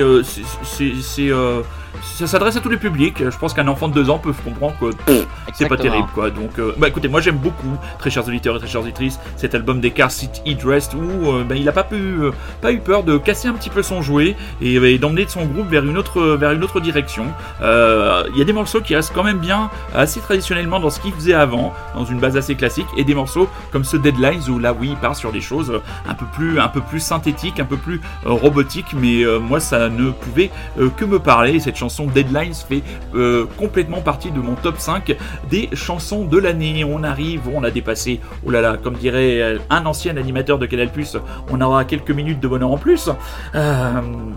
c'est- 1.01 1.31
ça 2.01 2.27
s'adresse 2.27 2.55
à 2.55 2.59
tous 2.59 2.69
les 2.69 2.77
publics. 2.77 3.17
Je 3.19 3.37
pense 3.37 3.53
qu'un 3.53 3.67
enfant 3.67 3.87
de 3.87 3.93
2 3.93 4.09
ans 4.09 4.17
peut 4.17 4.33
comprendre 4.33 4.75
que 4.79 5.13
c'est 5.53 5.67
pas 5.67 5.77
terrible 5.77 6.07
quoi. 6.13 6.29
Donc, 6.29 6.59
euh, 6.59 6.73
bah 6.77 6.87
écoutez, 6.87 7.07
moi 7.07 7.21
j'aime 7.21 7.37
beaucoup, 7.37 7.77
très 7.99 8.09
chers 8.09 8.27
auditeurs 8.27 8.55
et 8.55 8.59
très 8.59 8.67
chères 8.67 8.81
auditrices, 8.81 9.19
cet 9.37 9.55
album 9.55 9.79
des 9.79 9.91
Car 9.91 10.11
Seat 10.11 10.41
He 10.45 10.55
Dressed 10.55 10.93
où 10.93 11.29
euh, 11.31 11.43
bah, 11.43 11.55
il 11.55 11.67
a 11.69 11.71
pas 11.71 11.83
pu, 11.83 11.95
euh, 11.95 12.31
pas 12.61 12.71
eu 12.71 12.79
peur 12.79 13.03
de 13.03 13.17
casser 13.17 13.47
un 13.47 13.53
petit 13.53 13.69
peu 13.69 13.83
son 13.83 14.01
jouet 14.01 14.35
et, 14.61 14.75
et 14.75 14.97
d'emmener 14.97 15.25
son 15.27 15.45
groupe 15.45 15.69
vers 15.69 15.83
une 15.85 15.97
autre, 15.97 16.21
vers 16.21 16.51
une 16.51 16.63
autre 16.63 16.79
direction. 16.79 17.25
Euh, 17.61 18.23
Il 18.33 18.37
y 18.37 18.41
a 18.41 18.45
des 18.45 18.53
morceaux 18.53 18.81
qui 18.81 18.95
restent 18.95 19.13
quand 19.13 19.23
même 19.23 19.39
bien, 19.39 19.69
assez 19.93 20.19
traditionnellement 20.19 20.79
dans 20.79 20.89
ce 20.89 20.99
qu'il 20.99 21.13
faisait 21.13 21.33
avant, 21.33 21.73
dans 21.95 22.05
une 22.05 22.19
base 22.19 22.37
assez 22.37 22.55
classique, 22.55 22.87
et 22.97 23.03
des 23.03 23.15
morceaux 23.15 23.47
comme 23.71 23.83
ce 23.83 23.97
Deadlines 23.97 24.49
où 24.49 24.59
là 24.59 24.73
oui 24.73 24.89
il 24.91 24.97
part 24.97 25.15
sur 25.15 25.31
des 25.31 25.41
choses 25.41 25.71
euh, 25.71 25.79
un 26.07 26.13
peu 26.13 26.25
plus, 26.33 26.59
un 26.59 26.67
peu 26.67 26.81
plus 26.81 26.99
synthétiques, 26.99 27.59
un 27.59 27.65
peu 27.65 27.77
plus 27.77 28.01
euh, 28.25 28.31
robotiques, 28.31 28.93
mais 28.93 29.23
euh, 29.23 29.39
moi 29.39 29.59
ça 29.59 29.89
ne 29.89 30.11
pouvait 30.11 30.51
euh, 30.79 30.89
que 30.89 31.05
me 31.05 31.19
parler. 31.19 31.53
Et 31.55 31.59
cette 31.59 31.75
chanson 31.75 31.84
Deadlines 31.89 32.53
fait 32.53 32.81
euh, 33.15 33.45
complètement 33.57 34.01
partie 34.01 34.31
de 34.31 34.39
mon 34.39 34.55
top 34.55 34.75
5 34.77 35.15
des 35.49 35.69
chansons 35.73 36.25
de 36.25 36.38
l'année. 36.38 36.83
On 36.83 37.03
arrive, 37.03 37.41
on 37.53 37.63
a 37.63 37.71
dépassé, 37.71 38.19
oh 38.45 38.49
là 38.51 38.61
là, 38.61 38.75
comme 38.81 38.95
dirait 38.95 39.41
euh, 39.41 39.57
un 39.69 39.86
ancien 39.86 40.17
animateur 40.17 40.57
de 40.59 40.65
Canal+, 40.65 40.89
on 41.51 41.61
aura 41.61 41.86
quelques 41.86 42.11
minutes 42.11 42.39
de 42.39 42.47
bonheur 42.47 42.71
en 42.71 42.77
plus. 42.77 43.09
Euh, 43.53 43.91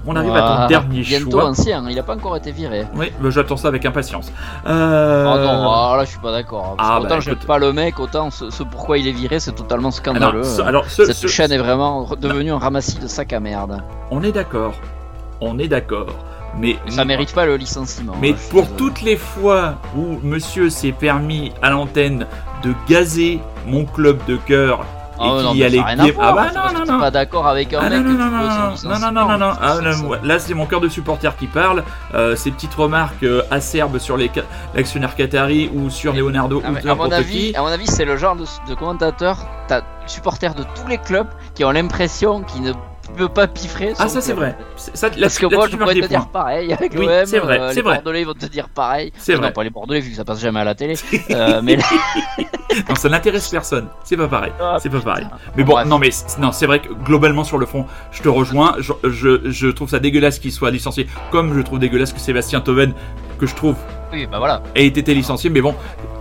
on 0.06 0.14
arrive 0.16 0.34
à 0.34 0.40
ton 0.62 0.66
dernier 0.68 1.00
Bientôt 1.02 1.30
choix. 1.32 1.46
ancien, 1.48 1.84
il 1.88 1.98
a 1.98 2.02
pas 2.02 2.14
encore 2.14 2.36
été 2.36 2.52
viré. 2.52 2.84
Oui, 2.94 3.12
j'attends 3.30 3.56
ça 3.56 3.68
avec 3.68 3.84
impatience. 3.86 4.32
Euh, 4.66 5.24
Oh 5.28 5.36
non, 5.38 5.70
ah, 5.70 5.94
là 5.96 6.04
je 6.04 6.10
suis 6.10 6.18
pas 6.20 6.32
d'accord. 6.32 6.74
ah, 6.78 6.96
que 6.98 7.02
bah, 7.02 7.06
autant 7.08 7.20
j'aime 7.20 7.34
écoute. 7.34 7.46
pas 7.46 7.58
le 7.58 7.72
mec, 7.72 7.98
autant 8.00 8.30
ce, 8.30 8.50
ce 8.50 8.62
pourquoi 8.62 8.98
il 8.98 9.06
est 9.08 9.12
viré, 9.12 9.40
c'est 9.40 9.52
totalement 9.52 9.90
scandaleux. 9.90 10.40
alors, 10.40 10.44
ce- 10.44 10.62
alors, 10.62 10.84
ce- 10.86 11.04
Cette 11.06 11.16
ce- 11.16 11.26
chaîne 11.26 11.52
est 11.52 11.58
vraiment 11.58 12.08
devenue 12.20 12.50
un 12.52 12.58
ramassis 12.58 12.98
de 12.98 13.06
sac 13.06 13.32
à 13.32 13.40
merde. 13.40 13.82
on 14.10 14.22
est 14.22 14.32
d'accord. 14.32 14.74
On 15.40 15.58
est 15.58 15.68
d'accord. 15.68 16.06
Mais 16.56 16.76
Ça 16.88 17.04
mérite 17.04 17.32
pas 17.34 17.46
le 17.46 17.56
licenciement. 17.56 18.14
Mais 18.20 18.32
hein, 18.32 18.36
pour 18.50 18.74
toutes 18.76 19.02
les 19.02 19.16
fois 19.16 19.74
où 19.96 20.18
monsieur 20.22 20.70
s'est 20.70 20.92
permis 20.92 21.52
à 21.62 21.70
l'antenne 21.70 22.26
de 22.62 22.74
gazer 22.88 23.40
mon 23.66 23.84
club 23.84 24.18
de 24.26 24.36
cœur 24.36 24.80
et 25.20 25.24
Ah 25.24 25.42
non, 25.42 25.52
mais 25.54 25.64
allait 25.64 25.78
ça 25.78 25.82
a 25.82 25.86
rien 25.86 25.98
à 25.98 26.04
bien- 26.04 26.12
voir, 26.12 26.28
Ah 26.28 26.32
bah 26.32 26.50
non 26.72 26.78
non 26.80 26.92
non. 26.92 27.00
pas 27.00 27.10
d'accord 27.10 27.46
avec 27.48 27.74
un 27.74 27.80
Ah 27.82 27.90
mec 27.90 27.98
non, 28.04 28.12
non, 28.12 28.26
non, 28.26 28.30
non, 28.30 28.98
non, 29.00 29.10
non, 29.12 29.28
non, 29.28 29.38
non, 29.38 29.52
ah, 29.60 29.76
là 30.22 30.38
c'est 30.38 30.54
mon 30.54 30.64
cœur 30.66 30.80
de 30.80 30.88
supporter 30.88 31.36
qui 31.36 31.46
parle, 31.48 31.82
euh, 32.14 32.36
ces 32.36 32.52
petites 32.52 32.74
remarques 32.74 33.24
euh, 33.24 33.42
acerbes 33.50 33.98
sur 33.98 34.16
les 34.16 34.30
l'actionnaire 34.74 35.16
Qatari 35.16 35.70
ou 35.74 35.90
sur 35.90 36.12
Leonardo 36.12 36.62
Ah, 36.64 36.70
ou 36.70 36.72
mais 36.72 36.88
à 36.88 36.94
mon 36.94 37.10
avis, 37.10 37.52
à 37.56 37.62
mon 37.62 37.66
avis, 37.68 37.86
c'est 37.88 38.04
le 38.04 38.16
genre 38.16 38.36
de, 38.36 38.44
de 38.68 38.74
commentateur, 38.74 39.38
t'as 39.66 39.80
supporters 40.06 40.54
de 40.54 40.62
tous 40.62 40.86
les 40.88 40.98
clubs 40.98 41.28
qui 41.54 41.64
ont 41.64 41.70
l'impression 41.72 42.42
qu'ils 42.42 42.62
ne 42.62 42.72
pas 43.26 43.46
piffrer. 43.48 43.92
Ah 43.98 44.08
ça 44.08 44.20
c'est 44.20 44.32
vrai. 44.32 44.56
Ça, 44.76 45.08
là, 45.08 45.14
Parce 45.22 45.38
que 45.38 45.46
là, 45.46 45.56
moi, 45.56 45.66
tu 45.66 45.72
je 45.72 45.76
pourrais 45.78 45.94
te 45.94 46.06
dire 46.06 46.28
pareil 46.28 46.72
avec 46.72 46.92
Oui, 46.96 47.06
l'OM. 47.06 47.26
c'est 47.26 47.38
vrai, 47.38 47.58
euh, 47.60 47.68
c'est 47.70 47.76
les 47.76 47.82
vrai. 47.82 47.94
Bordelais 47.96 48.24
vont 48.24 48.34
te 48.34 48.46
dire 48.46 48.68
pareil. 48.68 49.12
C'est 49.18 49.34
vrai. 49.34 49.46
Non, 49.48 49.52
pas 49.52 49.64
les 49.64 49.70
Bordelais 49.70 50.00
vu 50.00 50.10
que 50.10 50.16
ça 50.16 50.24
passe 50.24 50.40
jamais 50.40 50.60
à 50.60 50.64
la 50.64 50.74
télé. 50.74 50.94
Euh, 51.30 51.60
mais 51.62 51.76
Non, 52.88 52.94
ça 52.94 53.08
n'intéresse 53.08 53.48
personne. 53.48 53.88
C'est 54.04 54.16
pas 54.16 54.28
pareil. 54.28 54.52
Ah, 54.60 54.76
C'est 54.80 54.88
pas 54.90 55.00
pareil. 55.00 55.26
Mais 55.56 55.64
Bon, 55.64 55.72
bref. 55.74 55.86
non, 55.88 55.98
mais 55.98 56.10
non, 56.38 56.52
c'est 56.52 56.66
vrai 56.66 56.80
que 56.80 56.92
globalement 56.92 57.44
sur 57.44 57.58
le 57.58 57.66
fond, 57.66 57.86
je 58.12 58.22
te 58.22 58.28
rejoins. 58.28 58.76
Je, 58.78 58.92
je, 59.04 59.50
je 59.50 59.68
trouve 59.68 59.88
ça 59.88 59.98
dégueulasse 59.98 60.38
qu'il 60.38 60.52
soit 60.52 60.70
licencié, 60.70 61.06
comme 61.30 61.54
je 61.56 61.60
trouve 61.60 61.78
dégueulasse 61.78 62.12
que 62.12 62.20
Sébastien 62.20 62.60
Toven, 62.60 62.92
que 63.38 63.46
je 63.46 63.54
trouve 63.54 63.76
oui, 64.12 64.26
bah 64.30 64.38
voilà. 64.38 64.62
ait 64.74 64.86
été 64.86 65.14
licencié. 65.14 65.50
Mais 65.50 65.60
bon, 65.60 65.74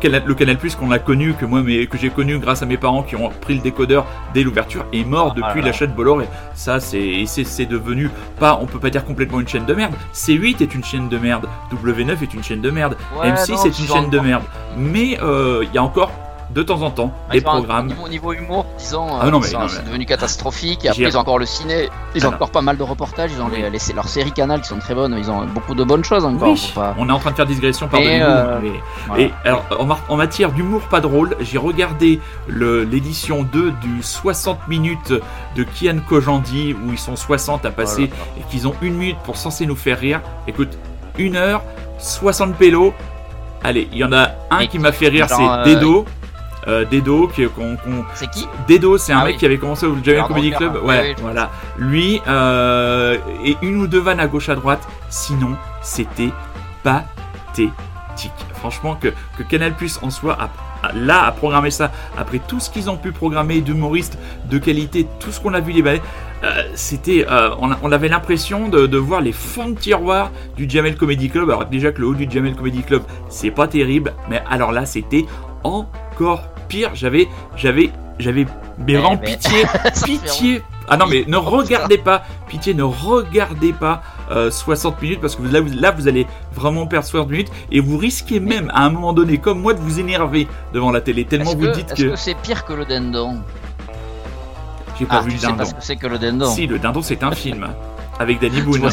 le 0.04 0.34
Canal 0.34 0.58
Plus 0.58 0.76
qu'on 0.76 0.92
a 0.92 1.00
connu, 1.00 1.34
que 1.34 1.46
moi, 1.46 1.62
mais 1.64 1.88
que 1.88 1.98
j'ai 1.98 2.10
connu 2.10 2.38
grâce 2.38 2.62
à 2.62 2.66
mes 2.66 2.78
parents 2.78 3.04
qui 3.04 3.16
ont 3.16 3.30
pris 3.42 3.56
le 3.56 3.62
décodeur 3.62 4.06
dès 4.34 4.44
l'ouverture, 4.44 4.86
est 4.94 5.06
mort 5.06 5.36
Ah, 5.38 5.42
depuis 5.48 5.62
l'achat 5.62 5.88
de 5.88 5.94
Bolloré. 5.94 6.26
Ça, 6.54 6.80
c'est 6.80 7.00
et 7.00 7.26
c'est 7.26 7.44
c'est 7.44 7.66
devenu 7.66 8.10
pas, 8.40 8.60
on 8.62 8.66
peut 8.66 8.80
pas 8.80 8.90
dire 8.90 9.06
complètement 9.06 9.40
une 9.40 9.48
chaîne 9.48 9.66
de 9.66 9.74
merde. 9.74 9.94
C8 10.14 10.62
est 10.62 10.76
une 10.76 10.84
chaîne 10.84 11.10
de 11.10 11.18
merde. 11.18 11.48
W9 11.72 12.24
est 12.24 12.34
une 12.34 12.44
chaîne 12.44 12.62
de 12.62 12.70
merde. 12.70 12.98
Ouais, 13.20 13.32
M6 13.32 13.52
non, 13.52 13.64
est 13.66 13.80
une 13.80 13.88
chaîne 13.88 14.10
de 14.10 14.20
merde. 14.20 14.44
Mais 14.78 15.18
euh, 15.22 15.64
il 15.64 15.74
y 15.74 15.78
a 15.78 15.84
encore 15.84 16.12
de 16.50 16.64
temps 16.64 16.82
en 16.82 16.90
temps 16.92 17.12
Ils 17.30 17.34
des 17.34 17.42
programmes. 17.42 17.88
Au 17.88 17.90
niveau, 17.90 18.08
niveau 18.08 18.34
humour, 18.34 18.66
disons, 18.78 19.06
Ah 19.22 19.26
euh, 19.26 19.32
non, 19.32 19.40
mais 19.40 19.48
mais- 19.52 19.68
c'est 19.68 19.86
devenu 19.86 20.06
catastrophique. 20.06 20.86
Et 20.86 20.90
après, 20.90 21.04
ils 21.04 21.18
ont 21.18 21.20
encore 21.20 21.40
le 21.40 21.46
ciné. 21.46 21.90
Ils 22.16 22.24
Ah 22.24 22.28
ont 22.28 22.32
non. 22.32 22.36
encore 22.38 22.52
pas 22.52 22.62
mal 22.62 22.78
de 22.78 22.84
reportages. 22.84 23.32
Ils 23.36 23.42
ont 23.42 23.50
les, 23.50 23.70
les- 23.70 23.94
leurs 23.94 24.08
séries 24.08 24.32
canal 24.32 24.62
qui 24.62 24.68
sont 24.70 24.80
très 24.80 24.96
bonnes. 24.96 25.16
Ils 25.18 25.30
ont 25.30 25.46
beaucoup 25.46 25.76
de 25.76 25.84
bonnes 25.84 26.04
choses 26.04 26.24
encore. 26.26 26.50
Oui, 26.50 26.72
pas- 26.74 26.96
on 26.98 27.10
est 27.10 27.12
en 27.12 27.20
train 27.20 27.32
de 27.32 27.36
faire 27.36 27.46
digression 27.46 27.88
par 27.88 28.00
de 28.00 28.06
euh, 28.06 28.60
l'humour, 28.60 28.60
mais- 28.74 28.80
voilà. 29.08 29.24
Et 29.24 29.32
alors, 29.46 29.66
en, 30.10 30.16
matière 30.16 30.52
d'humour 30.52 30.82
pas 30.84 31.02
drôle, 31.02 31.36
j'ai 31.42 31.58
regardé 31.58 32.20
le- 32.48 32.84
l'édition 32.84 33.44
2 33.44 33.72
du 33.82 34.02
60 34.02 34.68
minutes 34.68 35.14
de 35.56 35.64
Kian 35.64 35.98
Kojandi, 36.08 36.74
où 36.74 36.92
ils 36.92 36.98
sont 36.98 37.16
60 37.16 37.66
à 37.66 37.72
passer 37.72 38.10
Oh 38.12 38.40
et 38.40 38.44
qu'ils 38.50 38.68
ont 38.68 38.74
une 38.82 38.96
minute 38.96 39.18
pour 39.26 39.36
censé 39.38 39.66
nous 39.66 39.76
faire 39.76 40.00
rire. 40.00 40.22
Écoute, 40.48 40.78
une 41.18 41.36
heure, 41.36 41.62
60 42.00 42.56
pélos. 42.56 42.94
Allez, 43.64 43.88
il 43.92 43.98
y 43.98 44.04
en 44.04 44.14
a 44.14 44.30
un 44.52 44.66
qui 44.68 44.78
m'a 44.80 44.92
fait 44.92 45.08
rire, 45.08 45.28
genre, 45.28 45.38
c'est 45.64 45.72
euh, 45.72 45.76
Dedo. 45.76 46.00
Euh, 46.08 46.17
Dedo, 46.66 47.28
qui, 47.28 47.46
qu'on, 47.48 47.78
C'est 48.16 48.30
qui 48.30 48.48
Dedo, 48.68 48.98
c'est 48.98 49.14
un 49.14 49.20
Ah 49.20 49.24
mec 49.26 49.34
oui. 49.34 49.40
qui 49.40 49.46
avait 49.46 49.58
commencé 49.58 49.86
au 49.86 49.96
Jamel 50.04 50.24
Comedy 50.24 50.52
Club. 50.52 50.74
oui, 50.82 50.88
Ouais, 50.90 51.02
oui, 51.10 51.16
voilà. 51.22 51.50
Lui, 51.78 52.22
euh, 52.28 53.18
et 53.46 53.56
une 53.62 53.78
ou 53.82 53.88
deux 53.88 54.00
vannes 54.02 54.20
à 54.20 54.28
gauche 54.28 54.50
à 54.50 54.56
droite. 54.56 54.86
Sinon, 55.10 55.56
c'était 55.82 56.32
pathétique. 56.84 57.72
Franchement, 58.56 58.96
que, 58.96 59.10
que 59.38 59.44
Canal 59.44 59.74
Plus 59.74 60.00
en 60.02 60.10
soit 60.10 60.38
à- 60.40 60.50
là 60.94 61.24
à 61.26 61.32
programmer 61.32 61.72
ça, 61.72 61.92
après 62.18 62.40
tout 62.40 62.60
ce 62.60 62.70
qu'ils 62.70 62.90
ont 62.90 62.98
pu 62.98 63.12
programmer 63.12 63.62
d'humoristes 63.62 64.18
de 64.50 64.58
qualité, 64.58 65.08
tout 65.20 65.32
ce 65.32 65.40
qu'on 65.40 65.54
a 65.54 65.60
vu 65.60 65.72
les 65.72 65.82
balais, 65.82 66.02
euh, 66.44 66.64
c'était, 66.76 67.26
euh, 67.30 67.50
on 67.60 67.92
avait 67.92 68.08
l'impression 68.08 68.68
de, 68.70 68.86
de 68.88 68.98
voir 68.98 69.22
les 69.22 69.32
fonds 69.32 69.70
de 69.70 69.76
tiroir 69.80 70.32
du 70.56 70.70
Jamel 70.70 70.96
Comedy 70.96 71.30
Club. 71.30 71.50
Alors 71.50 71.66
déjà 71.66 71.92
que 71.92 72.02
le 72.02 72.08
haut 72.08 72.14
du 72.16 72.28
Jamel 72.30 72.56
Comedy 72.56 72.82
Club, 72.84 73.04
c'est 73.30 73.52
pas 73.52 73.68
terrible, 73.68 74.14
mais 74.30 74.42
alors 74.50 74.72
là, 74.72 74.86
c'était 74.86 75.26
encore 75.64 76.44
pire. 76.68 76.92
J'avais, 76.94 77.28
j'avais, 77.56 77.92
j'avais, 78.20 78.46
mais 78.80 78.94
Eh 78.94 78.98
vraiment 78.98 79.16
ben, 79.16 79.22
pitié, 79.38 79.64
pitié. 80.06 80.62
Ah 80.90 80.96
non 80.96 81.06
mais 81.06 81.26
ne 81.28 81.36
regardez 81.36 81.98
pas, 81.98 82.24
pitié, 82.48 82.74
ne 82.74 82.84
regardez 82.84 83.74
pas 83.74 84.02
euh, 84.32 84.50
60 84.50 85.02
minutes 85.02 85.20
parce 85.20 85.36
que 85.36 85.44
là, 85.44 85.60
vous, 85.60 85.74
là 85.74 85.92
vous 85.92 86.08
allez 86.08 86.26
vraiment 86.54 86.88
perdre 86.88 87.06
60 87.06 87.30
minutes 87.30 87.52
et 87.74 87.82
vous 87.82 87.98
risquez 87.98 88.40
même 88.40 88.72
à 88.74 88.86
un 88.86 88.90
moment 88.90 89.12
donné, 89.12 89.38
comme 89.38 89.60
moi, 89.60 89.74
de 89.74 89.80
vous 89.80 90.00
énerver 90.00 90.48
devant 90.74 90.92
la 90.92 91.02
télé 91.02 91.26
tellement 91.26 91.54
vous 91.56 91.60
que 91.66 91.74
dites 91.76 91.92
est-ce 91.92 92.04
que 92.04 92.10
que 92.12 92.16
c'est 92.16 92.36
pire 92.36 92.64
que 92.64 92.72
le 92.72 92.86
dindon? 92.86 93.42
J'ai 94.98 95.06
pas 95.06 95.18
Ah, 95.20 95.22
vu 95.24 95.32
le 95.32 95.38
sais 95.38 95.48
pas 95.48 95.52
dindon. 95.54 95.66
ce 95.66 95.74
que 95.74 95.82
c'est 95.82 95.96
que 95.98 96.08
le 96.08 96.18
dindon. 96.18 96.46
Si 96.52 96.68
le 96.68 96.80
dindon 96.80 97.02
c'est 97.02 97.22
un 97.24 97.32
film 97.32 97.68
avec 98.18 98.40
Danny 98.40 98.62
Boone. 98.64 98.90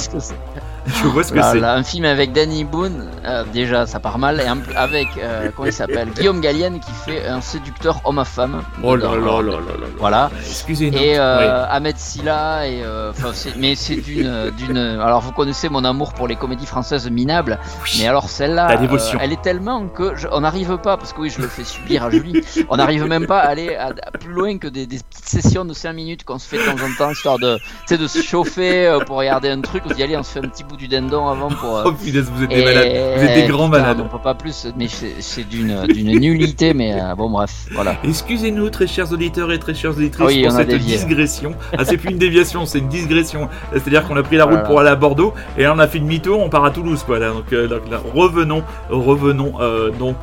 Je 1.02 1.06
vois 1.08 1.24
ce 1.24 1.32
que 1.32 1.40
c'est. 1.42 1.62
un 1.64 1.82
film 1.82 2.04
avec 2.04 2.32
Danny 2.32 2.64
Boone, 2.64 3.08
euh, 3.24 3.44
déjà 3.52 3.86
ça 3.86 4.00
part 4.00 4.18
mal, 4.18 4.40
et 4.40 4.76
avec, 4.76 5.08
euh, 5.18 5.50
comment 5.54 5.66
il 5.66 5.72
s'appelle 5.72 6.08
Guillaume 6.16 6.40
Gallienne 6.40 6.78
qui 6.80 6.90
fait 6.92 7.26
un 7.26 7.40
séducteur 7.40 8.00
homme 8.04 8.18
à 8.18 8.24
femme. 8.24 8.62
Oh 8.82 8.94
là 8.96 9.08
là 9.10 9.16
là 9.16 9.42
là 9.42 9.50
là 9.52 9.58
là. 9.80 9.86
Voilà. 9.98 10.30
Excusez-nous. 10.38 10.98
Et 10.98 11.18
euh. 11.18 11.64
Ahmed 11.70 11.96
Silla, 11.98 12.66
et, 12.68 12.82
euh, 12.84 13.12
mais 13.56 13.74
c'est 13.74 13.96
d'une, 13.96 14.50
d'une. 14.58 14.76
Alors 14.76 15.20
vous 15.20 15.32
connaissez 15.32 15.68
mon 15.68 15.84
amour 15.84 16.12
pour 16.12 16.28
les 16.28 16.36
comédies 16.36 16.66
françaises 16.66 17.08
minables, 17.10 17.58
mais 17.98 18.06
alors 18.06 18.28
celle-là, 18.28 18.68
euh, 18.70 19.18
elle 19.20 19.32
est 19.32 19.42
tellement 19.42 19.86
que 19.88 20.14
je- 20.16 20.28
on 20.32 20.40
n'arrive 20.42 20.76
pas, 20.78 20.96
parce 20.96 21.12
que 21.12 21.20
oui, 21.22 21.30
je 21.30 21.40
le 21.40 21.48
fais 21.48 21.64
subir 21.64 22.04
à 22.04 22.10
Julie, 22.10 22.42
on 22.68 22.76
n'arrive 22.76 23.04
même 23.06 23.26
pas 23.26 23.40
à 23.40 23.48
aller 23.48 23.74
à- 23.74 23.88
à 23.88 24.10
plus 24.18 24.32
loin 24.32 24.58
que 24.58 24.68
des, 24.68 24.86
des 24.86 24.98
petites 24.98 25.28
sessions 25.28 25.64
de 25.64 25.72
5 25.72 25.92
minutes 25.92 26.24
qu'on 26.24 26.38
se 26.38 26.46
fait 26.48 26.58
de 26.58 26.64
temps 26.64 26.84
en 26.84 26.94
temps, 26.98 27.10
histoire 27.10 27.38
de, 27.38 27.58
de 27.90 28.06
se 28.06 28.20
chauffer 28.22 28.98
pour 29.06 29.16
regarder 29.16 29.48
un 29.50 29.60
truc. 29.60 29.82
On 29.86 29.88
se 29.88 29.94
dit 29.94 30.02
allez, 30.02 30.16
on 30.16 30.22
se 30.22 30.32
fait 30.32 30.38
un 30.44 30.48
petit 30.48 30.64
bout 30.64 30.73
du 30.76 30.88
dindon 30.88 31.26
avant 31.28 31.48
pour. 31.48 31.76
euh, 31.78 31.82
Oh 31.86 31.92
punaise, 31.92 32.30
vous 32.34 32.44
êtes 32.44 32.50
des 32.50 32.64
malades. 32.64 33.16
Vous 33.18 33.24
êtes 33.24 33.34
des 33.34 33.46
grands 33.52 33.66
putain, 33.68 33.80
malades. 33.80 34.00
On 34.04 34.08
peut 34.08 34.22
pas 34.22 34.34
plus, 34.34 34.66
mais 34.76 34.86
c'est 34.88 35.44
d'une 35.48 35.82
nullité, 36.18 36.74
mais 36.74 36.94
euh, 37.00 37.14
bon 37.14 37.30
bref, 37.30 37.66
voilà. 37.72 37.96
Excusez-nous, 38.04 38.70
très 38.70 38.86
chers 38.86 39.12
auditeurs 39.12 39.50
et 39.52 39.58
très 39.58 39.74
chères 39.74 39.92
auditrices, 39.92 40.20
Ah 40.28 40.32
oui, 40.32 40.42
pour 40.42 40.52
cette 40.52 40.68
dévié. 40.68 40.96
digression. 40.98 41.54
Ah, 41.76 41.84
c'est 41.84 41.96
plus 41.96 42.10
une 42.10 42.18
déviation, 42.18 42.66
c'est 42.66 42.78
une 42.78 42.88
digression. 42.88 43.48
C'est-à-dire 43.72 44.06
qu'on 44.06 44.16
a 44.16 44.22
pris 44.22 44.36
la 44.36 44.44
route 44.44 44.52
Voilà. 44.54 44.68
pour 44.68 44.80
aller 44.80 44.90
à 44.90 44.96
Bordeaux 44.96 45.34
et 45.58 45.62
là 45.62 45.72
on 45.74 45.78
a 45.78 45.86
fait 45.88 45.98
demi-tour, 45.98 46.40
on 46.40 46.48
part 46.48 46.64
à 46.64 46.70
Toulouse, 46.70 47.02
quoi. 47.04 47.18
Là, 47.18 47.30
donc, 47.30 47.52
euh, 47.52 47.68
donc 47.68 47.82
là, 47.90 48.00
revenons, 48.14 48.62
revenons 48.90 49.52
euh, 49.60 49.90
donc 49.90 50.16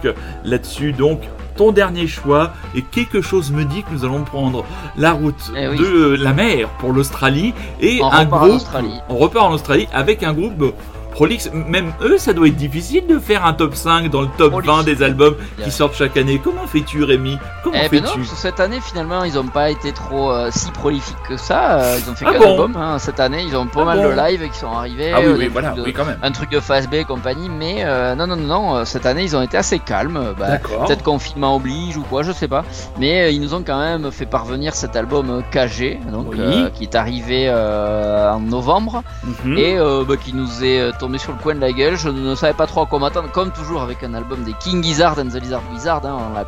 là-dessus. 0.43 0.91
Donc, 0.93 1.20
ton 1.56 1.72
dernier 1.72 2.08
choix 2.08 2.52
et 2.76 2.82
quelque 2.82 3.22
chose 3.22 3.52
me 3.52 3.64
dit 3.66 3.84
que 3.84 3.91
nous 3.91 4.04
allons 4.06 4.24
prendre 4.24 4.66
la 4.97 5.12
route 5.12 5.52
Eh 5.58 5.68
oui. 5.68 5.78
de 5.78 6.16
la 6.22 6.34
mer 6.34 6.68
pour 6.80 6.91
l'Australie 6.93 7.54
et 7.80 7.99
On 8.02 8.12
un 8.12 8.26
groupe. 8.26 8.62
On 9.10 9.18
repart 9.18 9.45
en 9.47 9.52
Australie 9.54 9.88
avec 9.93 10.24
un 10.24 10.34
groupe. 10.34 10.74
Euh, 11.12 11.16
Prolix, 11.16 11.49
même 11.53 11.91
eux, 12.01 12.18
ça 12.18 12.34
doit 12.34 12.47
être 12.47 12.55
difficile 12.55 13.05
de 13.07 13.20
faire 13.20 13.45
un 13.45 13.53
top 13.53 13.76
5 13.76 14.09
dans 14.09 14.22
le 14.22 14.28
top 14.38 14.51
Prolix. 14.51 14.68
20 14.68 14.84
des 14.84 15.03
albums 15.03 15.36
Yeah. 15.57 15.66
qui 15.66 15.72
sortent 15.72 15.95
chaque 15.95 16.18
année. 16.18 16.39
Comment 16.43 16.66
fais-tu, 16.68 17.03
Rémi? 17.03 17.38
Comment 17.64 17.76
Eh 17.84 17.89
ben 17.89 18.03
fais-tu? 18.03 18.26
cette 18.26 18.59
année 18.59 18.80
finalement 18.82 19.24
ils 19.24 19.38
ont 19.38 19.47
pas 19.47 19.70
été 19.70 19.91
trop 19.91 20.32
euh, 20.32 20.49
si 20.51 20.72
prolifiques 20.72 21.16
que 21.28 21.38
ça. 21.38 21.80
euh, 21.80 21.97
ils 22.03 22.09
ont 22.09 22.16
fait 22.16 22.26
Ah 22.28 22.34
qu'un 22.34 22.39
bon? 22.39 22.51
album 22.51 22.76
hein. 22.78 22.97
cette 22.99 23.20
année. 23.20 23.43
Ils 23.47 23.55
ont 23.55 23.68
pas 23.68 23.82
Ah 23.82 23.86
mal 23.86 23.97
bon? 24.01 24.09
de 24.09 24.13
live 24.16 24.50
qui 24.50 24.58
sont 24.58 24.71
arrivés. 24.71 25.12
Ah 25.13 25.20
oui, 25.20 25.25
euh, 25.28 25.36
oui, 25.38 25.47
voilà, 25.51 25.70
trucs 25.70 25.79
de- 25.79 25.86
oui, 25.88 25.93
quand 25.93 26.05
même. 26.05 26.17
Un 26.24 26.32
truc 26.32 26.50
de 26.51 26.59
phase 26.59 26.88
B 26.88 26.96
et 26.96 27.04
compagnie, 27.05 27.50
mais 27.50 27.78
euh, 27.83 28.16
non, 28.16 28.28
non, 28.28 28.36
non, 28.36 28.47
non, 28.75 28.86
cette 28.86 29.05
année 29.05 29.24
ils 29.24 29.36
ont 29.36 29.42
été 29.42 29.58
assez 29.58 29.79
calmes. 29.79 30.33
bah. 30.38 30.58
Peut-être 30.58 31.04
confinement 31.04 31.55
oblige 31.55 31.97
ou 31.97 32.04
quoi, 32.04 32.24
je 32.24 32.32
sais 32.32 32.47
pas. 32.47 32.63
Mais 33.00 33.33
ils 33.33 33.42
nous 33.42 33.54
ont 33.54 33.63
quand 33.66 33.79
même 33.79 34.12
fait 34.12 34.25
parvenir 34.25 34.74
cet 34.74 34.96
album 34.96 35.43
KG, 35.51 36.00
donc 36.12 36.28
Oui. 36.32 36.66
qui 36.74 36.83
est 36.83 36.96
arrivé 36.96 37.50
en 37.51 38.39
novembre 38.39 39.04
Mhm. 39.46 39.58
et 39.58 39.78
bah, 40.08 40.16
qui 40.17 40.33
nous 40.33 40.63
est 40.63 40.92
tombé 41.01 41.17
sur 41.17 41.32
le 41.33 41.39
coin 41.39 41.55
de 41.55 41.59
la 41.59 41.71
gueule. 41.71 41.97
Je 41.97 42.09
ne 42.09 42.36
savais 42.36 42.53
pas 42.53 42.67
trop 42.67 42.82
à 42.82 42.86
quoi 42.86 42.99
m'attendre, 42.99 43.32
comme 43.32 43.51
toujours 43.51 43.82
avec 43.82 44.03
un 44.03 44.13
album 44.13 44.43
des 44.43 44.53
King 44.53 44.83
Gizzard 44.83 45.17
and 45.19 45.29
the 45.29 45.41
Lizard 45.41 45.63
Wizard. 45.73 46.05
Hein, 46.05 46.15
on 46.29 46.33
l'a 46.36 46.45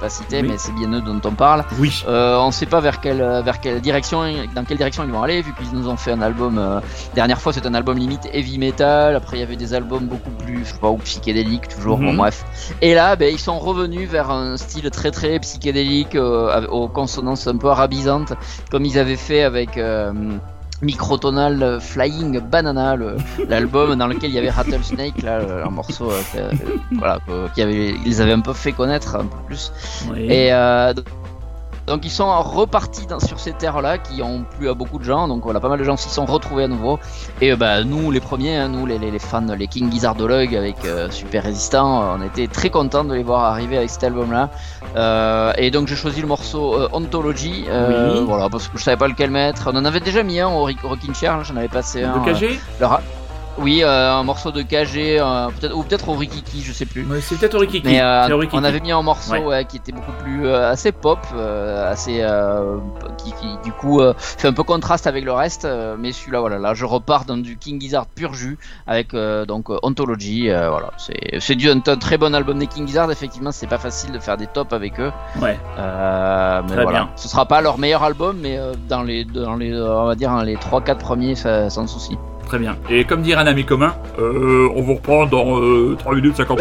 pas 0.00 0.08
cité, 0.08 0.40
Oui. 0.42 0.48
mais 0.50 0.58
c'est 0.58 0.72
bien 0.72 0.92
eux 0.92 1.00
dont 1.00 1.20
on 1.24 1.30
parle. 1.30 1.64
Oui. 1.78 2.02
Euh, 2.08 2.36
on 2.38 2.50
sait 2.50 2.66
pas 2.66 2.80
vers 2.80 3.00
quelle, 3.00 3.18
vers 3.44 3.60
quelle 3.60 3.80
direction, 3.80 4.24
dans 4.52 4.64
quelle 4.64 4.76
direction 4.78 5.04
ils 5.04 5.12
vont 5.12 5.22
aller, 5.22 5.42
vu 5.42 5.54
qu'ils 5.54 5.70
nous 5.78 5.88
ont 5.88 5.96
fait 5.96 6.10
un 6.10 6.20
album. 6.22 6.58
euh, 6.58 6.80
dernière 7.14 7.40
fois, 7.40 7.52
c'était 7.52 7.68
un 7.68 7.74
album 7.74 7.96
limite 7.98 8.28
heavy 8.32 8.58
metal. 8.58 9.14
Après, 9.14 9.36
il 9.36 9.40
y 9.40 9.42
avait 9.44 9.54
des 9.54 9.74
albums 9.74 10.06
beaucoup 10.06 10.30
plus, 10.44 10.64
je 10.64 10.72
sais 10.72 10.78
pas, 10.80 10.88
ou 10.90 10.96
psychédéliques 10.96 11.68
toujours. 11.68 11.98
Mhm. 12.00 12.06
Bon, 12.06 12.14
bref. 12.14 12.44
Et 12.82 12.94
là, 12.94 13.14
ben, 13.14 13.32
ils 13.32 13.38
sont 13.38 13.60
revenus 13.60 14.10
vers 14.10 14.28
un 14.32 14.56
style 14.56 14.90
très 14.90 15.12
très 15.12 15.38
psychédélique, 15.38 16.16
euh, 16.16 16.66
aux 16.66 16.88
consonances 16.88 17.46
un 17.46 17.56
peu 17.56 17.68
arabisantes, 17.68 18.32
comme 18.72 18.84
ils 18.84 18.98
avaient 18.98 19.14
fait 19.14 19.44
avec. 19.44 19.78
Euh, 20.82 20.86
Microtonal 20.86 21.62
euh, 21.62 21.80
Flying 21.80 22.40
Banana, 22.40 22.96
l'album 23.48 23.94
dans 23.96 24.06
lequel 24.06 24.30
il 24.30 24.34
y 24.34 24.38
avait 24.38 24.50
Rattlesnake, 24.50 25.22
là, 25.22 25.40
un 25.64 25.70
morceau 25.70 26.10
euh, 26.10 26.20
que- 26.32 26.96
voilà, 26.96 27.18
que- 27.26 27.48
qui 27.54 27.62
avait, 27.62 27.94
ils 28.04 28.20
avaient 28.20 28.32
un 28.32 28.40
peu 28.40 28.52
fait 28.52 28.72
connaître 28.72 29.16
un 29.16 29.24
peu 29.26 29.36
plus. 29.46 29.72
Oui. 30.12 30.26
Et 30.30 30.52
euh, 30.52 30.92
donc 31.86 32.04
ils 32.04 32.10
sont 32.10 32.30
repartis 32.42 33.06
dans- 33.06 33.18
sur 33.20 33.40
ces 33.40 33.52
terres-là 33.52 33.98
qui 33.98 34.22
ont 34.22 34.44
plu 34.56 34.68
à 34.68 34.74
beaucoup 34.74 34.98
de 34.98 35.04
gens. 35.04 35.28
Donc 35.28 35.42
voilà, 35.44 35.60
pas 35.60 35.68
mal 35.68 35.78
de 35.78 35.84
gens 35.84 35.96
s'y 35.96 36.08
sont 36.08 36.24
retrouvés 36.24 36.64
à 36.64 36.68
nouveau. 36.68 36.98
Et 37.40 37.52
euh, 37.52 37.56
bah, 37.56 37.84
nous, 37.84 38.10
les 38.10 38.20
premiers, 38.20 38.56
hein, 38.56 38.68
nous 38.68 38.86
les, 38.86 38.98
fans, 39.18 39.44
les 39.56 39.66
King 39.66 39.90
Gizzardologues 39.90 40.54
avec 40.56 40.84
euh, 40.84 41.10
Super 41.10 41.42
Résistant, 41.44 42.02
euh, 42.02 42.16
on 42.18 42.22
était 42.22 42.46
très 42.46 42.70
contents 42.70 43.04
de 43.04 43.14
les 43.14 43.22
voir 43.22 43.44
arriver 43.44 43.76
avec 43.76 43.90
cet 43.90 44.04
album-là. 44.04 44.50
Euh, 44.96 45.52
et 45.58 45.70
donc 45.70 45.88
j'ai 45.88 45.96
choisi 45.96 46.20
le 46.20 46.26
morceau 46.26 46.76
Ontology, 46.92 47.64
Oui. 47.66 48.24
voilà, 48.26 48.48
parce 48.48 48.68
que 48.68 48.78
je 48.78 48.82
savais 48.84 48.96
pas 48.96 49.08
lequel 49.08 49.30
mettre. 49.30 49.70
On 49.72 49.76
en 49.76 49.84
avait 49.84 50.00
déjà 50.00 50.22
mis 50.22 50.40
un 50.40 50.48
au 50.48 50.64
Rockin' 50.64 51.14
Chair, 51.14 51.38
là, 51.38 51.42
j'en 51.42 51.56
avais 51.56 51.68
passé 51.68 52.02
un. 52.04 52.14
Euh, 52.26 52.32
KG 52.32 52.60
Oui, 53.58 53.82
euh, 53.84 54.12
un 54.14 54.22
morceau 54.22 54.50
de 54.50 54.62
KG, 54.62 55.18
euh, 55.20 55.48
peut-être 55.60 55.76
ou 55.76 55.82
peut-être 55.82 56.08
au 56.08 56.14
Rikiki, 56.14 56.62
je 56.62 56.72
sais 56.72 56.86
plus. 56.86 57.04
Ouais, 57.04 57.20
C'est 57.20 57.38
peut-être 57.38 57.54
Orikiki. 57.54 57.86
Mais 57.86 58.00
euh, 58.00 58.28
Orikiki. 58.34 58.56
on 58.58 58.64
avait 58.64 58.80
mis 58.80 58.92
un 58.92 59.02
morceau 59.02 59.32
Ouais. 59.34 59.44
ouais, 59.44 59.64
qui 59.66 59.76
était 59.76 59.92
beaucoup 59.92 60.12
plus 60.22 60.46
euh, 60.46 60.70
assez 60.70 60.90
pop, 60.90 61.18
euh, 61.34 61.90
assez 61.90 62.20
euh, 62.22 62.78
qui, 63.18 63.32
qui, 63.32 63.46
du 63.62 63.72
coup 63.72 64.00
euh, 64.00 64.14
fait 64.18 64.48
un 64.48 64.52
peu 64.54 64.62
contraste 64.62 65.06
avec 65.06 65.24
le 65.24 65.32
reste. 65.32 65.64
euh, 65.66 65.96
mais 65.98 66.12
celui-là, 66.12 66.40
voilà, 66.40 66.58
là 66.58 66.72
je 66.74 66.84
repars 66.86 67.24
dans 67.26 67.36
du 67.36 67.56
King 67.58 67.78
Gizzard 67.80 68.06
pur 68.06 68.32
jus 68.34 68.58
avec 68.86 69.12
euh, 69.12 69.44
donc 69.44 69.66
Ontology. 69.82 70.48
euh, 70.50 70.70
voilà, 70.70 70.90
c'est 70.96 71.38
c'est 71.40 71.54
du 71.54 71.68
un, 71.70 71.80
un 71.86 71.96
très 71.96 72.16
bon 72.18 72.34
album 72.34 72.58
des 72.58 72.66
King 72.66 72.86
Gizzard. 72.86 73.10
Effectivement, 73.10 73.52
c'est 73.52 73.66
pas 73.66 73.78
facile 73.78 74.12
de 74.12 74.18
faire 74.18 74.38
des 74.38 74.46
tops 74.46 74.72
avec 74.72 74.98
eux. 74.98 75.12
Ouais. 75.40 75.58
Euh, 75.78 76.62
mais 76.66 76.72
Très 76.74 76.82
voilà, 76.84 76.98
bien. 77.00 77.10
ce 77.16 77.28
sera 77.28 77.44
pas 77.46 77.60
leur 77.60 77.76
meilleur 77.78 78.02
album, 78.02 78.38
mais 78.40 78.56
euh, 78.56 78.72
dans 78.88 79.02
les 79.02 79.24
dans 79.24 79.56
les 79.56 79.74
on 79.78 80.06
va 80.06 80.14
dire 80.14 80.34
les 80.42 80.56
3-4 80.56 80.96
premiers, 80.96 81.34
ça- 81.34 81.68
sans 81.68 81.86
souci. 81.86 82.16
Bien. 82.58 82.76
Et 82.90 83.04
comme 83.04 83.22
dirait 83.22 83.40
un 83.40 83.46
ami 83.46 83.64
commun, 83.64 83.94
euh, 84.18 84.68
on 84.74 84.82
vous 84.82 84.94
reprend 84.94 85.26
dans 85.26 85.58
euh, 85.60 85.96
3 85.98 86.14
minutes 86.14 86.36
50 86.36 86.60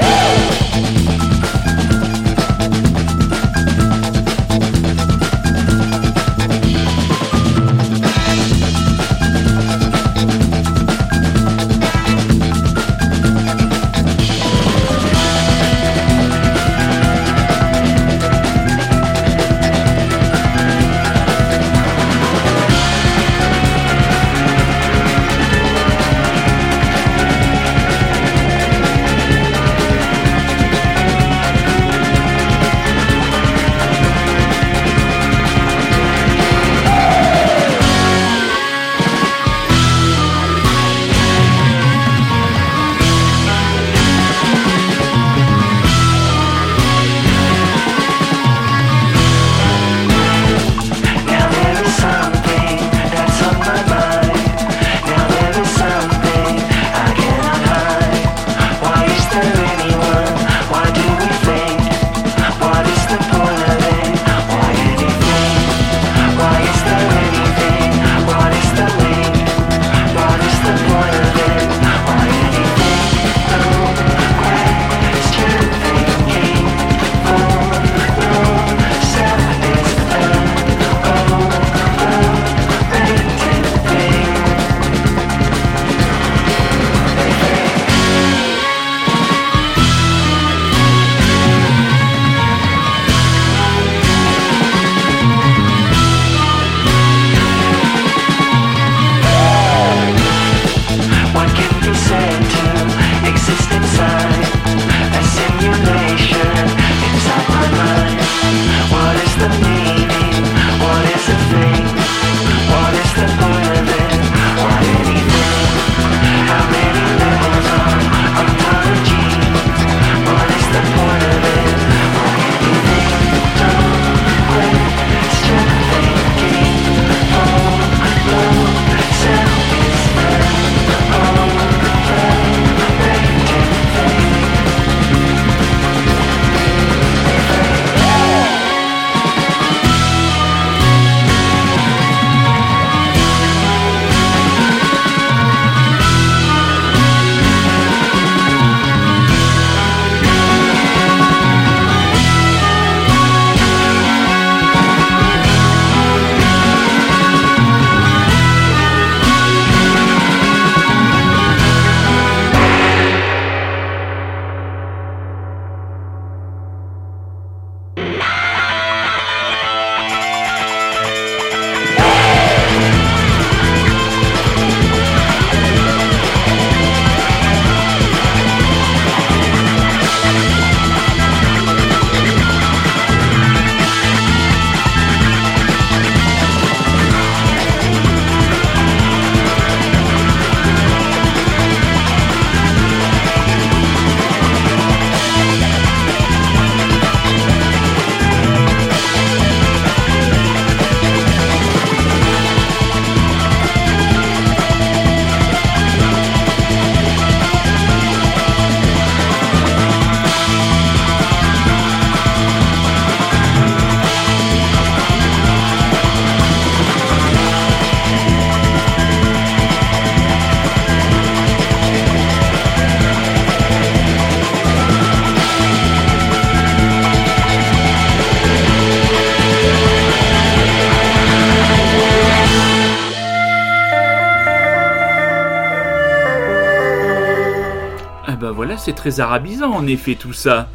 très 239.01 239.19
arabisant 239.19 239.71
en 239.71 239.87
effet 239.87 240.15
tout 240.15 240.33
ça. 240.33 240.67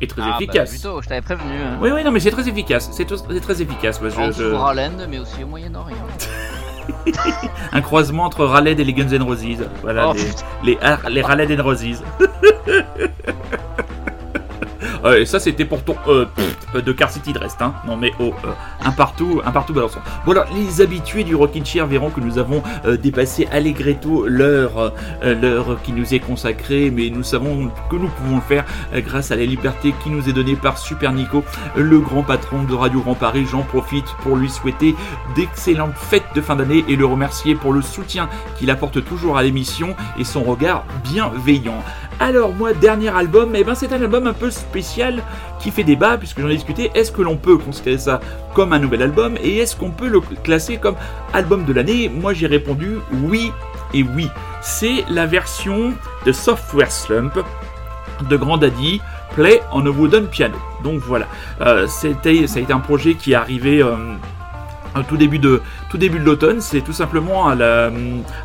Et 0.00 0.06
très 0.06 0.20
Ah, 0.22 0.30
bah, 0.30 0.36
efficace. 0.40 0.70
plutôt, 0.70 1.00
je 1.00 1.08
t'avais 1.08 1.20
prévenu. 1.22 1.52
hein. 1.52 1.78
oui, 1.80 1.90
oui, 1.94 2.02
non, 2.04 2.10
mais 2.10 2.18
c'est 2.20 2.30
très 2.32 2.48
efficace. 2.48 2.90
C'est 2.92 3.06
très 3.40 3.62
efficace. 3.62 4.00
moi, 4.00 4.10
je- 4.10 4.32
je- 4.32 5.06
mais 5.08 5.18
aussi 5.18 5.42
au 5.44 5.46
Moyen-Orient. 5.46 5.96
Un 7.72 7.80
croisement 7.80 8.24
entre 8.24 8.44
Raled 8.44 8.78
et 8.80 8.84
les 8.84 8.92
Guns 8.92 9.08
N' 9.12 9.22
Roses. 9.22 9.44
Voilà, 9.82 10.08
Oh, 10.10 10.14
les, 10.64 10.72
les, 10.72 10.78
les 11.10 11.22
Raled 11.22 11.58
and 11.58 11.62
Roses. 11.62 12.02
Euh, 15.04 15.20
et 15.20 15.26
ça 15.26 15.40
c'était 15.40 15.64
pour 15.64 15.82
ton 15.82 15.94
pff, 15.94 16.56
euh, 16.74 16.80
de 16.80 16.92
Car 16.92 17.10
City 17.10 17.32
Drest, 17.32 17.60
hein. 17.60 17.74
Non 17.86 17.96
mais 17.96 18.12
oh, 18.20 18.32
euh, 18.44 18.50
un 18.84 18.92
partout, 18.92 19.40
un 19.44 19.50
partout 19.50 19.72
balançant. 19.72 20.00
Alors, 20.26 20.46
les 20.54 20.80
habitués 20.80 21.24
du 21.24 21.34
Rockin' 21.34 21.64
Chair 21.64 21.86
verront 21.86 22.10
que 22.10 22.20
nous 22.20 22.38
avons 22.38 22.62
euh, 22.84 22.96
dépassé 22.96 23.46
allegretto 23.52 24.26
l'heure, 24.26 24.92
euh, 25.22 25.34
l'heure 25.34 25.78
qui 25.82 25.92
nous 25.92 26.14
est 26.14 26.20
consacrée, 26.20 26.90
mais 26.90 27.10
nous 27.10 27.22
savons 27.22 27.70
que 27.90 27.96
nous 27.96 28.08
pouvons 28.08 28.36
le 28.36 28.42
faire 28.42 28.64
grâce 28.94 29.30
à 29.30 29.36
la 29.36 29.44
liberté 29.44 29.94
qui 30.02 30.10
nous 30.10 30.28
est 30.28 30.32
donnée 30.32 30.56
par 30.56 30.78
Super 30.78 31.12
Nico, 31.12 31.44
le 31.76 32.00
grand 32.00 32.22
patron 32.22 32.62
de 32.62 32.74
Radio 32.74 33.00
Grand 33.00 33.14
Paris. 33.14 33.46
J'en 33.50 33.62
profite 33.62 34.06
pour 34.22 34.36
lui 34.36 34.48
souhaiter 34.48 34.94
d'excellentes 35.36 35.96
fêtes 35.96 36.24
de 36.34 36.40
fin 36.40 36.56
d'année 36.56 36.84
et 36.88 36.96
le 36.96 37.06
remercier 37.06 37.54
pour 37.54 37.72
le 37.72 37.82
soutien 37.82 38.28
qu'il 38.58 38.70
apporte 38.70 39.04
toujours 39.04 39.36
à 39.36 39.42
l'émission 39.42 39.94
et 40.18 40.24
son 40.24 40.42
regard 40.42 40.84
bienveillant. 41.04 41.82
Alors 42.20 42.52
moi, 42.54 42.72
dernier 42.72 43.08
album, 43.08 43.52
eh 43.54 43.64
ben 43.64 43.74
c'est 43.74 43.92
un 43.92 44.00
album 44.00 44.26
un 44.26 44.32
peu 44.32 44.50
spécial 44.50 45.22
qui 45.58 45.70
fait 45.70 45.82
débat 45.82 46.16
puisque 46.18 46.40
j'en 46.40 46.48
ai 46.48 46.54
discuté. 46.54 46.90
Est-ce 46.94 47.10
que 47.10 47.22
l'on 47.22 47.36
peut 47.36 47.58
considérer 47.58 47.98
ça 47.98 48.20
comme 48.54 48.72
un 48.72 48.78
nouvel 48.78 49.02
album 49.02 49.34
et 49.42 49.58
est-ce 49.58 49.74
qu'on 49.74 49.90
peut 49.90 50.08
le 50.08 50.20
classer 50.20 50.76
comme 50.76 50.94
album 51.32 51.64
de 51.64 51.72
l'année? 51.72 52.08
Moi 52.08 52.32
j'ai 52.32 52.46
répondu 52.46 52.98
oui 53.24 53.50
et 53.92 54.04
oui. 54.04 54.28
C'est 54.60 55.04
la 55.08 55.26
version 55.26 55.92
de 56.24 56.32
Software 56.32 56.92
Slump 56.92 57.38
de 58.30 58.36
Grand 58.36 58.56
Daddy, 58.56 59.00
Play 59.34 59.60
on 59.72 59.84
a 59.86 59.90
Wooden 59.90 60.26
Piano. 60.28 60.56
Donc 60.84 61.00
voilà, 61.00 61.26
Euh, 61.60 61.86
c'était, 61.88 62.46
ça 62.46 62.60
a 62.60 62.62
été 62.62 62.72
un 62.72 62.78
projet 62.78 63.14
qui 63.14 63.32
est 63.32 63.36
arrivé 63.36 63.82
euh, 63.82 63.96
tout 65.08 65.16
début 65.16 65.38
de 65.40 65.60
tout 65.90 65.98
début 65.98 66.20
de 66.20 66.24
l'automne. 66.24 66.60
C'est 66.60 66.82
tout 66.82 66.92
simplement 66.92 67.48
à, 67.48 67.54
la- 67.56 67.90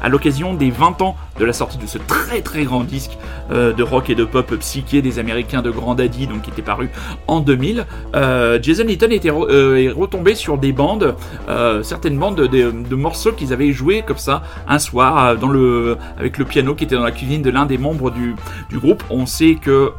à 0.01 0.09
l'occasion 0.09 0.53
des 0.55 0.71
20 0.71 1.01
ans 1.03 1.15
de 1.39 1.45
la 1.45 1.53
sortie 1.53 1.77
de 1.77 1.85
ce 1.85 1.97
très 1.97 2.41
très 2.41 2.63
grand 2.63 2.83
disque 2.83 3.17
euh, 3.51 3.73
de 3.73 3.83
rock 3.83 4.09
et 4.09 4.15
de 4.15 4.25
pop 4.25 4.53
psyché 4.55 5.01
des 5.01 5.19
Américains 5.19 5.61
de 5.61 5.69
Grand 5.71 5.95
Daddy, 5.95 6.27
donc 6.27 6.41
qui 6.41 6.49
était 6.49 6.61
paru 6.61 6.89
en 7.27 7.39
2000. 7.39 7.85
Euh, 8.15 8.59
Jason 8.61 8.83
Litton 8.83 9.11
était 9.11 9.31
euh, 9.31 9.93
retombé 9.95 10.35
sur 10.35 10.57
des 10.57 10.71
bandes, 10.71 11.15
certaines 11.83 12.17
bandes 12.17 12.35
de, 12.35 12.95
morceaux 12.95 13.31
qu'ils 13.31 13.53
avaient 13.53 13.71
joués 13.71 14.03
comme 14.05 14.17
ça 14.17 14.41
un 14.67 14.79
soir 14.79 15.35
avec 16.17 16.37
le 16.37 16.45
piano 16.45 16.73
qui 16.75 16.83
était 16.85 16.95
dans 16.95 17.03
la 17.03 17.11
cuisine 17.11 17.41
de 17.41 17.49
l'un 17.49 17.65
des 17.65 17.77
membres 17.77 18.11
du, 18.11 18.35
groupe. 18.73 19.03
On 19.09 19.25
sait 19.25 19.55
que 19.55 19.91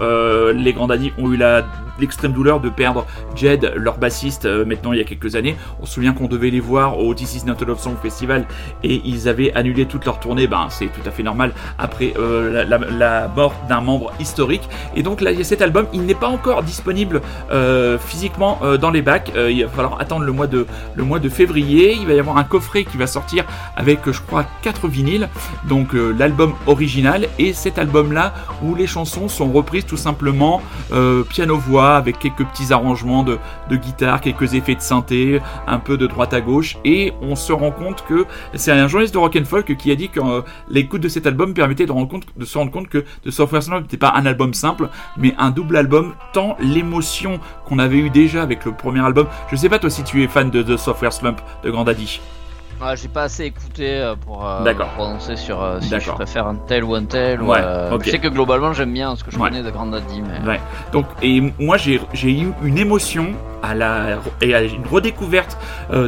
les 0.53 0.73
Grand 0.73 0.89
Daddy 0.89 1.13
ont 1.19 1.33
eu 1.33 1.39
l'extrême 1.99 2.33
douleur 2.33 2.61
de 2.61 2.69
perdre 2.69 3.07
Jed, 3.35 3.73
leur 3.77 3.99
bassiste, 3.99 4.47
maintenant 4.47 4.93
il 4.93 4.99
y 4.99 5.01
a 5.01 5.05
quelques 5.05 5.37
années. 5.37 5.57
On 5.81 5.87
se 5.87 5.95
souvient 5.95 6.13
qu'on 6.13 6.27
devait 6.27 6.51
les 6.51 6.61
voir 6.61 6.99
au 6.99 7.15
This 7.15 7.37
Is 7.37 7.47
Not 7.47 7.57
Song 7.77 7.97
Festival 8.03 8.47
et 8.83 9.01
ils 9.05 9.29
avaient 9.29 9.53
annulé 9.55 9.87
toute 9.87 10.05
leur 10.05 10.21
tournée. 10.21 10.47
Ben, 10.47 10.67
c'est 10.71 10.87
tout 10.87 11.07
à 11.07 11.11
fait 11.11 11.23
normal 11.29 11.53
après 11.79 12.15
euh, 12.19 12.65
la, 12.65 13.29
mort 13.29 13.55
d'un 13.69 13.81
membre 13.81 14.13
historique. 14.19 14.67
Et 14.97 15.03
donc 15.03 15.21
là, 15.21 15.31
cet 15.43 15.61
album, 15.63 15.87
il 15.93 16.03
n'est 16.07 16.15
pas 16.25 16.29
encore 16.29 16.63
disponible 16.63 17.21
euh, 17.51 17.99
physiquement 17.99 18.59
euh, 18.63 18.79
dans 18.79 18.91
les 18.91 19.03
bacs. 19.03 19.31
Il 19.37 19.65
va 19.65 19.71
falloir 19.71 20.01
attendre 20.01 20.25
le 20.25 20.33
mois, 20.33 20.47
de, 20.47 20.67
le 20.95 21.05
mois 21.05 21.19
de 21.19 21.29
février. 21.29 21.97
Il 22.01 22.07
va 22.07 22.15
y 22.15 22.21
avoir 22.21 22.39
un 22.39 22.45
coffret 22.45 22.85
qui 22.85 22.97
va 22.97 23.07
sortir 23.07 23.45
avec, 23.77 24.11
je 24.11 24.21
crois, 24.21 24.45
4 24.63 24.89
vinyles. 24.89 25.29
Donc 25.69 25.89
l'album 25.93 26.55
original 26.67 27.27
et 27.39 27.53
cet 27.53 27.79
album-là 27.79 28.33
où 28.63 28.75
les 28.75 28.87
chansons 28.87 29.29
sont 29.29 29.51
reprises 29.53 29.85
tout 29.85 29.97
simplement 29.97 30.63
piano-voix 31.29 31.97
avec 31.97 32.19
quelques 32.19 32.45
petits 32.47 32.73
arrangements 32.73 33.23
de, 33.23 33.39
de 33.71 33.77
guitare, 33.77 34.21
quelques 34.21 34.55
effets 34.55 34.75
de 34.75 34.81
synthé, 34.81 35.41
un 35.67 35.79
peu 35.79 35.97
de 35.97 36.07
droite 36.07 36.33
à 36.33 36.41
gauche. 36.41 36.79
Et 36.85 37.13
on 37.21 37.37
se 37.37 37.53
rend 37.53 37.71
compte 37.71 38.05
que 38.09 38.27
c'est 38.55 38.73
un 38.73 38.89
journaliste 38.89 39.15
de 39.15 39.19
rock 39.19 39.37
and 39.41 39.45
folk 39.45 39.77
qui 39.77 39.91
a 39.91 39.97
dit 39.97 40.09
que 40.09 40.21
l'écoute 40.69 41.03
de 41.03 41.09
cet 41.19 41.27
album 41.27 41.53
permettait 41.53 41.85
de, 41.85 41.93
se 42.45 42.59
rendre 42.59 42.71
compte 42.71 42.89
que 42.89 43.05
The 43.25 43.31
Software 43.31 43.63
Slump 43.63 43.83
n'était 43.83 43.97
pas 43.97 44.13
un 44.15 44.25
album 44.25 44.55
simple, 44.55 44.89
mais 45.17 45.35
un 45.37 45.51
double 45.51 45.77
album, 45.77 46.15
tant 46.33 46.57
l'émotion 46.61 47.41
qu'on 47.67 47.81
avait 47.81 47.99
eu 47.99 48.09
déjà 48.09 48.43
avec 48.43 48.65
le 48.65 48.73
premier 48.73 49.01
album. 49.01 49.27
Je 49.51 49.57
sais 49.57 49.69
pas 49.69 49.81
toi 49.81 49.91
si 49.91 50.05
tu 50.05 50.23
es 50.23 50.29
fan 50.29 50.51
de 50.51 50.63
The 50.63 50.77
Software 50.77 51.13
Slump 51.13 51.41
de 51.65 51.71
Grand 51.71 51.83
Daddy. 51.83 52.21
Ah, 52.81 52.95
j'ai 52.95 53.09
pas 53.09 53.23
assez 53.23 53.45
écouté 53.45 53.89
euh, 53.91 54.15
pour 54.15 54.47
euh, 54.47 54.63
prononcer 54.95 55.35
sur 55.37 55.63
euh, 55.63 55.81
si 55.81 55.99
je 55.99 56.11
préfère 56.13 56.47
un 56.47 56.55
tel 56.55 56.85
ou 56.85 56.95
un 56.95 57.05
tel. 57.05 57.43
ou, 57.43 57.53
euh. 57.53 57.99
Je 58.05 58.11
sais 58.11 58.19
que 58.21 58.29
globalement 58.29 58.73
j'aime 58.73 58.93
bien 58.93 59.17
ce 59.17 59.25
que 59.25 59.33
je 59.33 59.39
Ouais. 59.39 59.49
connais 59.51 59.63
de 59.65 59.71
Grand 59.71 59.87
Daddy, 59.87 60.23
mais 60.23 60.49
Ouais. 60.49 60.61
Donc, 60.93 61.07
et 61.23 61.43
moi 61.59 61.77
j'ai 61.77 62.01
eu 62.25 62.49
une 62.63 62.79
émotion 62.79 63.33
à 63.61 63.75
la 63.75 64.19
et 64.41 64.55
à 64.55 64.63
une 64.63 64.87
redécouverte 64.89 65.59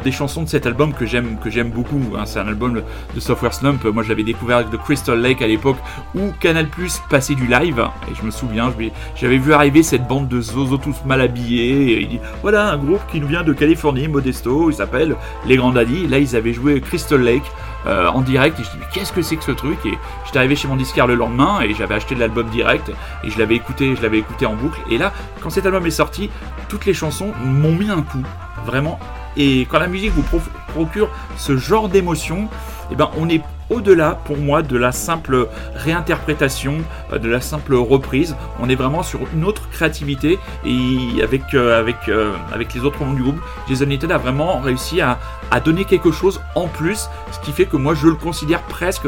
des 0.04 0.12
chansons 0.12 0.44
de 0.44 0.48
cet 0.48 0.66
album 0.66 0.92
que 0.92 1.04
j'aime 1.06 1.36
que 1.42 1.50
j'aime 1.50 1.70
beaucoup. 1.70 2.00
hein. 2.16 2.22
C'est 2.24 2.38
un 2.38 2.46
album 2.46 2.80
de 3.14 3.20
Software 3.20 3.52
Slump. 3.52 3.82
Moi, 3.84 4.04
je 4.04 4.08
l'avais 4.08 4.22
découvert 4.22 4.58
avec 4.58 4.70
The 4.70 4.76
Crystal 4.76 5.18
Lake 5.20 5.42
à 5.42 5.48
l'époque 5.48 5.78
où 6.14 6.30
Canal 6.38 6.68
Plus 6.68 7.00
passait 7.10 7.34
du 7.34 7.48
live. 7.48 7.84
Et 8.08 8.14
je 8.14 8.22
me 8.24 8.30
souviens, 8.30 8.72
j'avais 9.16 9.38
vu 9.38 9.52
arriver 9.52 9.82
cette 9.82 10.06
bande 10.06 10.28
de 10.28 10.40
zozo 10.40 10.76
tous 10.76 10.94
mal 11.04 11.20
habillés. 11.20 11.94
Et 11.94 12.00
il 12.02 12.08
dit 12.08 12.20
voilà 12.40 12.70
un 12.70 12.76
groupe 12.76 13.00
qui 13.10 13.20
nous 13.20 13.26
vient 13.26 13.42
de 13.42 13.52
Californie, 13.52 14.06
Modesto. 14.06 14.70
Il 14.70 14.74
s'appelle 14.74 15.16
Les 15.48 15.56
Grand 15.56 15.72
Daddy. 15.72 16.06
Là, 16.06 16.18
ils 16.20 16.36
avaient 16.36 16.52
joué 16.52 16.59
Crystal 16.80 17.20
Lake. 17.20 17.44
euh, 17.86 18.08
en 18.08 18.20
direct 18.20 18.60
et 18.60 18.64
je 18.64 18.70
dis 18.70 18.76
mais 18.78 18.86
qu'est-ce 18.92 19.12
que 19.12 19.22
c'est 19.22 19.36
que 19.36 19.44
ce 19.44 19.52
truc? 19.52 19.78
Et 19.86 19.98
j'étais 20.26 20.38
arrivé 20.38 20.56
chez 20.56 20.68
mon 20.68 20.76
disquaire 20.76 21.06
le 21.06 21.14
lendemain 21.14 21.60
et 21.62 21.72
j'avais 21.74 21.94
acheté 21.94 22.14
l'album 22.14 22.48
direct 22.50 22.92
et 23.24 23.30
je 23.30 23.38
l'avais 23.38 23.56
écouté 23.56 23.96
je 23.96 24.02
l'avais 24.02 24.18
écouté 24.18 24.46
en 24.46 24.54
boucle 24.54 24.80
et 24.90 24.98
là 24.98 25.12
quand 25.40 25.50
cet 25.50 25.64
album 25.66 25.86
est 25.86 25.90
sorti 25.90 26.28
toutes 26.68 26.84
les 26.84 26.94
chansons 26.94 27.32
m'ont 27.42 27.72
mis 27.72 27.90
un 27.90 28.02
coup 28.02 28.22
vraiment 28.66 28.98
et 29.36 29.62
quand 29.70 29.78
la 29.78 29.86
musique 29.86 30.12
vous 30.12 30.40
procure 30.74 31.08
ce 31.36 31.56
genre 31.56 31.88
d'émotion 31.88 32.48
eh 32.90 32.96
ben 32.96 33.10
on 33.18 33.28
est 33.28 33.42
au-delà 33.70 34.18
pour 34.24 34.36
moi 34.36 34.62
de 34.62 34.76
la 34.76 34.92
simple 34.92 35.48
réinterprétation, 35.74 36.78
euh, 37.12 37.18
de 37.18 37.28
la 37.28 37.40
simple 37.40 37.74
reprise. 37.74 38.36
On 38.60 38.68
est 38.68 38.74
vraiment 38.74 39.02
sur 39.02 39.20
une 39.32 39.44
autre 39.44 39.68
créativité 39.70 40.38
et 40.66 41.22
avec, 41.22 41.54
euh, 41.54 41.90
euh, 42.08 42.32
avec 42.52 42.74
les 42.74 42.80
autres 42.84 42.98
membres 43.00 43.16
du 43.16 43.22
groupe, 43.22 43.40
Jason 43.68 43.86
Litton 43.86 44.10
a 44.10 44.18
vraiment 44.18 44.58
réussi 44.58 45.00
à, 45.00 45.18
donner 45.64 45.84
quelque 45.84 46.10
chose 46.10 46.40
en 46.54 46.68
plus, 46.68 47.08
ce 47.32 47.40
qui 47.40 47.52
fait 47.52 47.66
que 47.66 47.76
moi 47.76 47.94
je 47.94 48.06
le 48.06 48.14
considère 48.14 48.62
presque 48.62 49.06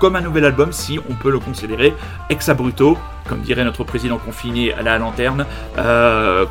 comme 0.00 0.16
un 0.16 0.20
nouvel 0.20 0.44
album 0.44 0.72
si 0.72 0.98
on 1.08 1.14
peut 1.14 1.30
le 1.30 1.38
considérer 1.38 1.94
ex 2.28 2.48
abrupto, 2.48 2.98
comme 3.26 3.40
dirait 3.40 3.64
notre 3.64 3.84
président 3.84 4.18
confiné 4.18 4.74
à 4.74 4.82
la 4.82 4.98
lanterne, 4.98 5.46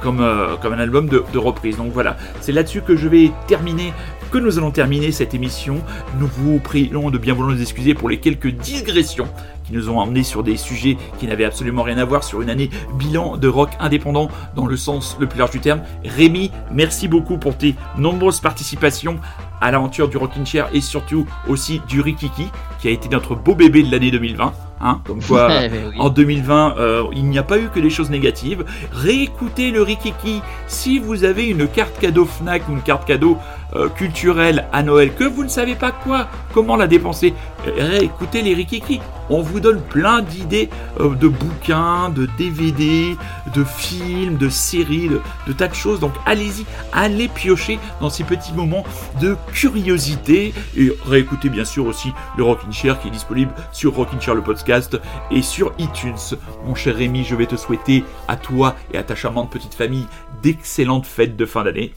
comme, 0.02 0.22
un 0.22 0.80
album 0.80 1.08
de 1.08 1.38
reprise. 1.38 1.78
Donc 1.78 1.92
voilà, 1.92 2.18
c'est 2.42 2.52
là-dessus 2.52 2.82
que 2.82 2.96
je 2.96 3.08
vais 3.08 3.32
terminer, 3.46 3.94
que 4.34 4.40
nous 4.40 4.58
allons 4.58 4.72
terminer 4.72 5.12
cette 5.12 5.36
émission. 5.36 5.80
Nous 6.20 6.26
vous 6.26 6.58
prions 6.58 7.12
de 7.12 7.20
bien 7.20 7.36
vouloir 7.36 7.54
nous 7.54 7.62
excuser 7.62 7.94
pour 7.94 8.10
les 8.10 8.20
quelques 8.20 8.48
digressions 8.48 9.28
qui 9.64 9.74
nous 9.74 9.90
ont 9.90 10.00
emmenés 10.00 10.24
sur 10.24 10.42
des 10.42 10.58
sujets 10.58 10.98
qui 11.20 11.28
n'avaient 11.28 11.46
absolument 11.46 11.84
rien 11.84 12.00
à 12.00 12.06
voir 12.06 12.24
sur 12.24 12.42
une 12.42 12.50
année 12.50 12.72
bilan 12.98 13.38
de 13.38 13.48
rock 13.48 13.70
indépendant 13.80 14.30
dans 14.56 14.66
le 14.66 14.76
sens 14.76 15.18
le 15.20 15.28
plus 15.28 15.38
large 15.38 15.52
du 15.52 15.60
terme. 15.60 15.84
Rémi, 16.04 16.50
merci 16.72 17.08
beaucoup 17.08 17.38
pour 17.38 17.56
tes 17.56 17.76
nombreuses 17.96 18.40
participations 18.40 19.20
à 19.62 19.70
l'aventure 19.70 20.10
du 20.10 20.18
Rockin' 20.18 20.48
Chair 20.48 20.68
et 20.74 20.82
surtout 20.82 21.28
aussi 21.48 21.80
du 21.88 22.02
Rikiki 22.02 22.48
qui 22.80 22.88
a 22.88 22.92
été 22.92 23.10
notre 23.10 23.36
beau 23.36 23.54
bébé 23.54 23.84
de 23.84 23.92
l'année 23.92 24.10
2020. 24.10 24.52
Hein, 24.84 25.00
comme 25.06 25.22
quoi, 25.22 25.48
Eh 25.64 25.70
ben 25.70 25.90
oui. 25.92 25.96
en 25.98 26.10
2020, 26.10 26.76
euh, 26.78 27.04
il 27.14 27.26
n'y 27.26 27.38
a 27.38 27.44
pas 27.44 27.58
eu 27.58 27.70
que 27.70 27.80
des 27.80 27.90
choses 27.90 28.10
négatives. 28.10 28.66
Réécoutez 28.92 29.72
le 29.72 29.82
Rikiki 29.82 30.42
si 30.68 31.00
vous 31.00 31.24
avez 31.24 31.48
une 31.48 31.68
carte 31.68 31.98
cadeau 32.00 32.26
Fnac 32.26 32.68
ou 32.68 32.74
une 32.74 32.82
carte 32.82 33.06
cadeau 33.08 33.38
euh, 33.76 33.88
culturelle 33.88 34.66
à 34.74 34.84
Noël 34.84 35.14
que 35.16 35.24
vous 35.24 35.44
ne 35.44 35.50
savez 35.50 35.76
pas 35.76 35.92
quoi, 35.92 36.28
comment 36.54 36.76
la 36.76 36.88
dépenser. 36.88 37.34
Euh, 37.68 37.72
Réécoutez 37.78 38.42
les 38.42 38.54
Rikiki. 38.54 39.00
On 39.30 39.42
vous 39.42 39.60
donne 39.60 39.82
plein 39.82 40.22
d'idées 40.22 40.70
euh, 41.00 41.16
de 41.16 41.28
bouquins, 41.28 42.10
de 42.10 42.28
DVD, 42.38 43.16
de 43.56 43.64
films, 43.64 44.38
de 44.38 44.50
séries, 44.50 45.08
de, 45.08 45.22
de 45.48 45.54
tas 45.54 45.68
de 45.68 45.74
choses. 45.74 46.00
Donc 46.00 46.14
allez-y, 46.26 46.66
allez 46.92 47.28
piocher 47.28 47.80
dans 48.02 48.10
ces 48.10 48.24
petits 48.24 48.54
moments 48.54 48.84
de 49.22 49.38
curiosité. 49.54 50.54
Et 50.76 50.92
réécoutez 51.06 51.50
bien 51.50 51.66
sûr 51.66 51.86
aussi 51.86 52.12
le 52.38 52.44
Rockin' 52.44 52.72
Chair 52.72 53.00
qui 53.00 53.08
est 53.08 53.12
disponible 53.12 53.54
sur 53.72 53.96
Rockin' 53.96 54.20
Chair 54.20 54.36
le 54.36 54.42
podcast 54.42 54.98
et 55.32 55.42
sur 55.42 55.74
iTunes. 55.78 56.38
Mon 56.66 56.76
cher 56.76 56.96
Rémi, 56.96 57.24
je 57.24 57.36
vais 57.36 57.48
te 57.48 57.56
souhaiter 57.56 58.04
à 58.28 58.36
toi 58.36 58.76
et 58.94 58.98
à 58.98 59.04
ta 59.04 59.16
charmante 59.16 59.50
petite 59.50 59.74
famille 59.74 60.08
d'excellentes 60.42 61.06
fêtes 61.06 61.36
de 61.36 61.46
fin 61.46 61.64
d'année. 61.64 61.94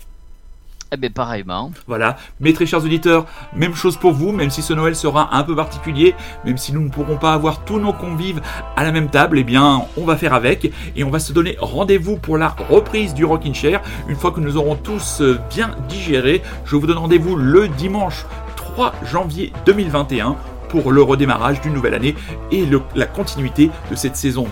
Eh 0.92 0.96
ben 0.96 1.10
pareillement. 1.12 1.72
Voilà, 1.88 2.16
mes 2.38 2.52
très 2.52 2.64
chers 2.64 2.84
auditeurs, 2.84 3.26
même 3.54 3.74
chose 3.74 3.96
pour 3.96 4.12
vous, 4.12 4.30
même 4.30 4.50
si 4.50 4.62
ce 4.62 4.72
Noël 4.72 4.94
sera 4.94 5.34
un 5.36 5.42
peu 5.42 5.56
particulier, 5.56 6.14
même 6.44 6.56
si 6.58 6.72
nous 6.72 6.80
ne 6.80 6.88
pourrons 6.90 7.16
pas 7.16 7.32
avoir 7.34 7.64
tous 7.64 7.80
nos 7.80 7.92
convives 7.92 8.40
à 8.76 8.84
la 8.84 8.92
même 8.92 9.08
table, 9.08 9.38
eh 9.38 9.44
bien, 9.44 9.82
on 9.96 10.04
va 10.04 10.16
faire 10.16 10.32
avec 10.32 10.72
et 10.94 11.02
on 11.02 11.10
va 11.10 11.18
se 11.18 11.32
donner 11.32 11.56
rendez-vous 11.60 12.16
pour 12.18 12.38
la 12.38 12.54
reprise 12.70 13.14
du 13.14 13.24
Rockin' 13.24 13.52
Chair. 13.54 13.80
Une 14.08 14.14
fois 14.16 14.30
que 14.30 14.38
nous 14.40 14.56
aurons 14.56 14.76
tous 14.76 15.20
euh, 15.22 15.38
bien 15.50 15.72
digéré, 15.88 16.40
je 16.64 16.76
vous 16.76 16.86
donne 16.86 16.98
rendez-vous 16.98 17.34
le 17.34 17.66
dimanche 17.66 18.24
3 18.54 18.92
janvier 19.04 19.52
2021. 19.66 20.36
pour 20.68 20.90
le 20.90 21.00
redémarrage 21.00 21.60
d'une 21.60 21.72
nouvelle 21.74 21.94
année 21.94 22.16
et 22.50 22.66
le- 22.66 22.82
la 22.96 23.06
continuité 23.06 23.70
de 23.88 23.94
cette 23.94 24.16
saison 24.16 24.46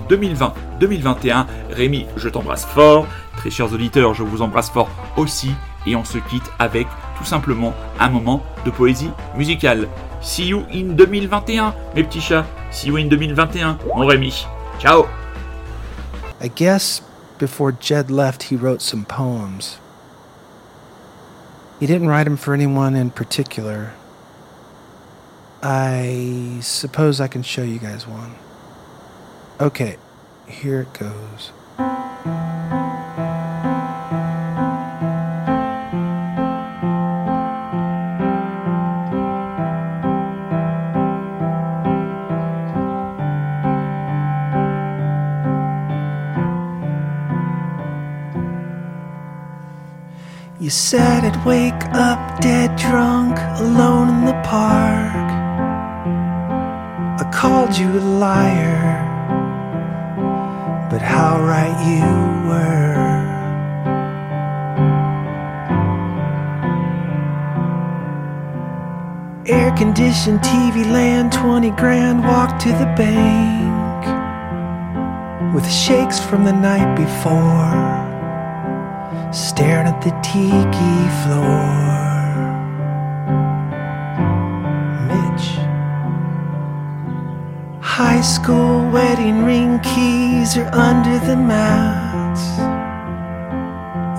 2020-2021. 0.80 1.46
Rémi, 1.70 2.06
je 2.16 2.28
t'embrasse 2.28 2.64
fort. 2.66 3.06
Très 3.36 3.50
chers 3.50 3.72
auditeurs, 3.72 4.14
je 4.14 4.22
vous 4.22 4.40
embrasse 4.40 4.70
fort 4.70 4.88
aussi. 5.16 5.50
Et 5.86 5.96
on 5.96 6.04
se 6.04 6.18
quitte 6.18 6.50
avec 6.58 6.86
tout 7.18 7.24
simplement 7.24 7.74
un 8.00 8.08
moment 8.08 8.42
de 8.64 8.70
poésie 8.70 9.10
musicale. 9.36 9.88
See 10.20 10.46
you 10.46 10.64
in 10.72 10.94
2021, 10.96 11.74
mes 11.94 12.04
petits 12.04 12.20
chats. 12.20 12.46
See 12.70 12.88
you 12.88 12.96
in 12.96 13.08
2021, 13.08 13.78
mon 13.94 14.06
Rémi. 14.06 14.46
Ciao 14.78 15.06
I 16.40 16.48
guess 16.48 17.02
before 17.38 17.72
Jed 17.72 18.10
left, 18.10 18.44
he 18.44 18.56
wrote 18.56 18.82
some 18.82 19.04
poems. 19.04 19.78
He 21.80 21.86
didn't 21.86 22.08
write 22.08 22.24
them 22.24 22.36
for 22.36 22.54
anyone 22.54 22.94
in 22.94 23.10
particular. 23.10 23.92
I 25.62 26.58
suppose 26.60 27.20
I 27.20 27.28
can 27.28 27.42
show 27.42 27.62
you 27.62 27.78
guys 27.78 28.06
one. 28.06 28.34
Okay, 29.60 29.96
here 30.46 30.82
it 30.82 30.92
goes. 30.92 31.52
You 50.64 50.70
said 50.70 51.24
I'd 51.24 51.44
wake 51.44 51.84
up 51.92 52.40
dead 52.40 52.74
drunk, 52.76 53.36
alone 53.60 54.08
in 54.08 54.24
the 54.24 54.40
park. 54.48 55.28
I 57.20 57.30
called 57.30 57.76
you 57.76 57.86
a 57.98 58.00
liar, 58.00 59.04
but 60.90 61.02
how 61.02 61.38
right 61.38 61.76
you 61.84 62.00
were. 62.48 62.94
Air 69.54 69.70
conditioned 69.76 70.40
TV 70.40 70.90
land, 70.90 71.30
20 71.30 71.72
grand, 71.72 72.22
walk 72.22 72.58
to 72.60 72.70
the 72.70 72.90
bank 72.96 74.02
with 75.54 75.70
shakes 75.70 76.18
from 76.24 76.44
the 76.44 76.54
night 76.54 76.96
before 76.96 77.93
staring 79.34 79.88
at 79.88 80.00
the 80.00 80.12
tiki 80.22 80.96
floor. 81.22 81.66
Mitch. 85.10 85.48
High 87.82 88.20
school 88.20 88.88
wedding 88.90 89.44
ring 89.44 89.80
keys 89.80 90.56
are 90.56 90.72
under 90.72 91.18
the 91.26 91.36
mats 91.36 92.44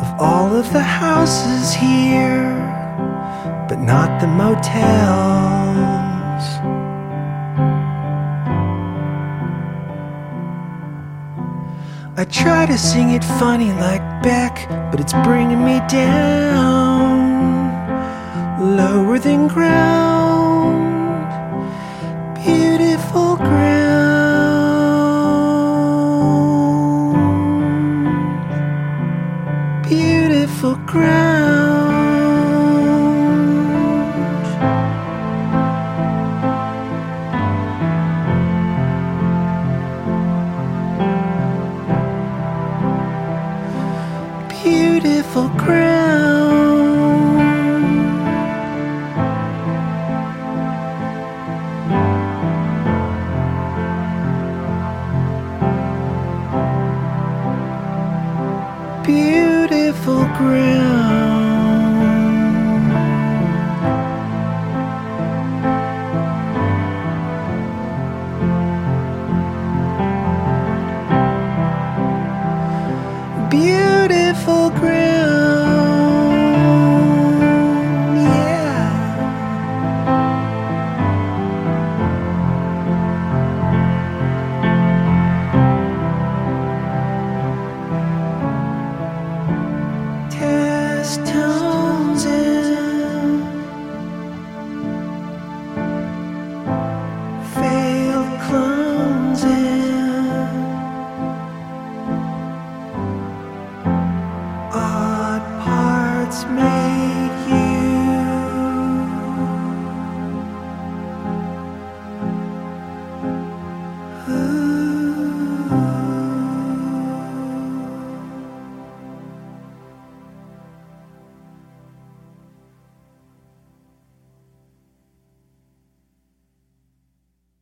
of 0.04 0.20
all 0.20 0.54
of 0.54 0.72
the 0.74 0.84
houses 0.84 1.74
here, 1.74 2.52
but 3.70 3.80
not 3.80 4.20
the 4.20 4.28
motels. 4.28 5.55
I 12.26 12.28
try 12.30 12.66
to 12.66 12.76
sing 12.76 13.12
it 13.12 13.24
funny 13.24 13.72
like 13.74 14.02
Beck, 14.24 14.68
but 14.92 15.00
it's 15.00 15.14
bringing 15.14 15.64
me 15.64 15.80
down 15.88 17.20
lower 18.76 19.20
than 19.20 19.48
ground. 19.48 20.74
Beautiful 22.44 23.36
ground. 23.36 23.94
Beautiful 29.88 30.78
ground. 30.78 31.25